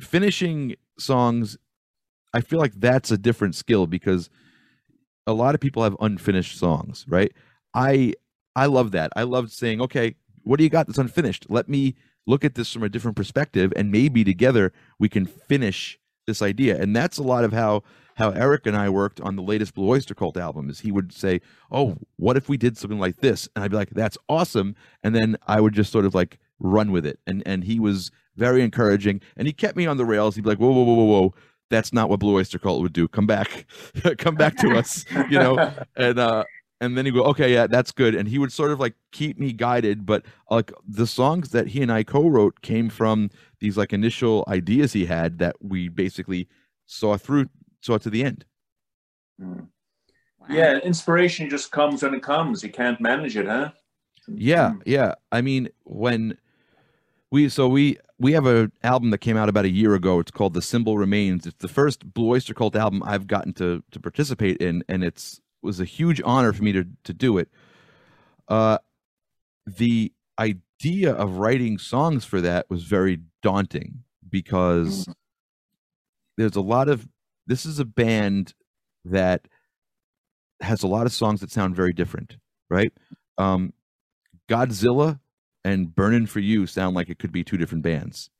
finishing 0.00 0.74
songs 0.98 1.56
i 2.34 2.40
feel 2.40 2.58
like 2.58 2.74
that's 2.76 3.10
a 3.10 3.18
different 3.18 3.54
skill 3.54 3.86
because 3.86 4.28
a 5.26 5.32
lot 5.32 5.54
of 5.54 5.60
people 5.60 5.82
have 5.82 5.96
unfinished 6.00 6.58
songs 6.58 7.04
right 7.08 7.32
i 7.74 8.12
i 8.54 8.66
love 8.66 8.92
that 8.92 9.10
i 9.16 9.22
love 9.22 9.50
saying 9.50 9.80
okay 9.80 10.14
what 10.46 10.58
do 10.58 10.64
you 10.64 10.70
got 10.70 10.86
that's 10.86 10.98
unfinished 10.98 11.46
let 11.48 11.68
me 11.68 11.94
look 12.26 12.44
at 12.44 12.54
this 12.54 12.72
from 12.72 12.82
a 12.82 12.88
different 12.88 13.16
perspective 13.16 13.72
and 13.76 13.92
maybe 13.92 14.24
together 14.24 14.72
we 14.98 15.08
can 15.08 15.26
finish 15.26 15.98
this 16.26 16.42
idea 16.42 16.80
and 16.80 16.94
that's 16.94 17.18
a 17.18 17.22
lot 17.22 17.44
of 17.44 17.52
how 17.52 17.82
how 18.16 18.30
Eric 18.30 18.66
and 18.66 18.76
I 18.76 18.88
worked 18.88 19.20
on 19.20 19.36
the 19.36 19.42
latest 19.42 19.74
Blue 19.74 19.88
Oyster 19.90 20.14
Cult 20.14 20.36
album. 20.36 20.70
Is 20.70 20.80
he 20.80 20.90
would 20.90 21.12
say, 21.12 21.40
"Oh, 21.70 21.96
what 22.16 22.36
if 22.36 22.48
we 22.48 22.56
did 22.56 22.76
something 22.76 22.98
like 22.98 23.18
this?" 23.18 23.48
And 23.54 23.62
I'd 23.62 23.70
be 23.70 23.76
like, 23.76 23.90
"That's 23.90 24.18
awesome," 24.28 24.74
and 25.02 25.14
then 25.14 25.36
I 25.46 25.60
would 25.60 25.74
just 25.74 25.92
sort 25.92 26.06
of 26.06 26.14
like 26.14 26.38
run 26.58 26.90
with 26.90 27.06
it. 27.06 27.20
And 27.26 27.42
and 27.46 27.64
he 27.64 27.78
was 27.78 28.10
very 28.36 28.62
encouraging, 28.62 29.20
and 29.36 29.46
he 29.46 29.52
kept 29.52 29.76
me 29.76 29.86
on 29.86 29.98
the 29.98 30.04
rails. 30.04 30.34
He'd 30.34 30.44
be 30.44 30.50
like, 30.50 30.58
"Whoa, 30.58 30.70
whoa, 30.70 30.82
whoa, 30.82 30.94
whoa, 30.94 31.04
whoa." 31.04 31.34
That's 31.68 31.92
not 31.92 32.08
what 32.08 32.20
Blue 32.20 32.36
Oyster 32.36 32.58
Cult 32.58 32.80
would 32.80 32.92
do. 32.92 33.08
Come 33.08 33.26
back, 33.26 33.66
come 34.18 34.34
back 34.34 34.56
to 34.58 34.76
us, 34.76 35.04
you 35.28 35.38
know. 35.38 35.72
And 35.96 36.18
uh, 36.18 36.44
and 36.80 36.96
then 36.96 37.06
he 37.06 37.12
go, 37.12 37.22
okay, 37.24 37.52
yeah, 37.52 37.66
that's 37.66 37.92
good. 37.92 38.14
And 38.14 38.28
he 38.28 38.38
would 38.38 38.52
sort 38.52 38.70
of 38.70 38.78
like 38.78 38.94
keep 39.12 39.38
me 39.38 39.52
guided, 39.52 40.04
but 40.04 40.24
like 40.50 40.72
the 40.86 41.06
songs 41.06 41.50
that 41.50 41.68
he 41.68 41.82
and 41.82 41.90
I 41.90 42.02
co-wrote 42.02 42.60
came 42.60 42.90
from 42.90 43.30
these 43.60 43.76
like 43.76 43.92
initial 43.92 44.44
ideas 44.46 44.92
he 44.92 45.06
had 45.06 45.38
that 45.38 45.56
we 45.60 45.88
basically 45.88 46.48
saw 46.84 47.16
through, 47.16 47.48
saw 47.80 47.98
to 47.98 48.10
the 48.10 48.22
end. 48.22 48.44
Mm. 49.40 49.68
Wow. 50.38 50.46
Yeah, 50.50 50.78
inspiration 50.78 51.48
just 51.48 51.72
comes 51.72 52.02
when 52.02 52.14
it 52.14 52.22
comes. 52.22 52.62
You 52.62 52.70
can't 52.70 53.00
manage 53.00 53.36
it, 53.36 53.46
huh? 53.46 53.70
Yeah, 54.28 54.70
mm. 54.70 54.82
yeah. 54.84 55.14
I 55.32 55.40
mean, 55.40 55.68
when 55.84 56.36
we 57.30 57.48
so 57.48 57.68
we 57.68 57.98
we 58.18 58.32
have 58.32 58.46
an 58.46 58.72
album 58.82 59.10
that 59.10 59.18
came 59.18 59.36
out 59.36 59.48
about 59.48 59.64
a 59.64 59.70
year 59.70 59.94
ago. 59.94 60.20
It's 60.20 60.30
called 60.30 60.54
The 60.54 60.62
Symbol 60.62 60.98
Remains. 60.98 61.46
It's 61.46 61.58
the 61.58 61.68
first 61.68 62.12
Blue 62.12 62.30
Oyster 62.30 62.54
Cult 62.54 62.76
album 62.76 63.02
I've 63.04 63.26
gotten 63.26 63.52
to 63.54 63.82
to 63.90 64.00
participate 64.00 64.58
in, 64.58 64.84
and 64.88 65.02
it's 65.02 65.40
was 65.66 65.80
a 65.80 65.84
huge 65.84 66.22
honor 66.24 66.52
for 66.52 66.62
me 66.62 66.72
to 66.72 66.86
to 67.04 67.12
do 67.12 67.38
it. 67.38 67.48
Uh, 68.48 68.78
the 69.66 70.12
idea 70.38 71.12
of 71.12 71.38
writing 71.38 71.78
songs 71.78 72.24
for 72.24 72.40
that 72.40 72.68
was 72.70 72.84
very 72.84 73.20
daunting 73.42 74.04
because 74.28 75.06
mm. 75.06 75.14
there's 76.36 76.56
a 76.56 76.60
lot 76.60 76.88
of 76.88 77.08
this 77.46 77.66
is 77.66 77.78
a 77.78 77.84
band 77.84 78.54
that 79.04 79.48
has 80.60 80.82
a 80.82 80.86
lot 80.86 81.06
of 81.06 81.12
songs 81.12 81.40
that 81.40 81.50
sound 81.50 81.76
very 81.76 81.92
different, 81.92 82.36
right? 82.70 82.92
Um, 83.38 83.72
Godzilla 84.48 85.20
and 85.64 85.94
Burning 85.94 86.26
for 86.26 86.40
You 86.40 86.66
sound 86.66 86.96
like 86.96 87.08
it 87.08 87.18
could 87.18 87.32
be 87.32 87.44
two 87.44 87.56
different 87.56 87.82
bands, 87.82 88.30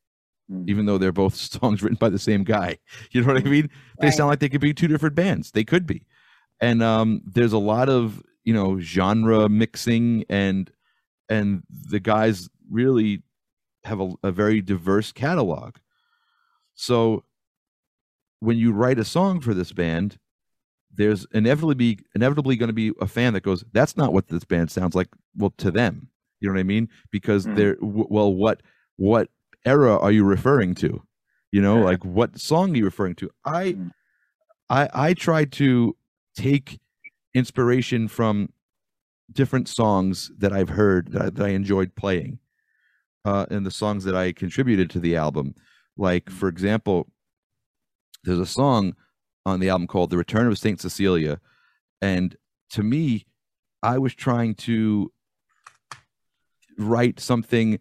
mm. 0.51 0.67
even 0.67 0.85
though 0.85 0.97
they're 0.97 1.11
both 1.11 1.35
songs 1.61 1.83
written 1.83 1.97
by 1.99 2.09
the 2.09 2.19
same 2.19 2.43
guy. 2.43 2.77
You 3.11 3.21
know 3.21 3.27
what 3.27 3.37
I 3.37 3.41
mm. 3.41 3.51
mean? 3.51 3.69
They 3.99 4.11
sound 4.11 4.29
like 4.29 4.39
they 4.39 4.49
could 4.49 4.61
be 4.61 4.73
two 4.73 4.87
different 4.87 5.15
bands. 5.15 5.51
They 5.51 5.63
could 5.63 5.85
be 5.85 6.03
and 6.59 6.81
um, 6.81 7.21
there's 7.25 7.53
a 7.53 7.57
lot 7.57 7.89
of 7.89 8.23
you 8.43 8.53
know 8.53 8.79
genre 8.79 9.49
mixing 9.49 10.25
and 10.29 10.71
and 11.29 11.63
the 11.69 11.99
guys 11.99 12.49
really 12.69 13.23
have 13.83 13.99
a, 13.99 14.13
a 14.23 14.31
very 14.31 14.61
diverse 14.61 15.11
catalog. 15.11 15.75
So 16.75 17.23
when 18.39 18.57
you 18.57 18.71
write 18.71 18.99
a 18.99 19.05
song 19.05 19.39
for 19.39 19.53
this 19.53 19.71
band 19.71 20.19
there's 20.97 21.25
inevitably 21.33 21.75
be, 21.75 21.99
inevitably 22.15 22.55
going 22.55 22.67
to 22.67 22.73
be 22.73 22.91
a 22.99 23.07
fan 23.07 23.33
that 23.33 23.43
goes 23.43 23.63
that's 23.71 23.95
not 23.95 24.13
what 24.13 24.27
this 24.27 24.43
band 24.43 24.69
sounds 24.69 24.95
like 24.95 25.07
well 25.35 25.53
to 25.57 25.71
them. 25.71 26.09
You 26.39 26.49
know 26.49 26.53
what 26.53 26.59
i 26.59 26.63
mean? 26.63 26.89
Because 27.11 27.45
mm. 27.45 27.55
they're 27.55 27.75
w- 27.75 28.07
well 28.09 28.33
what 28.33 28.61
what 28.97 29.29
era 29.65 29.97
are 29.97 30.11
you 30.11 30.23
referring 30.23 30.75
to? 30.75 31.01
You 31.51 31.61
know 31.61 31.79
like 31.79 32.03
what 32.03 32.39
song 32.39 32.73
are 32.73 32.77
you 32.77 32.85
referring 32.85 33.15
to? 33.15 33.29
I 33.45 33.73
mm. 33.73 33.91
i 34.69 34.89
i 34.93 35.13
tried 35.13 35.51
to 35.53 35.95
take 36.37 36.79
inspiration 37.33 38.07
from 38.07 38.49
different 39.31 39.67
songs 39.67 40.31
that 40.37 40.53
I've 40.53 40.69
heard 40.69 41.11
that 41.11 41.21
I, 41.21 41.29
that 41.31 41.45
I 41.45 41.49
enjoyed 41.49 41.95
playing, 41.95 42.39
uh, 43.25 43.45
and 43.49 43.65
the 43.65 43.71
songs 43.71 44.03
that 44.05 44.15
I 44.15 44.31
contributed 44.31 44.89
to 44.91 44.99
the 44.99 45.15
album. 45.17 45.55
Like, 45.97 46.29
for 46.29 46.47
example, 46.47 47.07
there's 48.23 48.39
a 48.39 48.45
song 48.45 48.95
on 49.45 49.59
the 49.59 49.69
album 49.69 49.87
called 49.87 50.11
"The 50.11 50.17
Return 50.17 50.47
of 50.47 50.57
Saint 50.57 50.79
Cecilia," 50.79 51.39
and 52.01 52.37
to 52.71 52.83
me, 52.83 53.25
I 53.81 53.97
was 53.97 54.13
trying 54.13 54.55
to 54.55 55.11
write 56.77 57.19
something 57.19 57.79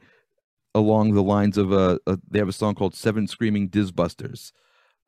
along 0.75 1.13
the 1.13 1.23
lines 1.23 1.59
of 1.59 1.73
a, 1.73 1.99
a 2.07 2.19
they 2.29 2.39
have 2.39 2.49
a 2.49 2.53
song 2.53 2.75
called 2.75 2.95
Seven 2.95 3.27
Screaming 3.27 3.69
Dizbusters 3.69 4.53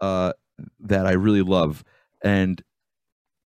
uh, 0.00 0.32
that 0.80 1.06
I 1.06 1.12
really 1.12 1.42
love, 1.42 1.82
and 2.22 2.62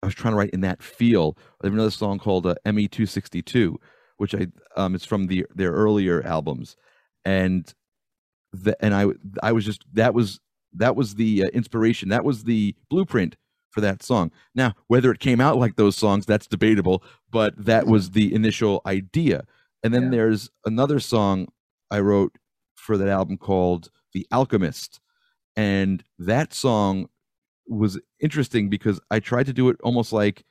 I 0.02 0.06
was 0.06 0.14
trying 0.14 0.32
to 0.32 0.38
write 0.38 0.50
in 0.50 0.60
that 0.62 0.82
feel. 0.82 1.36
I 1.62 1.66
have 1.66 1.74
another 1.74 1.90
song 1.90 2.18
called 2.18 2.46
uh, 2.46 2.54
ME 2.64 2.88
two 2.88 3.06
sixty 3.06 3.42
two, 3.42 3.78
which 4.16 4.34
I 4.34 4.46
um 4.76 4.94
it's 4.94 5.04
from 5.04 5.26
the 5.26 5.46
their 5.54 5.72
earlier 5.72 6.22
albums, 6.24 6.76
and 7.24 7.72
the 8.52 8.76
and 8.84 8.94
I 8.94 9.06
I 9.42 9.52
was 9.52 9.64
just 9.64 9.84
that 9.92 10.14
was 10.14 10.40
that 10.72 10.96
was 10.96 11.16
the 11.16 11.44
uh, 11.44 11.46
inspiration 11.48 12.08
that 12.10 12.24
was 12.24 12.44
the 12.44 12.74
blueprint 12.88 13.36
for 13.70 13.80
that 13.80 14.02
song. 14.02 14.30
Now 14.54 14.74
whether 14.86 15.10
it 15.12 15.20
came 15.20 15.40
out 15.40 15.58
like 15.58 15.76
those 15.76 15.96
songs 15.96 16.26
that's 16.26 16.46
debatable, 16.46 17.02
but 17.30 17.54
that 17.56 17.86
was 17.86 18.12
the 18.12 18.34
initial 18.34 18.80
idea. 18.86 19.44
And 19.82 19.94
then 19.94 20.04
yeah. 20.04 20.10
there's 20.10 20.50
another 20.64 21.00
song 21.00 21.48
I 21.90 22.00
wrote 22.00 22.36
for 22.74 22.96
that 22.96 23.08
album 23.08 23.36
called 23.36 23.90
The 24.12 24.26
Alchemist, 24.32 25.00
and 25.56 26.02
that 26.18 26.52
song 26.54 27.08
was 27.70 27.98
interesting 28.20 28.68
because 28.68 29.00
I 29.10 29.20
tried 29.20 29.46
to 29.46 29.52
do 29.52 29.68
it 29.68 29.76
almost 29.82 30.12
like 30.12 30.44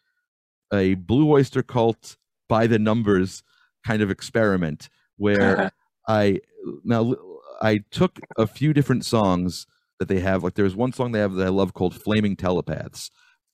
a 0.74 0.96
Blue 0.96 1.30
Oyster 1.32 1.64
Cult 1.64 2.18
by 2.48 2.68
the 2.68 2.80
numbers 2.80 3.44
kind 3.86 4.02
of 4.02 4.10
experiment 4.10 4.90
where 5.18 5.72
I 6.08 6.40
now 6.84 7.16
I 7.62 7.84
took 7.92 8.20
a 8.38 8.48
few 8.48 8.74
different 8.74 9.06
songs 9.06 9.68
that 10.00 10.08
they 10.08 10.20
have. 10.20 10.44
Like 10.44 10.56
there's 10.56 10.76
one 10.76 10.94
song 10.94 11.12
they 11.12 11.20
have 11.20 11.34
that 11.34 11.46
I 11.46 11.50
love 11.50 11.74
called 11.74 12.02
Flaming 12.02 12.36
Telepaths 12.36 13.12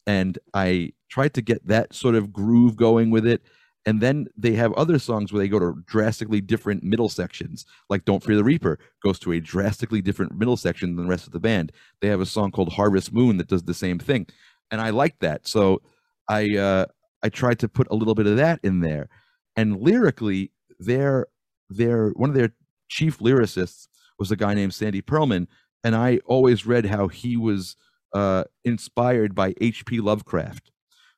and 0.07 0.37
I 0.53 0.91
tried 1.09 1.33
to 1.35 1.41
get 1.41 1.65
that 1.67 1.93
sort 1.93 2.15
of 2.15 2.31
groove 2.31 2.75
going 2.75 3.09
with 3.09 3.25
it 3.25 3.41
and 3.85 4.01
then 4.01 4.27
they 4.35 4.53
have 4.53 4.73
other 4.73 4.97
songs 4.97 5.31
where 5.31 5.39
they 5.39 5.47
go 5.47 5.59
to 5.59 5.75
drastically 5.85 6.41
different 6.41 6.83
middle 6.83 7.09
sections 7.09 7.65
like 7.89 8.03
don't 8.05 8.23
fear 8.23 8.35
the 8.35 8.43
reaper 8.43 8.79
goes 9.03 9.19
to 9.19 9.31
a 9.31 9.39
drastically 9.39 10.01
different 10.01 10.35
middle 10.35 10.57
section 10.57 10.95
than 10.95 11.05
the 11.05 11.09
rest 11.09 11.27
of 11.27 11.33
the 11.33 11.39
band. 11.39 11.71
They 12.01 12.07
have 12.07 12.21
a 12.21 12.25
song 12.25 12.51
called 12.51 12.73
harvest 12.73 13.13
moon 13.13 13.37
that 13.37 13.47
does 13.47 13.63
the 13.63 13.73
same 13.73 13.99
thing. 13.99 14.27
And 14.71 14.81
i 14.81 14.89
like 14.89 15.19
that. 15.19 15.47
So 15.47 15.81
i 16.29 16.57
uh 16.57 16.85
i 17.23 17.29
tried 17.29 17.59
to 17.59 17.69
put 17.69 17.87
a 17.91 17.95
little 17.95 18.15
bit 18.15 18.27
of 18.27 18.37
that 18.37 18.59
in 18.63 18.81
there. 18.81 19.09
And 19.55 19.79
lyrically 19.79 20.51
their 20.79 21.27
their 21.69 22.09
one 22.09 22.29
of 22.29 22.35
their 22.35 22.53
chief 22.89 23.19
lyricists 23.19 23.87
was 24.19 24.31
a 24.31 24.35
guy 24.35 24.53
named 24.53 24.73
sandy 24.73 25.01
pearlman 25.01 25.47
and 25.83 25.95
i 25.95 26.19
always 26.25 26.65
read 26.65 26.85
how 26.85 27.07
he 27.07 27.35
was 27.35 27.75
uh 28.13 28.43
inspired 28.63 29.35
by 29.35 29.53
hp 29.53 30.01
lovecraft. 30.01 30.71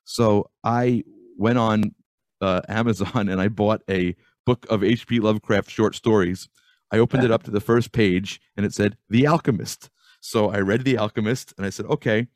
So 0.04 0.50
i 0.64 1.02
went 1.38 1.58
on 1.58 1.94
uh, 2.40 2.62
Amazon 2.68 3.28
and 3.28 3.40
I 3.40 3.48
bought 3.48 3.82
a 3.88 4.14
book 4.46 4.66
of 4.70 4.82
H.P. 4.82 5.20
Lovecraft 5.20 5.70
short 5.70 5.94
stories. 5.94 6.48
I 6.90 6.98
opened 6.98 7.24
it 7.24 7.30
up 7.30 7.42
to 7.44 7.50
the 7.50 7.60
first 7.60 7.92
page 7.92 8.40
and 8.56 8.64
it 8.64 8.72
said 8.72 8.96
The 9.10 9.26
Alchemist. 9.26 9.90
So 10.20 10.50
I 10.50 10.60
read 10.60 10.84
The 10.84 10.96
Alchemist 10.98 11.54
and 11.56 11.66
I 11.66 11.70
said, 11.70 11.86
okay, 11.86 12.28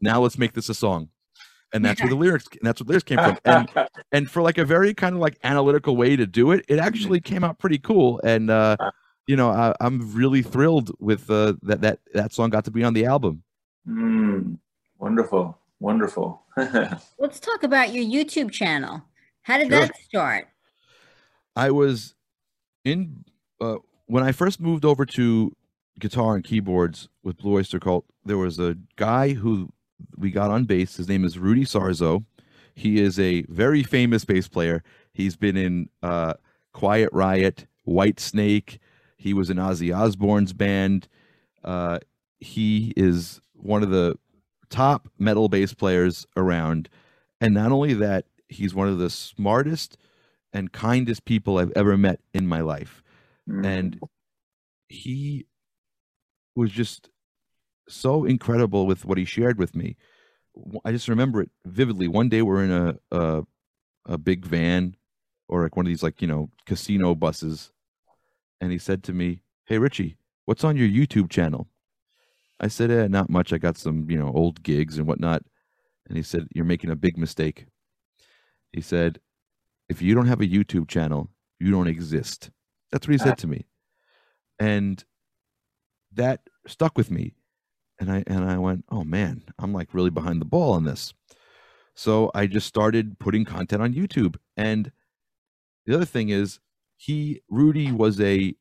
now 0.00 0.20
let's 0.20 0.38
make 0.38 0.54
this 0.54 0.68
a 0.68 0.74
song. 0.74 1.10
And 1.72 1.84
that's 1.84 2.00
where 2.00 2.08
the 2.08 2.16
lyrics 2.16 2.46
and 2.52 2.60
that's 2.62 2.80
what 2.80 2.88
lyrics 2.88 3.04
came 3.04 3.18
from. 3.18 3.36
And 3.44 3.68
and 4.12 4.30
for 4.30 4.40
like 4.40 4.56
a 4.56 4.64
very 4.64 4.94
kind 4.94 5.14
of 5.14 5.20
like 5.20 5.38
analytical 5.44 5.96
way 5.96 6.16
to 6.16 6.26
do 6.26 6.52
it, 6.52 6.64
it 6.66 6.78
actually 6.78 7.20
came 7.20 7.44
out 7.44 7.58
pretty 7.58 7.78
cool. 7.78 8.20
And 8.24 8.48
uh, 8.48 8.78
you 9.26 9.36
know, 9.36 9.50
I, 9.50 9.74
am 9.80 10.14
really 10.14 10.40
thrilled 10.40 10.90
with 10.98 11.30
uh, 11.30 11.54
that 11.62 11.82
that 11.82 12.00
that 12.14 12.32
song 12.32 12.48
got 12.48 12.64
to 12.64 12.70
be 12.70 12.82
on 12.82 12.94
the 12.94 13.04
album. 13.04 13.42
Mm, 13.86 14.58
wonderful, 14.98 15.58
wonderful. 15.78 16.42
Let's 16.56 17.38
talk 17.38 17.62
about 17.62 17.92
your 17.92 18.04
YouTube 18.04 18.50
channel. 18.50 19.04
How 19.48 19.56
did 19.56 19.70
sure. 19.70 19.80
that 19.80 19.96
start? 19.96 20.48
I 21.56 21.70
was 21.70 22.14
in 22.84 23.24
uh, 23.62 23.76
when 24.04 24.22
I 24.22 24.30
first 24.30 24.60
moved 24.60 24.84
over 24.84 25.06
to 25.06 25.56
guitar 25.98 26.34
and 26.34 26.44
keyboards 26.44 27.08
with 27.22 27.38
Blue 27.38 27.54
Oyster 27.54 27.80
Cult. 27.80 28.04
There 28.26 28.36
was 28.36 28.58
a 28.58 28.76
guy 28.96 29.30
who 29.32 29.70
we 30.18 30.30
got 30.30 30.50
on 30.50 30.66
bass. 30.66 30.98
His 30.98 31.08
name 31.08 31.24
is 31.24 31.38
Rudy 31.38 31.64
Sarzo. 31.64 32.26
He 32.74 33.00
is 33.00 33.18
a 33.18 33.40
very 33.48 33.82
famous 33.82 34.26
bass 34.26 34.48
player. 34.48 34.84
He's 35.14 35.34
been 35.34 35.56
in 35.56 35.88
uh, 36.02 36.34
Quiet 36.74 37.08
Riot, 37.14 37.66
White 37.84 38.20
Snake. 38.20 38.80
He 39.16 39.32
was 39.32 39.48
in 39.48 39.56
Ozzy 39.56 39.96
Osbourne's 39.96 40.52
band. 40.52 41.08
Uh, 41.64 42.00
he 42.38 42.92
is 42.98 43.40
one 43.54 43.82
of 43.82 43.88
the 43.88 44.18
top 44.68 45.08
metal 45.18 45.48
bass 45.48 45.72
players 45.72 46.26
around. 46.36 46.90
And 47.40 47.54
not 47.54 47.72
only 47.72 47.94
that, 47.94 48.26
he's 48.48 48.74
one 48.74 48.88
of 48.88 48.98
the 48.98 49.10
smartest 49.10 49.96
and 50.52 50.72
kindest 50.72 51.24
people 51.24 51.58
I've 51.58 51.72
ever 51.76 51.96
met 51.96 52.20
in 52.32 52.46
my 52.46 52.60
life. 52.60 53.02
Mm. 53.48 53.66
And 53.66 54.00
he 54.88 55.46
was 56.54 56.70
just 56.70 57.10
so 57.88 58.24
incredible 58.24 58.86
with 58.86 59.04
what 59.04 59.18
he 59.18 59.24
shared 59.24 59.58
with 59.58 59.74
me. 59.74 59.96
I 60.84 60.92
just 60.92 61.08
remember 61.08 61.42
it 61.42 61.50
vividly. 61.64 62.08
One 62.08 62.28
day 62.28 62.42
we're 62.42 62.64
in 62.64 62.72
a 62.72 62.96
a, 63.16 63.42
a 64.06 64.18
big 64.18 64.44
van 64.44 64.96
or 65.48 65.62
like 65.62 65.76
one 65.76 65.86
of 65.86 65.90
these 65.90 66.02
like, 66.02 66.20
you 66.20 66.28
know, 66.28 66.50
casino 66.66 67.14
buses 67.14 67.70
and 68.60 68.72
he 68.72 68.78
said 68.78 69.04
to 69.04 69.12
me, 69.12 69.42
"Hey 69.66 69.78
Richie, 69.78 70.16
what's 70.46 70.64
on 70.64 70.76
your 70.76 70.88
YouTube 70.88 71.30
channel?" 71.30 71.68
I 72.60 72.68
said, 72.68 72.90
eh, 72.90 73.06
not 73.06 73.30
much. 73.30 73.52
I 73.52 73.58
got 73.58 73.78
some, 73.78 74.10
you 74.10 74.18
know, 74.18 74.32
old 74.34 74.62
gigs 74.62 74.98
and 74.98 75.06
whatnot. 75.06 75.42
And 76.08 76.16
he 76.16 76.22
said, 76.22 76.48
You're 76.54 76.64
making 76.64 76.90
a 76.90 76.96
big 76.96 77.16
mistake. 77.16 77.66
He 78.72 78.80
said, 78.80 79.20
If 79.88 80.02
you 80.02 80.14
don't 80.14 80.26
have 80.26 80.40
a 80.40 80.46
YouTube 80.46 80.88
channel, 80.88 81.30
you 81.58 81.70
don't 81.70 81.88
exist. 81.88 82.50
That's 82.90 83.06
what 83.06 83.12
he 83.12 83.18
said 83.18 83.32
uh, 83.32 83.36
to 83.36 83.46
me. 83.46 83.66
And 84.58 85.04
that 86.12 86.40
stuck 86.66 86.96
with 86.96 87.10
me. 87.10 87.34
And 88.00 88.10
I 88.10 88.24
and 88.26 88.44
I 88.44 88.58
went, 88.58 88.84
Oh 88.90 89.04
man, 89.04 89.44
I'm 89.58 89.72
like 89.72 89.94
really 89.94 90.10
behind 90.10 90.40
the 90.40 90.46
ball 90.46 90.72
on 90.72 90.84
this. 90.84 91.14
So 91.94 92.30
I 92.34 92.46
just 92.46 92.66
started 92.66 93.18
putting 93.18 93.44
content 93.44 93.82
on 93.82 93.94
YouTube. 93.94 94.36
And 94.56 94.92
the 95.84 95.94
other 95.94 96.04
thing 96.04 96.28
is 96.28 96.60
he 96.96 97.42
Rudy 97.48 97.90
was 97.90 98.20
a 98.20 98.54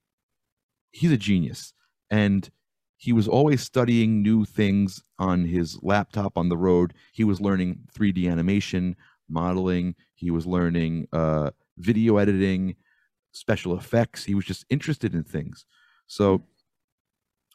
he's 0.92 1.12
a 1.12 1.18
genius. 1.18 1.74
And 2.10 2.50
he 2.98 3.14
was 3.14 3.28
always 3.28 3.62
studying 3.62 4.24
new 4.24 4.44
things 4.44 5.04
on 5.20 5.46
his 5.46 5.78
laptop 5.84 6.38
on 6.38 6.50
the 6.50 6.58
road. 6.58 6.94
He 7.14 7.24
was 7.24 7.40
learning 7.40 7.82
3D 7.96 8.30
animation, 8.30 8.96
modeling. 9.30 9.96
He 10.16 10.32
was 10.32 10.46
learning 10.46 11.08
uh, 11.14 11.52
video 11.78 12.18
editing, 12.18 12.76
special 13.32 13.78
effects. 13.78 14.26
He 14.26 14.36
was 14.36 14.46
just 14.46 14.66
interested 14.70 15.14
in 15.14 15.24
things. 15.24 15.66
So 16.08 16.44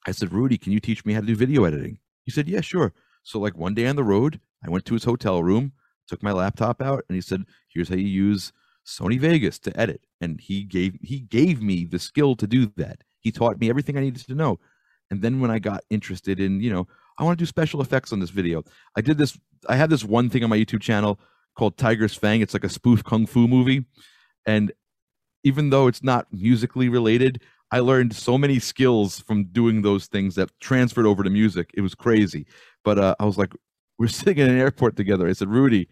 I 0.07 0.12
said, 0.12 0.33
Rudy, 0.33 0.59
can 0.59 0.73
you 0.73 0.81
teach 0.81 1.05
me 1.05 1.12
how 1.12 1.20
to 1.20 1.27
do 1.27 1.37
video 1.37 1.64
editing? 1.64 1.99
He 2.25 2.31
said, 2.31 2.49
Yeah, 2.49 2.61
sure. 2.61 2.93
So, 3.23 3.39
like 3.39 3.57
one 3.57 3.75
day 3.75 3.87
on 3.87 3.97
the 3.97 4.05
road, 4.05 4.41
I 4.64 4.70
went 4.70 4.85
to 4.87 4.95
his 4.95 5.05
hotel 5.05 5.43
room, 5.43 5.73
took 6.09 6.23
my 6.23 6.33
laptop 6.33 6.83
out, 6.83 7.05
and 7.09 7.14
he 7.14 7.20
said, 7.20 7.45
Here's 7.68 7.89
how 7.89 7.95
you 7.95 8.07
use 8.07 8.53
Sony 8.87 9.18
Vegas 9.18 9.59
to 9.61 9.79
edit. 9.79 10.07
And 10.20 10.41
he 10.41 10.64
gave 10.64 10.99
he 11.03 11.20
gave 11.20 11.62
me 11.62 11.85
the 11.85 11.99
skill 11.99 12.35
to 12.37 12.47
do 12.47 12.66
that. 12.77 13.03
He 13.20 13.31
taught 13.31 13.61
me 13.61 13.70
everything 13.70 13.97
I 13.97 14.01
needed 14.01 14.27
to 14.27 14.35
know. 14.35 14.59
And 15.11 15.23
then 15.23 15.41
when 15.41 15.51
I 15.51 15.59
got 15.59 15.85
interested 15.91 16.41
in, 16.41 16.61
you 16.61 16.73
know, 16.73 16.89
I 17.18 17.25
want 17.25 17.39
to 17.39 17.43
do 17.43 17.47
special 17.47 17.81
effects 17.81 18.12
on 18.12 18.20
this 18.20 18.31
video. 18.31 18.64
I 18.97 19.01
did 19.01 19.18
this. 19.18 19.39
I 19.68 19.77
had 19.77 19.91
this 19.91 20.05
one 20.05 20.31
thing 20.31 20.43
on 20.43 20.51
my 20.51 20.59
YouTube 20.59 20.81
channel 20.81 21.20
called 21.57 21.76
Tiger's 21.76 22.14
Fang. 22.14 22.40
It's 22.40 22.55
like 22.55 22.64
a 22.64 22.68
spoof 22.68 23.05
kung 23.05 23.26
fu 23.26 23.48
movie, 23.48 23.84
and 24.46 24.72
even 25.44 25.70
though 25.70 25.86
it's 25.86 26.03
not 26.03 26.26
musically 26.32 26.88
related, 26.88 27.42
I 27.70 27.80
learned 27.80 28.14
so 28.14 28.38
many 28.38 28.59
skills 28.59 29.20
from 29.20 29.44
doing 29.44 29.82
those 29.82 30.07
things 30.07 30.34
that 30.36 30.50
transferred 30.61 31.07
over 31.07 31.22
to 31.22 31.30
music. 31.30 31.70
It 31.74 31.80
was 31.80 31.94
crazy. 31.94 32.46
But 32.84 32.98
uh, 32.98 33.14
I 33.18 33.24
was 33.24 33.38
like, 33.38 33.53
we're 33.98 34.09
sitting 34.09 34.38
in 34.38 34.50
an 34.50 34.59
airport 34.59 34.96
together. 34.96 35.26
I 35.28 35.32
said, 35.32 35.48
Rudy, 35.48 35.88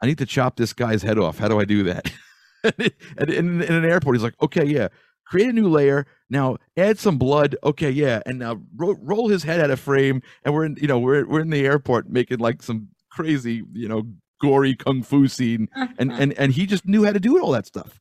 I 0.00 0.06
need 0.06 0.18
to 0.18 0.26
chop 0.26 0.56
this 0.56 0.72
guy's 0.72 1.02
head 1.02 1.18
off. 1.18 1.38
How 1.38 1.48
do 1.48 1.58
I 1.58 1.64
do 1.64 1.82
that? 1.84 2.10
and 2.64 3.30
in, 3.30 3.62
in 3.62 3.74
an 3.74 3.84
airport, 3.84 4.16
he's 4.16 4.22
like, 4.22 4.40
okay, 4.40 4.64
yeah, 4.64 4.88
create 5.28 5.48
a 5.48 5.52
new 5.52 5.68
layer 5.68 6.06
now 6.30 6.56
add 6.76 6.98
some 6.98 7.18
blood 7.18 7.54
okay 7.62 7.90
yeah 7.90 8.22
and 8.24 8.38
now 8.38 8.58
ro- 8.76 8.98
roll 9.00 9.28
his 9.28 9.42
head 9.42 9.60
out 9.60 9.70
of 9.70 9.78
frame 9.78 10.22
and 10.42 10.54
we're 10.54 10.64
in 10.64 10.74
you 10.80 10.88
know 10.88 10.98
we're, 10.98 11.26
we're 11.26 11.40
in 11.40 11.50
the 11.50 11.66
airport 11.66 12.08
making 12.08 12.38
like 12.38 12.62
some 12.62 12.88
crazy 13.10 13.62
you 13.74 13.88
know 13.88 14.06
gory 14.40 14.74
kung 14.74 15.02
fu 15.02 15.28
scene 15.28 15.68
and 15.98 16.12
and 16.20 16.32
and 16.38 16.52
he 16.52 16.66
just 16.66 16.86
knew 16.86 17.04
how 17.04 17.12
to 17.12 17.20
do 17.20 17.40
all 17.42 17.52
that 17.52 17.66
stuff. 17.66 18.00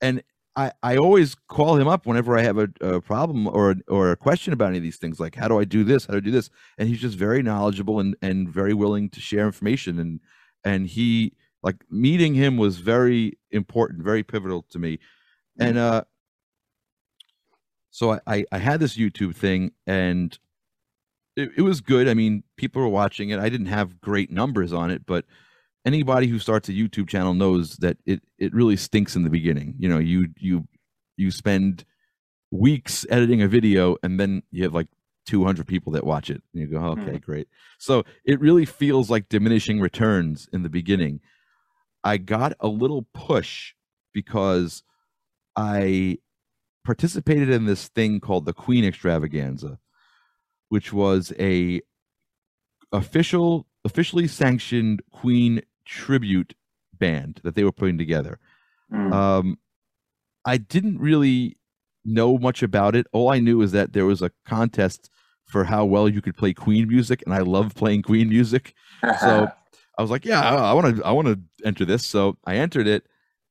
And 0.00 0.22
i 0.56 0.72
i 0.82 0.96
always 0.96 1.34
call 1.34 1.76
him 1.76 1.86
up 1.88 2.06
whenever 2.06 2.36
i 2.38 2.42
have 2.42 2.58
a, 2.58 2.68
a 2.80 3.00
problem 3.00 3.46
or 3.46 3.76
or 3.88 4.10
a 4.10 4.16
question 4.16 4.52
about 4.52 4.68
any 4.68 4.78
of 4.78 4.82
these 4.82 4.96
things 4.96 5.20
like 5.20 5.34
how 5.34 5.48
do 5.48 5.58
i 5.58 5.64
do 5.64 5.84
this? 5.84 6.06
How 6.06 6.12
do 6.12 6.18
i 6.18 6.20
do 6.20 6.30
this? 6.30 6.50
And 6.78 6.88
he's 6.88 7.00
just 7.00 7.16
very 7.16 7.42
knowledgeable 7.42 8.00
and 8.00 8.16
and 8.22 8.48
very 8.48 8.74
willing 8.74 9.10
to 9.10 9.20
share 9.20 9.46
information. 9.46 9.98
And 9.98 10.20
and 10.64 10.86
he 10.86 11.34
like 11.62 11.76
meeting 11.90 12.34
him 12.34 12.56
was 12.56 12.78
very 12.78 13.38
important 13.50 14.02
very 14.02 14.22
pivotal 14.22 14.62
to 14.70 14.78
me. 14.78 14.98
And 15.58 15.78
uh 15.78 16.04
so 17.90 18.12
I, 18.12 18.20
I, 18.26 18.44
I 18.52 18.58
had 18.58 18.78
this 18.78 18.96
YouTube 18.96 19.34
thing 19.34 19.72
and 19.86 20.38
it, 21.38 21.50
it 21.56 21.62
was 21.62 21.80
good. 21.80 22.08
I 22.08 22.14
mean, 22.14 22.42
people 22.56 22.82
were 22.82 22.88
watching 22.88 23.30
it. 23.30 23.38
I 23.38 23.48
didn't 23.48 23.66
have 23.66 24.00
great 24.00 24.30
numbers 24.30 24.72
on 24.72 24.90
it, 24.90 25.06
but 25.06 25.24
anybody 25.88 26.26
who 26.26 26.38
starts 26.38 26.68
a 26.68 26.72
YouTube 26.72 27.08
channel 27.08 27.34
knows 27.34 27.76
that 27.76 27.96
it, 28.06 28.22
it 28.38 28.54
really 28.54 28.76
stinks 28.76 29.16
in 29.16 29.24
the 29.24 29.30
beginning. 29.30 29.74
You 29.78 29.88
know, 29.88 29.98
you 29.98 30.28
you 30.38 30.68
you 31.16 31.30
spend 31.30 31.84
weeks 32.50 33.04
editing 33.10 33.42
a 33.42 33.48
video 33.48 33.96
and 34.02 34.18
then 34.18 34.42
you 34.50 34.62
have 34.62 34.74
like 34.74 34.88
200 35.26 35.66
people 35.66 35.92
that 35.92 36.06
watch 36.06 36.30
it 36.30 36.42
and 36.54 36.62
you 36.62 36.66
go 36.66 36.78
okay 36.78 37.10
hmm. 37.10 37.16
great 37.18 37.46
so 37.78 38.02
it 38.24 38.40
really 38.40 38.64
feels 38.64 39.10
like 39.10 39.28
diminishing 39.28 39.78
returns 39.78 40.48
in 40.54 40.62
the 40.62 40.70
beginning 40.70 41.20
i 42.02 42.16
got 42.16 42.54
a 42.60 42.66
little 42.66 43.06
push 43.12 43.74
because 44.14 44.82
i 45.54 46.16
participated 46.88 47.50
in 47.50 47.66
this 47.66 47.88
thing 47.88 48.18
called 48.18 48.46
the 48.46 48.54
Queen 48.54 48.82
Extravaganza, 48.82 49.78
which 50.70 50.90
was 50.90 51.34
a 51.38 51.82
official, 52.92 53.66
officially 53.84 54.26
sanctioned 54.26 55.02
Queen 55.12 55.60
tribute 55.88 56.54
band 56.96 57.40
that 57.42 57.54
they 57.54 57.64
were 57.64 57.72
putting 57.72 57.98
together. 57.98 58.38
Mm. 58.92 59.12
Um, 59.12 59.58
I 60.44 60.58
didn't 60.58 60.98
really 60.98 61.56
know 62.04 62.38
much 62.38 62.62
about 62.62 62.94
it. 62.94 63.06
All 63.12 63.30
I 63.30 63.40
knew 63.40 63.60
is 63.62 63.72
that 63.72 63.92
there 63.92 64.06
was 64.06 64.22
a 64.22 64.30
contest 64.46 65.10
for 65.46 65.64
how 65.64 65.84
well 65.84 66.08
you 66.08 66.20
could 66.20 66.36
play 66.36 66.52
Queen 66.52 66.88
music, 66.88 67.22
and 67.24 67.34
I 67.34 67.40
love 67.40 67.74
playing 67.74 68.02
Queen 68.02 68.28
music. 68.28 68.74
so 69.20 69.48
I 69.98 70.02
was 70.02 70.10
like, 70.10 70.24
"Yeah, 70.24 70.40
I 70.40 70.72
want 70.74 70.96
to, 70.96 71.04
I 71.04 71.12
want 71.12 71.28
to 71.28 71.40
enter 71.64 71.84
this." 71.84 72.04
So 72.04 72.36
I 72.44 72.56
entered 72.56 72.86
it, 72.86 73.04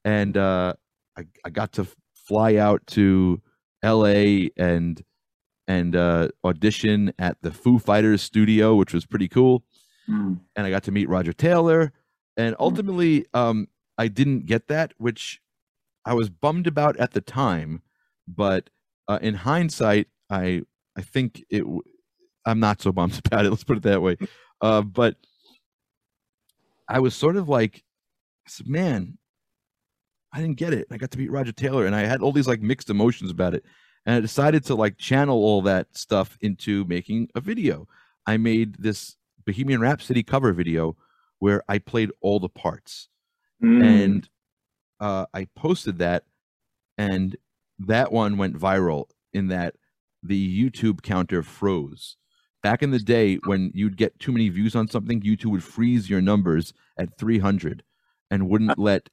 and 0.06 0.38
uh, 0.38 0.74
I, 1.18 1.24
I 1.44 1.50
got 1.50 1.74
to 1.74 1.88
fly 2.14 2.56
out 2.56 2.86
to 2.88 3.42
L.A. 3.84 4.52
and 4.58 5.04
and 5.68 5.96
uh, 5.96 6.30
audition 6.46 7.14
at 7.20 7.38
the 7.42 7.52
Foo 7.52 7.80
Fighters 7.80 8.22
studio, 8.22 8.76
which 8.76 8.94
was 8.94 9.06
pretty 9.06 9.28
cool. 9.28 9.64
Mm. 10.10 10.40
And 10.56 10.66
I 10.66 10.70
got 10.70 10.84
to 10.84 10.92
meet 10.92 11.10
Roger 11.10 11.34
Taylor. 11.34 11.92
And 12.38 12.56
hmm. 12.56 12.62
ultimately, 12.62 13.26
um, 13.34 13.68
I 13.98 14.08
didn't 14.08 14.46
get 14.46 14.68
that, 14.68 14.94
which 14.98 15.42
I 16.06 16.14
was 16.14 16.30
bummed 16.30 16.68
about 16.68 16.96
at 16.98 17.12
the 17.12 17.22
time. 17.22 17.82
But 18.28 18.70
uh, 19.08 19.20
in 19.22 19.34
hindsight, 19.34 20.08
I 20.30 20.62
I 20.98 21.02
think 21.02 21.44
it. 21.50 21.64
I'm 22.46 22.60
not 22.60 22.82
so 22.82 22.92
bummed 22.92 23.20
about 23.26 23.46
it. 23.46 23.50
Let's 23.50 23.64
put 23.64 23.78
it 23.78 23.84
that 23.84 24.02
way. 24.02 24.18
Uh, 24.62 24.82
but 24.82 25.16
I 26.90 27.00
was 27.00 27.14
sort 27.16 27.36
of 27.36 27.50
like, 27.50 27.84
man, 28.66 29.18
I 30.34 30.40
didn't 30.40 30.58
get 30.58 30.74
it. 30.74 30.88
I 30.92 30.98
got 30.98 31.12
to 31.12 31.18
meet 31.18 31.32
Roger 31.32 31.52
Taylor, 31.52 31.86
and 31.86 31.96
I 31.96 32.02
had 32.02 32.22
all 32.22 32.32
these 32.32 32.48
like 32.48 32.62
mixed 32.62 32.90
emotions 32.90 33.32
about 33.32 33.54
it. 33.54 33.66
And 34.06 34.16
I 34.16 34.20
decided 34.22 34.64
to 34.66 34.76
like 34.76 34.98
channel 34.98 35.38
all 35.38 35.62
that 35.64 35.98
stuff 35.98 36.38
into 36.42 36.86
making 36.86 37.30
a 37.36 37.42
video. 37.42 37.88
I 38.26 38.38
made 38.38 38.76
this 38.76 39.18
Bohemian 39.46 39.82
Rhapsody 39.82 40.24
cover 40.24 40.54
video 40.54 40.96
where 41.40 41.64
I 41.68 41.78
played 41.80 42.12
all 42.22 42.40
the 42.40 42.50
parts, 42.50 43.10
mm. 43.64 43.84
and 43.84 44.30
uh, 45.00 45.26
I 45.34 45.48
posted 45.56 46.00
that, 46.00 46.24
and 46.98 47.36
that 47.80 48.12
one 48.12 48.38
went 48.38 48.58
viral. 48.58 49.06
In 49.34 49.50
that 49.50 49.76
the 50.24 50.70
YouTube 50.72 51.02
counter 51.02 51.44
froze. 51.44 52.18
Back 52.64 52.82
in 52.82 52.92
the 52.92 53.00
day, 53.00 53.36
when 53.46 53.72
you'd 53.74 53.98
get 53.98 54.20
too 54.20 54.32
many 54.32 54.50
views 54.50 54.76
on 54.76 54.88
something, 54.88 55.22
YouTube 55.22 55.52
would 55.52 55.64
freeze 55.64 56.10
your 56.10 56.22
numbers 56.22 56.74
at 56.98 57.18
300 57.18 57.84
and 58.30 58.50
wouldn't 58.50 58.78
let 58.78 59.10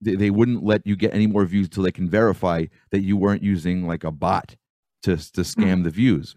they, 0.00 0.14
they 0.14 0.30
wouldn't 0.30 0.62
let 0.62 0.86
you 0.86 0.94
get 0.94 1.14
any 1.14 1.26
more 1.26 1.46
views 1.46 1.66
until 1.66 1.84
they 1.84 1.92
can 1.92 2.08
verify 2.08 2.66
that 2.90 3.00
you 3.00 3.16
weren't 3.16 3.42
using 3.42 3.86
like 3.86 4.04
a 4.04 4.10
bot 4.10 4.56
to 5.02 5.16
to 5.16 5.40
scam 5.40 5.64
mm-hmm. 5.64 5.82
the 5.84 5.90
views. 5.90 6.36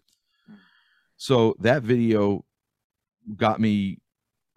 So 1.17 1.55
that 1.59 1.83
video 1.83 2.45
got 3.35 3.59
me 3.59 3.97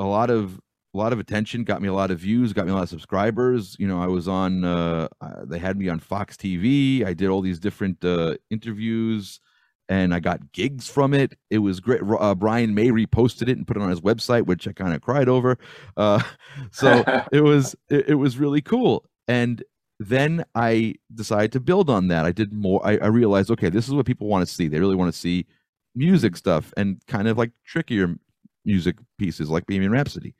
a 0.03 0.07
lot 0.07 0.31
of 0.31 0.61
a 0.95 0.99
lot 0.99 1.13
of 1.15 1.19
attention, 1.19 1.65
got 1.65 1.81
me 1.81 1.89
a 1.89 1.95
lot 1.95 2.11
of 2.11 2.19
views, 2.19 2.53
got 2.53 2.67
me 2.67 2.73
a 2.73 2.75
lot 2.75 2.83
of 2.83 2.89
subscribers. 2.91 3.77
You 3.79 3.89
know, 3.89 4.03
I 4.03 4.07
was 4.07 4.29
on. 4.29 4.65
Uh, 4.65 5.09
they 5.45 5.59
had 5.59 5.79
me 5.79 5.89
on 5.89 6.01
Fox 6.01 6.37
TV. 6.37 7.05
I 7.05 7.15
did 7.15 7.29
all 7.29 7.41
these 7.41 7.59
different 7.59 8.05
uh, 8.05 8.37
interviews 8.51 9.41
and 9.89 10.15
I 10.15 10.21
got 10.21 10.53
gigs 10.53 10.89
from 10.89 11.13
it. 11.13 11.37
It 11.51 11.59
was 11.59 11.81
great. 11.81 12.01
Uh, 12.03 12.35
Brian 12.35 12.75
May 12.75 12.89
reposted 12.89 13.43
it 13.43 13.57
and 13.57 13.67
put 13.67 13.77
it 13.77 13.83
on 13.83 13.91
his 13.91 14.01
website, 14.01 14.47
which 14.47 14.67
I 14.69 14.73
kind 14.73 14.95
of 14.95 15.03
cried 15.03 15.29
over. 15.29 15.59
Uh, 15.97 16.23
so 16.71 17.05
it 17.33 17.43
was 17.43 17.77
it, 17.91 18.11
it, 18.11 18.15
was 18.15 18.39
really 18.39 18.63
cool. 18.63 19.05
And 19.29 19.63
then 19.99 20.45
I 20.55 20.95
decided 21.15 21.53
to 21.53 21.61
build 21.61 21.91
on 21.91 22.09
that. 22.09 22.25
I 22.25 22.33
did 22.33 22.53
more. 22.53 22.85
I, 22.85 22.97
I 22.99 23.07
realized, 23.07 23.51
okay, 23.51 23.69
this 23.69 23.87
is 23.87 23.95
what 23.95 24.07
people 24.07 24.29
want 24.29 24.47
to 24.47 24.53
see. 24.53 24.69
They 24.69 24.81
really 24.81 24.97
want 24.97 25.13
to 25.13 25.19
see 25.19 25.47
music 25.95 26.37
stuff 26.37 26.73
and 26.77 27.01
kind 27.07 27.29
of 27.29 27.37
like 27.37 27.53
trickier 27.67 28.17
music 28.65 28.97
pieces, 29.19 29.51
like 29.51 29.67
Bohemian 29.67 29.93
Rhapsody. 29.93 30.35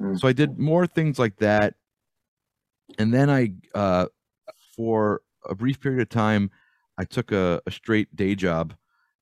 Mm-hmm. 0.00 0.16
So 0.16 0.28
I 0.28 0.32
did 0.32 0.58
more 0.58 0.86
things 0.86 1.18
like 1.18 1.36
that. 1.38 1.74
And 2.98 3.12
then 3.12 3.30
I, 3.30 3.52
uh, 3.74 4.06
for 4.76 5.22
a 5.48 5.54
brief 5.54 5.80
period 5.80 6.02
of 6.02 6.08
time, 6.08 6.50
I 6.98 7.04
took 7.04 7.32
a, 7.32 7.60
a 7.66 7.70
straight 7.70 8.14
day 8.14 8.34
job 8.34 8.74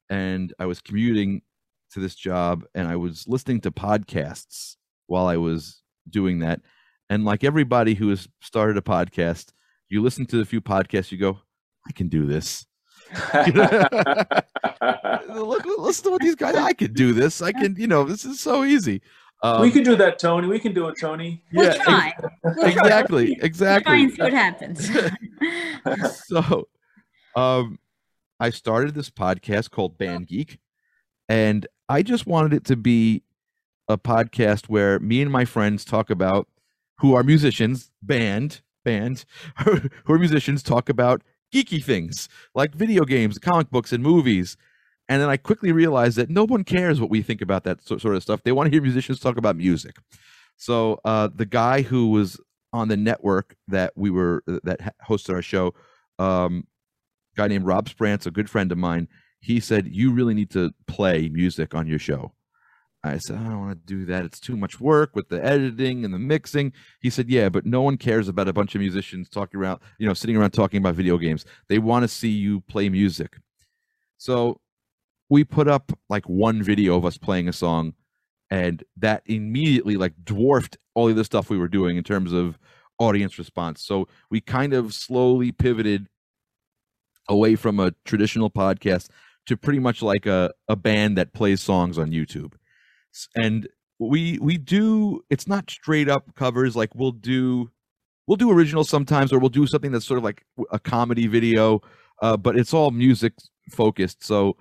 and 0.09 0.53
I 0.59 0.67
was 0.67 0.81
commuting 0.81 1.43
to 1.93 2.01
this 2.01 2.15
job 2.15 2.65
and 2.75 2.89
I 2.89 2.97
was 2.97 3.27
listening 3.29 3.61
to 3.63 3.71
podcasts 3.71 4.77
while 5.07 5.27
I 5.27 5.37
was 5.37 5.83
doing 6.09 6.41
that. 6.41 6.61
And 7.09 7.25
like 7.25 7.45
everybody 7.45 7.95
who 7.95 8.09
has 8.11 8.29
started 8.41 8.77
a 8.77 8.83
podcast, 8.83 9.53
you 9.89 10.03
listen 10.03 10.27
to 10.27 10.41
a 10.41 10.45
few 10.45 10.61
podcasts, 10.61 11.11
you 11.11 11.19
go, 11.19 11.41
I 11.89 11.93
can 11.93 12.09
do 12.09 12.27
this. 12.27 12.67
Look, 15.35 15.65
listen 15.79 16.05
to 16.05 16.11
what 16.11 16.21
these 16.21 16.35
guys. 16.37 16.55
I 16.55 16.73
could 16.73 16.95
do 16.95 17.13
this. 17.13 17.43
I 17.43 17.53
can. 17.53 17.77
You 17.77 17.87
know, 17.87 18.05
this 18.05 18.25
is 18.25 18.41
so 18.41 18.65
easy. 18.65 19.03
Um, 19.43 19.63
we 19.63 19.71
can 19.71 19.83
do 19.83 19.97
that, 19.97 20.19
Tony. 20.19 20.47
We 20.47 20.59
can 20.59 20.75
do 20.75 20.89
it, 20.89 20.97
Tony. 21.01 21.43
We'll 21.53 21.65
yeah, 21.65 21.83
try. 21.83 22.13
We'll 22.45 22.67
exactly. 22.67 23.35
Try. 23.35 23.45
Exactly. 23.47 24.07
We'll 24.07 24.17
try 24.17 24.67
and 24.67 24.79
see 24.79 24.93
what 24.93 25.03
happens. 25.93 26.27
so, 26.27 26.69
um, 27.35 27.79
I 28.39 28.51
started 28.51 28.95
this 28.95 29.11
podcast 29.11 29.71
called 29.71 29.97
Band 29.99 30.27
Geek, 30.29 30.59
and 31.29 31.67
I 31.89 32.03
just 32.03 32.27
wanted 32.27 32.53
it 32.53 32.65
to 32.67 32.77
be 32.77 33.23
a 33.89 33.99
podcast 33.99 34.69
where 34.69 34.99
me 35.01 35.23
and 35.23 35.31
my 35.31 35.45
friends 35.45 35.85
talk 35.85 36.11
about 36.11 36.47
who 36.99 37.15
are 37.15 37.23
musicians, 37.23 37.91
band, 38.03 38.61
band, 38.85 39.25
who 39.65 40.13
are 40.13 40.19
musicians, 40.19 40.63
talk 40.63 40.89
about 40.89 41.23
geeky 41.53 41.83
things 41.83 42.29
like 42.55 42.75
video 42.75 43.05
games, 43.05 43.39
comic 43.39 43.71
books, 43.71 43.93
and 43.93 44.03
movies. 44.03 44.57
And 45.09 45.21
then 45.21 45.29
I 45.29 45.37
quickly 45.37 45.73
realized 45.73 46.17
that 46.19 46.31
no 46.31 46.45
one 46.45 46.63
cares 46.63 47.01
what 47.01 47.11
we 47.11 47.23
think 47.23 47.41
about 47.43 47.65
that 47.65 47.83
sort 47.83 48.05
of 48.05 48.23
stuff. 48.23 48.43
They 48.45 48.53
want 48.53 48.69
to 48.69 48.71
hear 48.71 48.83
musicians 48.83 49.19
talk 49.19 49.37
about 49.37 49.57
music. 49.57 49.97
So 50.57 51.01
uh, 51.05 51.29
the 51.35 51.47
guy 51.47 51.83
who 51.83 52.09
was 52.11 52.39
on 52.73 52.89
the 52.89 52.97
network 52.97 53.57
that 53.69 53.93
we 53.97 54.11
were 54.11 54.45
that 54.47 54.95
hosted 55.09 55.35
our 55.35 55.43
show, 55.43 55.75
um, 56.19 56.67
guy 57.37 57.49
named 57.49 57.67
Rob 57.67 57.89
Sprance, 57.89 58.27
a 58.27 58.31
good 58.31 58.49
friend 58.49 58.71
of 58.71 58.79
mine, 58.79 59.09
he 59.41 59.59
said 59.59 59.89
you 59.89 60.13
really 60.13 60.35
need 60.35 60.51
to 60.51 60.73
play 60.87 61.29
music 61.29 61.75
on 61.75 61.87
your 61.87 61.99
show. 61.99 62.33
I 63.03 63.17
said, 63.17 63.39
I 63.39 63.45
don't 63.45 63.61
want 63.61 63.87
to 63.87 63.87
do 63.87 64.05
that. 64.07 64.25
It's 64.25 64.39
too 64.39 64.57
much 64.57 64.79
work 64.79 65.17
with 65.17 65.31
the 65.31 65.43
editing 65.43 66.05
and 66.05 66.13
the 66.13 66.19
mixing. 66.19 66.73
He 67.01 67.09
said, 67.09 67.31
Yeah, 67.31 67.49
but 67.49 67.65
no 67.65 67.81
one 67.81 67.97
cares 67.97 68.29
about 68.29 68.49
a 68.49 68.53
bunch 68.53 68.75
of 68.75 68.81
musicians 68.81 69.31
talking 69.31 69.59
around, 69.59 69.81
you 69.99 70.07
know, 70.07 70.13
sitting 70.13 70.37
around 70.37 70.51
talking 70.51 70.79
about 70.79 70.97
video 70.97 71.17
games. 71.17 71.47
They 71.69 71.79
want 71.79 72.03
to 72.03 72.09
see 72.09 72.29
you 72.29 72.61
play 72.63 72.91
music. 72.91 73.39
So 74.19 74.61
we 75.31 75.45
put 75.45 75.67
up 75.67 75.93
like 76.11 76.29
one 76.29 76.63
video 76.63 76.97
of 76.97 77.07
us 77.07 77.17
playing 77.17 77.49
a 77.49 77.55
song, 77.55 77.95
and 78.51 78.85
that 78.99 79.23
immediately 79.25 79.97
like 79.97 80.13
dwarfed 80.23 80.77
all 80.95 81.09
of 81.09 81.17
the 81.17 81.25
stuff 81.25 81.49
we 81.49 81.59
were 81.59 81.69
doing 81.69 81.97
in 81.97 82.05
terms 82.05 82.33
of 82.35 82.59
audience 82.99 83.39
response. 83.39 83.83
So 83.83 84.09
we 84.31 84.43
kind 84.43 84.75
of 84.75 84.93
slowly 84.93 85.53
pivoted 85.53 86.07
away 87.31 87.57
from 87.57 87.81
a 87.81 87.95
traditional 88.05 88.51
podcast 88.51 89.09
to 89.47 89.57
pretty 89.57 89.79
much 89.79 90.03
like 90.03 90.27
a, 90.27 90.53
a 90.69 90.77
band 90.77 91.17
that 91.17 91.33
plays 91.33 91.63
songs 91.63 91.97
on 91.97 92.11
YouTube 92.11 92.53
and 93.37 93.69
we 93.99 94.39
we 94.41 94.57
do 94.57 95.23
it's 95.31 95.47
not 95.47 95.71
straight 95.71 96.09
up 96.09 96.35
covers 96.35 96.75
like 96.75 96.95
we'll 96.95 97.13
do 97.13 97.71
we'll 98.27 98.37
do 98.37 98.51
originals 98.51 98.89
sometimes 98.89 99.33
or 99.33 99.39
we'll 99.39 99.49
do 99.49 99.67
something 99.67 99.93
that's 99.93 100.07
sort 100.07 100.19
of 100.19 100.25
like 100.25 100.45
a 100.71 100.79
comedy 100.79 101.27
video 101.27 101.81
uh, 102.23 102.37
but 102.37 102.57
it's 102.57 102.73
all 102.73 102.91
music 102.91 103.35
focused 103.71 104.25
so 104.25 104.57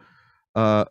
uh, 0.55 0.85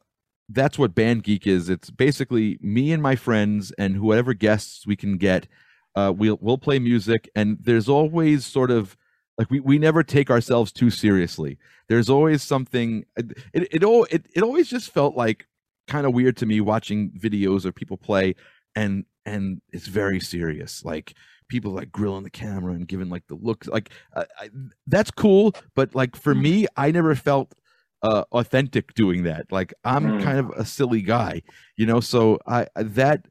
that's 0.49 0.79
what 0.79 0.95
band 0.95 1.25
geek 1.25 1.47
is. 1.47 1.69
It's 1.69 1.91
basically 1.91 2.59
me 2.63 2.93
and 2.93 3.03
my 3.03 3.17
friends 3.17 3.73
and 3.79 3.97
whoever 3.97 4.35
guests 4.35 4.87
we 4.87 4.97
can 4.97 5.19
get 5.19 5.47
uh, 5.95 6.13
we'll 6.17 6.39
we'll 6.41 6.59
play 6.59 6.79
music 6.79 7.29
and 7.35 7.59
there's 7.61 7.89
always 7.89 8.47
sort 8.47 8.71
of 8.71 8.97
like 9.37 9.51
we, 9.51 9.61
we 9.61 9.79
never 9.79 10.03
take 10.03 10.31
ourselves 10.31 10.73
too 10.73 10.91
seriously. 10.91 11.59
There's 11.89 12.09
always 12.09 12.43
something 12.43 13.05
it 13.17 13.33
it, 13.53 13.69
it, 13.73 13.83
it, 13.83 14.27
it 14.35 14.43
always 14.43 14.69
just 14.69 14.91
felt 14.91 15.17
like 15.17 15.47
kind 15.89 16.07
of 16.07 16.15
weird 16.15 16.37
to 16.37 16.47
me 16.47 16.61
watching 16.61 17.11
videos 17.19 17.65
of 17.65 17.75
people 17.75 17.97
play 17.97 18.35
and 18.77 19.05
and 19.25 19.61
it's 19.73 19.87
very 19.87 20.21
serious 20.21 20.85
like 20.85 21.15
people 21.49 21.73
like 21.73 21.91
grilling 21.91 22.23
the 22.23 22.31
camera 22.31 22.75
and 22.75 22.87
giving 22.87 23.09
like 23.09 23.27
the 23.29 23.35
look 23.35 23.67
like 23.67 23.91
uh, 24.15 24.25
I, 24.39 24.51
that's 24.87 25.11
cool 25.11 25.55
but 25.75 25.95
like 25.95 26.15
for 26.15 26.35
mm. 26.35 26.43
me 26.43 26.67
i 26.77 26.91
never 26.91 27.15
felt 27.15 27.55
uh, 28.03 28.23
authentic 28.31 28.95
doing 28.95 29.25
that 29.25 29.47
like 29.51 29.75
i'm 29.85 30.05
mm. 30.05 30.23
kind 30.23 30.39
of 30.39 30.51
a 30.51 30.65
silly 30.65 31.03
guy 31.03 31.43
you 31.77 31.87
know 31.87 32.01
so 32.01 32.39
i 32.47 32.67
that 32.77 33.27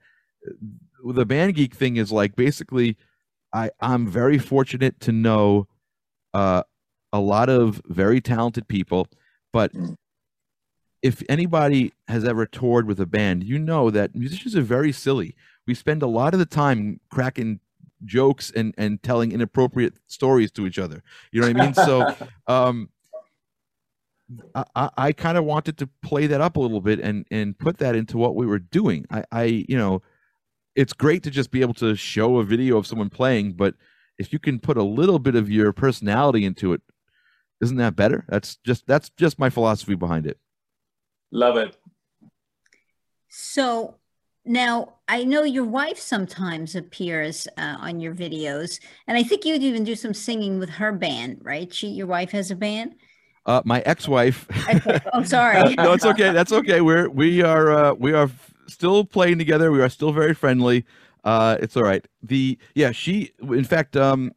the 1.06 1.26
band 1.26 1.56
geek 1.56 1.74
thing 1.74 1.96
is 1.96 2.12
like 2.12 2.36
basically 2.36 2.98
i 3.54 3.70
i'm 3.80 4.08
very 4.08 4.38
fortunate 4.38 5.00
to 5.00 5.12
know 5.12 5.68
uh 6.34 6.64
a 7.14 7.20
lot 7.20 7.48
of 7.48 7.82
very 7.86 8.20
talented 8.20 8.68
people 8.68 9.08
but 9.54 9.74
mm 9.74 9.96
if 11.02 11.22
anybody 11.30 11.94
has 12.08 12.24
ever 12.24 12.46
toured 12.46 12.88
with 12.88 13.00
a 13.00 13.06
band, 13.06 13.44
you 13.44 13.60
know 13.60 13.90
that 13.92 14.16
musicians 14.16 14.56
are 14.56 14.62
very 14.62 14.92
silly. 14.92 15.36
We 15.66 15.74
spend 15.74 16.02
a 16.02 16.08
lot 16.08 16.34
of 16.34 16.40
the 16.40 16.46
time 16.46 17.00
cracking 17.10 17.60
jokes 18.06 18.52
and 18.56 18.74
and 18.78 19.02
telling 19.02 19.32
inappropriate 19.32 19.96
stories 20.08 20.52
to 20.52 20.66
each 20.68 20.80
other. 20.80 21.04
You 21.32 21.42
know 21.42 21.48
what 21.48 21.58
I 21.58 21.66
mean? 21.66 21.74
so 21.74 22.16
um 22.48 22.90
I, 24.76 24.90
I 24.98 25.12
kind 25.14 25.38
of 25.38 25.46
wanted 25.46 25.78
to 25.78 25.90
play 26.02 26.28
that 26.28 26.42
up 26.42 26.58
a 26.58 26.60
little 26.60 26.82
bit 26.82 27.00
and 27.00 27.26
and 27.32 27.58
put 27.58 27.78
that 27.78 27.96
into 27.96 28.18
what 28.18 28.36
we 28.36 28.46
were 28.46 28.60
doing. 28.60 29.06
I, 29.10 29.24
I 29.32 29.44
you 29.68 29.78
know, 29.78 30.02
it's 30.76 30.94
great 30.94 31.24
to 31.24 31.32
just 31.32 31.52
be 31.52 31.62
able 31.62 31.74
to 31.76 31.96
show 31.96 32.38
a 32.38 32.44
video 32.44 32.78
of 32.78 32.86
someone 32.88 33.10
playing, 33.10 33.54
but 33.54 33.76
if 34.18 34.34
you 34.34 34.40
can 34.40 34.60
put 34.60 34.78
a 34.78 34.84
little 34.84 35.20
bit 35.20 35.36
of 35.36 35.50
your 35.50 35.72
personality 35.72 36.44
into 36.44 36.74
it, 36.74 36.82
isn't 37.62 37.78
that 37.78 37.96
better? 37.96 38.26
That's 38.28 38.58
just 38.66 38.86
that's 38.86 39.10
just 39.18 39.40
my 39.40 39.50
philosophy 39.50 39.96
behind 39.96 40.28
it. 40.28 40.40
Love 41.32 41.58
it. 41.58 41.76
So 43.30 43.96
now 44.46 44.96
I 45.08 45.24
know 45.24 45.44
your 45.44 45.66
wife 45.66 46.00
sometimes 46.00 46.76
appears 46.76 47.48
uh, 47.58 47.78
on 47.80 48.00
your 48.00 48.16
videos, 48.16 48.80
and 49.08 49.18
I 49.18 49.24
think 49.24 49.46
you'd 49.46 49.62
even 49.62 49.84
do 49.84 49.96
some 49.96 50.14
singing 50.14 50.60
with 50.60 50.70
her 50.70 50.92
band, 50.92 51.40
right? 51.44 51.74
She, 51.74 51.88
your 51.88 52.08
wife 52.08 52.32
has 52.32 52.50
a 52.50 52.56
band. 52.56 52.96
Uh, 53.46 53.62
my 53.64 53.82
ex-wife. 53.82 54.46
oh, 55.14 55.24
sorry. 55.24 55.76
no, 55.78 55.94
it's 55.94 56.06
okay. 56.06 56.32
That's 56.32 56.52
okay. 56.52 56.82
We're 56.82 57.10
we 57.10 57.42
are 57.42 57.72
uh, 57.72 57.94
we 57.94 58.14
are 58.14 58.30
still 58.68 59.06
playing 59.06 59.38
together. 59.38 59.72
We 59.72 59.82
are 59.82 59.90
still 59.90 60.12
very 60.12 60.34
friendly. 60.34 60.86
Uh, 61.24 61.58
it's 61.62 61.78
all 61.78 61.84
right. 61.84 62.06
The 62.24 62.58
yeah, 62.76 62.92
she 62.92 63.32
in 63.42 63.64
fact, 63.64 63.96
um, 63.96 64.34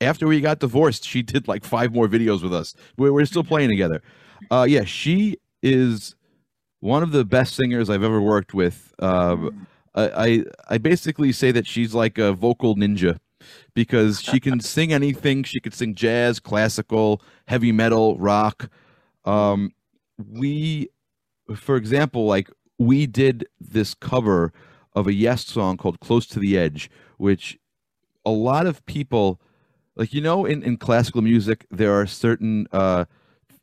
after 0.00 0.26
we 0.26 0.40
got 0.40 0.58
divorced, 0.58 1.06
she 1.06 1.22
did 1.22 1.48
like 1.48 1.64
five 1.64 1.94
more 1.94 2.08
videos 2.08 2.42
with 2.42 2.54
us. 2.54 2.74
We're, 2.96 3.12
we're 3.12 3.26
still 3.26 3.44
playing 3.44 3.70
together. 3.70 4.02
Uh, 4.50 4.66
yeah, 4.68 4.84
she 4.84 5.36
is 5.62 6.14
one 6.80 7.02
of 7.02 7.12
the 7.12 7.24
best 7.24 7.54
singers 7.54 7.88
I've 7.88 8.02
ever 8.02 8.20
worked 8.20 8.54
with. 8.54 8.92
Um, 8.98 9.66
I, 9.94 10.44
I 10.68 10.78
basically 10.78 11.32
say 11.32 11.52
that 11.52 11.66
she's 11.66 11.94
like 11.94 12.18
a 12.18 12.32
vocal 12.32 12.76
ninja 12.76 13.18
because 13.74 14.20
she 14.22 14.40
can 14.40 14.60
sing 14.60 14.92
anything. 14.92 15.42
She 15.42 15.60
could 15.60 15.74
sing 15.74 15.94
jazz, 15.94 16.40
classical, 16.40 17.22
heavy 17.46 17.72
metal, 17.72 18.16
rock. 18.18 18.70
Um, 19.24 19.72
we, 20.18 20.88
for 21.54 21.76
example, 21.76 22.26
like 22.26 22.50
we 22.78 23.06
did 23.06 23.46
this 23.60 23.94
cover 23.94 24.52
of 24.94 25.06
a 25.06 25.12
Yes 25.12 25.46
song 25.46 25.76
called 25.76 26.00
"Close 26.00 26.26
to 26.28 26.38
the 26.38 26.56
Edge," 26.58 26.90
which 27.18 27.58
a 28.24 28.30
lot 28.30 28.66
of 28.66 28.84
people, 28.86 29.40
like 29.96 30.14
you 30.14 30.20
know, 30.20 30.44
in 30.44 30.62
in 30.62 30.76
classical 30.76 31.22
music, 31.22 31.66
there 31.70 31.92
are 31.92 32.06
certain 32.06 32.66
uh, 32.72 33.04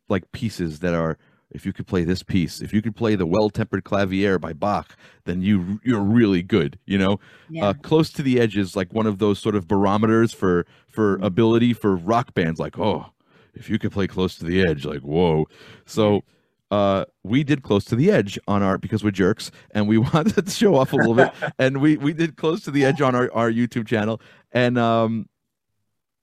like 0.09 0.31
pieces 0.31 0.79
that 0.79 0.93
are 0.93 1.17
if 1.51 1.65
you 1.65 1.73
could 1.73 1.87
play 1.87 2.03
this 2.03 2.23
piece, 2.23 2.61
if 2.61 2.73
you 2.73 2.81
could 2.81 2.95
play 2.95 3.15
the 3.15 3.25
well-tempered 3.25 3.83
clavier 3.83 4.37
by 4.37 4.53
Bach, 4.53 4.95
then 5.25 5.41
you 5.41 5.79
you're 5.83 6.01
really 6.01 6.43
good. 6.43 6.77
You 6.85 6.97
know, 6.97 7.19
yeah. 7.49 7.67
uh, 7.67 7.73
close 7.73 8.11
to 8.13 8.21
the 8.21 8.39
edge 8.39 8.57
is 8.57 8.75
like 8.75 8.93
one 8.93 9.07
of 9.07 9.19
those 9.19 9.39
sort 9.39 9.55
of 9.55 9.67
barometers 9.67 10.33
for 10.33 10.65
for 10.89 11.15
mm-hmm. 11.15 11.23
ability 11.23 11.73
for 11.73 11.95
rock 11.95 12.33
bands. 12.33 12.59
Like, 12.59 12.77
oh, 12.77 13.07
if 13.53 13.69
you 13.69 13.79
could 13.79 13.91
play 13.91 14.07
close 14.07 14.35
to 14.37 14.45
the 14.45 14.61
edge, 14.61 14.85
like 14.85 15.01
whoa. 15.01 15.47
So 15.85 16.23
uh, 16.69 17.05
we 17.23 17.43
did 17.43 17.63
close 17.63 17.85
to 17.85 17.95
the 17.95 18.11
edge 18.11 18.37
on 18.47 18.61
our 18.61 18.77
because 18.77 19.03
we're 19.03 19.11
jerks 19.11 19.51
and 19.71 19.87
we 19.87 19.97
wanted 20.13 20.45
to 20.45 20.51
show 20.51 20.75
off 20.75 20.91
a 20.93 20.97
little 20.97 21.15
bit, 21.15 21.31
and 21.59 21.81
we 21.81 21.97
we 21.97 22.13
did 22.13 22.35
close 22.35 22.61
to 22.63 22.71
the 22.71 22.83
edge 22.83 23.01
on 23.01 23.15
our 23.15 23.31
our 23.33 23.51
YouTube 23.51 23.87
channel, 23.87 24.21
and 24.51 24.77
um, 24.77 25.29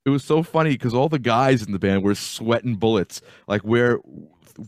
it 0.05 0.11
was 0.11 0.23
so 0.23 0.43
funny 0.43 0.71
because 0.71 0.93
all 0.93 1.09
the 1.09 1.19
guys 1.19 1.63
in 1.63 1.71
the 1.71 1.79
band 1.79 2.03
were 2.03 2.13
sweating 2.13 2.75
bullets. 2.75 3.21
Like 3.47 3.63
we're 3.63 3.99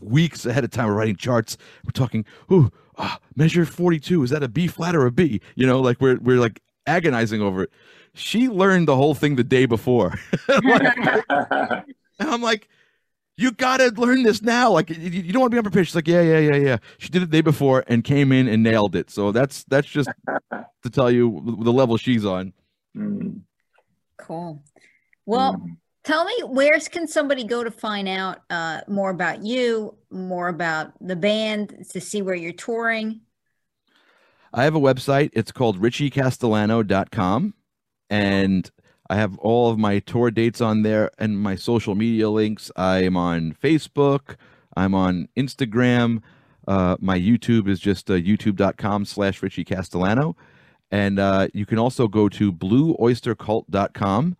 weeks 0.00 0.46
ahead 0.46 0.64
of 0.64 0.70
time. 0.70 0.86
We're 0.86 0.94
writing 0.94 1.16
charts. 1.16 1.56
We're 1.84 1.90
talking, 1.92 2.24
ooh, 2.50 2.70
ah, 2.96 3.18
measure 3.36 3.64
42. 3.64 4.22
Is 4.22 4.30
that 4.30 4.42
a 4.42 4.48
B 4.48 4.66
flat 4.66 4.94
or 4.94 5.06
a 5.06 5.12
B? 5.12 5.40
You 5.54 5.66
know, 5.66 5.80
like 5.80 6.00
we're, 6.00 6.18
we're 6.18 6.40
like 6.40 6.60
agonizing 6.86 7.40
over 7.40 7.64
it. 7.64 7.70
She 8.14 8.48
learned 8.48 8.88
the 8.88 8.96
whole 8.96 9.14
thing 9.14 9.36
the 9.36 9.44
day 9.44 9.66
before. 9.66 10.18
and 10.48 11.84
I'm 12.18 12.42
like, 12.42 12.68
you 13.38 13.52
gotta 13.52 13.92
learn 13.96 14.24
this 14.24 14.42
now. 14.42 14.72
Like 14.72 14.90
you, 14.90 14.96
you 14.96 15.32
don't 15.32 15.40
want 15.40 15.52
to 15.52 15.54
be 15.54 15.58
unprepared. 15.58 15.86
She's 15.86 15.94
like, 15.94 16.08
yeah, 16.08 16.22
yeah, 16.22 16.38
yeah, 16.38 16.56
yeah. 16.56 16.76
She 16.98 17.08
did 17.08 17.22
it 17.22 17.30
the 17.30 17.36
day 17.36 17.40
before 17.40 17.84
and 17.86 18.02
came 18.02 18.32
in 18.32 18.48
and 18.48 18.64
nailed 18.64 18.96
it. 18.96 19.10
So 19.10 19.30
that's 19.30 19.62
that's 19.64 19.86
just 19.86 20.10
to 20.50 20.90
tell 20.90 21.08
you 21.08 21.56
the 21.60 21.72
level 21.72 21.96
she's 21.96 22.26
on. 22.26 22.52
Mm. 22.96 23.42
Cool. 24.16 24.60
Well, 25.24 25.54
mm. 25.54 25.76
Tell 26.08 26.24
me, 26.24 26.40
where 26.46 26.80
can 26.80 27.06
somebody 27.06 27.44
go 27.44 27.62
to 27.62 27.70
find 27.70 28.08
out 28.08 28.38
uh, 28.48 28.80
more 28.88 29.10
about 29.10 29.44
you, 29.44 29.94
more 30.10 30.48
about 30.48 30.94
the 31.06 31.14
band, 31.14 31.84
to 31.90 32.00
see 32.00 32.22
where 32.22 32.34
you're 32.34 32.54
touring? 32.54 33.20
I 34.54 34.64
have 34.64 34.74
a 34.74 34.80
website. 34.80 35.28
It's 35.34 35.52
called 35.52 35.78
richiecastellano.com. 35.78 37.52
And 38.08 38.70
I 39.10 39.16
have 39.16 39.36
all 39.40 39.70
of 39.70 39.78
my 39.78 39.98
tour 39.98 40.30
dates 40.30 40.62
on 40.62 40.80
there 40.80 41.10
and 41.18 41.38
my 41.38 41.56
social 41.56 41.94
media 41.94 42.30
links. 42.30 42.70
I 42.74 43.02
am 43.02 43.18
on 43.18 43.52
Facebook. 43.52 44.36
I'm 44.78 44.94
on 44.94 45.28
Instagram. 45.36 46.22
Uh, 46.66 46.96
my 47.00 47.18
YouTube 47.20 47.68
is 47.68 47.80
just 47.80 48.10
uh, 48.10 48.14
youtube.com 48.14 49.04
slash 49.04 49.42
Richie 49.42 49.62
Castellano. 49.62 50.36
And 50.90 51.18
uh, 51.18 51.48
you 51.52 51.66
can 51.66 51.78
also 51.78 52.08
go 52.08 52.30
to 52.30 52.50
blueoystercult.com 52.50 54.38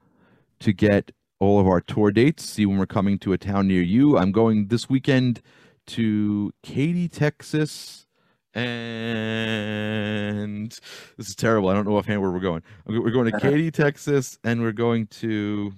to 0.60 0.72
get 0.72 1.12
all 1.40 1.60
of 1.60 1.66
our 1.66 1.80
tour 1.80 2.10
dates, 2.10 2.44
see 2.44 2.66
when 2.66 2.78
we're 2.78 2.86
coming 2.86 3.18
to 3.20 3.32
a 3.32 3.38
town 3.38 3.68
near 3.68 3.82
you. 3.82 4.18
I'm 4.18 4.32
going 4.32 4.68
this 4.68 4.88
weekend 4.88 5.40
to 5.88 6.52
Katy, 6.62 7.08
Texas, 7.08 8.06
and 8.54 10.70
this 11.16 11.28
is 11.28 11.36
terrible. 11.36 11.68
I 11.68 11.74
don't 11.74 11.86
know 11.86 11.96
offhand 11.96 12.20
where 12.20 12.30
we're 12.30 12.40
going. 12.40 12.62
We're 12.86 13.10
going 13.10 13.30
to 13.30 13.38
Katy, 13.38 13.70
Texas, 13.70 14.38
and 14.42 14.62
we're 14.62 14.72
going 14.72 15.06
to 15.06 15.72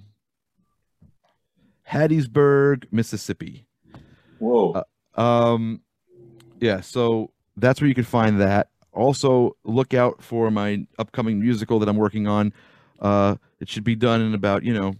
Hattiesburg, 1.87 2.85
Mississippi. 2.91 3.67
Whoa. 4.39 4.83
Uh, 5.15 5.21
um, 5.21 5.81
yeah, 6.59 6.81
so 6.81 7.31
that's 7.57 7.81
where 7.81 7.87
you 7.87 7.95
can 7.95 8.03
find 8.03 8.41
that. 8.41 8.69
Also, 8.93 9.55
look 9.63 9.93
out 9.93 10.21
for 10.21 10.51
my 10.51 10.85
upcoming 10.97 11.39
musical 11.39 11.79
that 11.79 11.87
I'm 11.87 11.97
working 11.97 12.27
on. 12.27 12.53
Uh, 12.99 13.35
it 13.59 13.69
should 13.69 13.83
be 13.83 13.95
done 13.95 14.21
in 14.21 14.33
about 14.33 14.63
you 14.63 14.73
know 14.73 14.95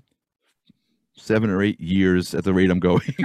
seven 1.18 1.50
or 1.50 1.62
eight 1.62 1.80
years 1.80 2.34
at 2.34 2.44
the 2.44 2.54
rate 2.54 2.70
I'm 2.70 2.80
going. 2.80 3.16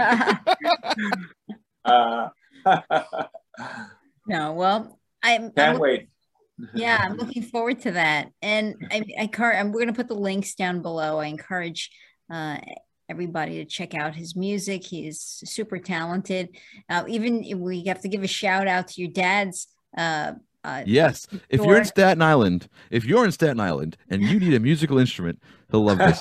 uh, 1.85 2.29
no, 4.27 4.53
well, 4.53 4.99
I'm 5.23 5.53
can't 5.53 5.77
I'm, 5.77 5.79
wait. 5.79 6.09
Yeah, 6.75 6.99
I'm 7.01 7.17
looking 7.17 7.43
forward 7.43 7.81
to 7.83 7.93
that, 7.93 8.29
and 8.41 8.75
I, 8.91 9.05
I 9.19 9.29
I'm 9.53 9.73
we're 9.73 9.81
going 9.81 9.89
to 9.89 9.93
put 9.93 10.09
the 10.09 10.15
links 10.15 10.55
down 10.55 10.81
below. 10.81 11.19
I 11.19 11.27
encourage 11.27 11.91
uh, 12.33 12.59
everybody 13.09 13.57
to 13.57 13.65
check 13.67 13.95
out 13.95 14.15
his 14.15 14.35
music. 14.37 14.85
He 14.85 15.07
is 15.07 15.21
super 15.21 15.79
talented. 15.79 16.57
Uh, 16.89 17.05
even 17.09 17.61
we 17.61 17.85
have 17.85 18.01
to 18.03 18.09
give 18.09 18.23
a 18.23 18.29
shout 18.29 18.67
out 18.67 18.89
to 18.89 19.01
your 19.01 19.11
dad's. 19.11 19.69
Uh, 19.97 20.33
uh, 20.67 20.83
yes, 20.85 21.29
if 21.49 21.61
you're 21.65 21.77
in 21.77 21.85
Staten 21.85 22.21
Island, 22.21 22.69
if 22.91 23.05
you're 23.05 23.25
in 23.25 23.31
Staten 23.31 23.61
Island 23.61 23.97
and 24.11 24.21
you 24.21 24.41
need 24.41 24.53
a 24.53 24.59
musical 24.59 24.99
instrument, 24.99 25.41
he'll 25.71 25.85
love 25.85 25.99
this. 25.99 26.21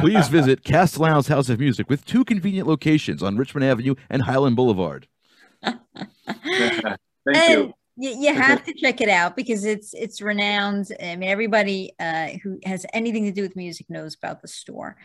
Please 0.00 0.28
visit 0.28 0.62
Castellano's 0.62 1.26
House 1.26 1.48
of 1.48 1.58
Music 1.58 1.90
with 1.90 2.04
two 2.04 2.24
convenient 2.24 2.68
locations 2.68 3.20
on 3.20 3.36
Richmond 3.36 3.64
Avenue 3.64 3.96
and 4.08 4.22
Highland 4.22 4.54
Boulevard. 4.54 5.08
Thank 5.64 6.98
and 7.26 7.50
you. 7.50 7.74
You, 7.96 8.32
have 8.32 8.64
to 8.64 8.72
check 8.74 9.00
it 9.00 9.08
out 9.08 9.34
because 9.34 9.64
it's 9.64 9.92
it's 9.92 10.22
renowned. 10.22 10.92
I 11.02 11.16
mean, 11.16 11.28
everybody 11.28 11.90
uh, 11.98 12.28
who 12.42 12.60
has 12.64 12.86
anything 12.94 13.24
to 13.24 13.32
do 13.32 13.42
with 13.42 13.56
music 13.56 13.90
knows 13.90 14.14
about 14.14 14.40
the 14.40 14.48
store, 14.48 14.96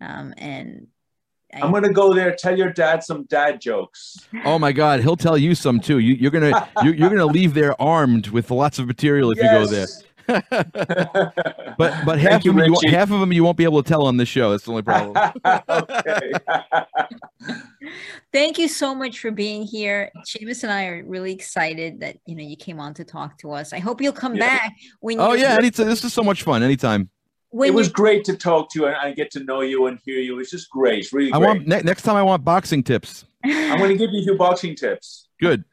um, 0.00 0.34
and 0.36 0.86
I'm 1.62 1.72
gonna 1.72 1.92
go 1.92 2.12
there. 2.14 2.34
Tell 2.34 2.56
your 2.56 2.72
dad 2.72 3.02
some 3.04 3.24
dad 3.24 3.60
jokes. 3.60 4.28
Oh 4.44 4.58
my 4.58 4.72
God, 4.72 5.00
he'll 5.00 5.16
tell 5.16 5.38
you 5.38 5.54
some 5.54 5.80
too. 5.80 5.98
You, 5.98 6.28
are 6.28 6.30
gonna 6.30 6.68
you're, 6.82 6.94
you're, 6.94 7.10
gonna 7.10 7.26
leave 7.26 7.54
there 7.54 7.80
armed 7.80 8.28
with 8.28 8.50
lots 8.50 8.78
of 8.78 8.86
material 8.86 9.30
if 9.30 9.38
yes. 9.38 9.44
you 9.44 9.58
go 9.58 9.66
there. 9.66 9.86
but 11.78 12.04
but 12.04 12.18
half 12.18 12.44
you, 12.44 12.50
of 12.50 12.56
them 12.56 12.74
you, 12.82 12.90
half 12.90 13.12
of 13.12 13.20
them 13.20 13.32
you 13.32 13.44
won't 13.44 13.56
be 13.56 13.62
able 13.62 13.80
to 13.80 13.88
tell 13.88 14.06
on 14.06 14.16
the 14.16 14.26
show. 14.26 14.50
That's 14.50 14.64
the 14.64 14.70
only 14.72 14.82
problem. 14.82 15.32
okay. 15.68 16.32
Thank 18.32 18.58
you 18.58 18.66
so 18.66 18.92
much 18.92 19.20
for 19.20 19.30
being 19.30 19.62
here. 19.62 20.10
Seamus 20.26 20.64
and 20.64 20.72
I 20.72 20.86
are 20.86 21.04
really 21.04 21.32
excited 21.32 22.00
that 22.00 22.18
you 22.26 22.34
know 22.34 22.42
you 22.42 22.56
came 22.56 22.80
on 22.80 22.92
to 22.94 23.04
talk 23.04 23.38
to 23.38 23.52
us. 23.52 23.72
I 23.72 23.78
hope 23.78 24.00
you'll 24.00 24.12
come 24.12 24.34
yeah. 24.34 24.58
back 24.58 24.72
when. 24.98 25.20
Oh 25.20 25.34
yeah, 25.34 25.54
anytime. 25.54 25.86
This 25.86 26.02
is 26.02 26.12
so 26.12 26.24
much 26.24 26.42
fun. 26.42 26.64
Anytime 26.64 27.08
when 27.50 27.68
it 27.68 27.74
was 27.74 27.88
great 27.88 28.24
to 28.24 28.36
talk 28.36 28.70
to 28.72 28.80
you 28.80 28.86
and 28.86 28.96
I 28.96 29.12
get 29.12 29.30
to 29.32 29.44
know 29.44 29.60
you 29.60 29.86
and 29.86 29.98
hear 30.04 30.18
you. 30.18 30.38
It's 30.40 30.50
just 30.50 30.70
great, 30.70 31.10
really. 31.12 31.32
I 31.32 31.38
great. 31.38 31.46
want 31.46 31.66
ne- 31.66 31.82
next 31.82 32.02
time. 32.02 32.16
I 32.16 32.22
want 32.22 32.44
boxing 32.44 32.82
tips. 32.82 33.24
I'm 33.44 33.78
going 33.78 33.90
to 33.90 33.96
give 33.96 34.12
you 34.12 34.20
a 34.20 34.24
few 34.24 34.36
boxing 34.36 34.74
tips. 34.74 35.28
Good. 35.40 35.64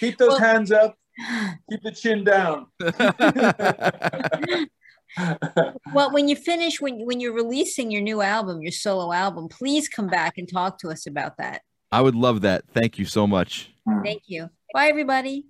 Keep 0.00 0.18
those 0.18 0.30
well, 0.30 0.38
hands 0.38 0.72
up. 0.72 0.96
Keep 1.70 1.82
the 1.82 1.92
chin 1.92 2.24
down. 2.24 2.66
well, 5.94 6.12
when 6.12 6.28
you 6.28 6.36
finish, 6.36 6.80
when 6.80 7.04
when 7.06 7.20
you're 7.20 7.34
releasing 7.34 7.90
your 7.90 8.02
new 8.02 8.20
album, 8.20 8.62
your 8.62 8.72
solo 8.72 9.12
album, 9.12 9.48
please 9.48 9.88
come 9.88 10.08
back 10.08 10.38
and 10.38 10.50
talk 10.50 10.78
to 10.78 10.88
us 10.88 11.06
about 11.06 11.36
that. 11.38 11.62
I 11.92 12.00
would 12.00 12.14
love 12.14 12.40
that. 12.40 12.64
Thank 12.72 12.98
you 12.98 13.04
so 13.04 13.26
much. 13.26 13.70
Thank 14.02 14.22
you. 14.26 14.50
Bye, 14.72 14.88
everybody. 14.88 15.46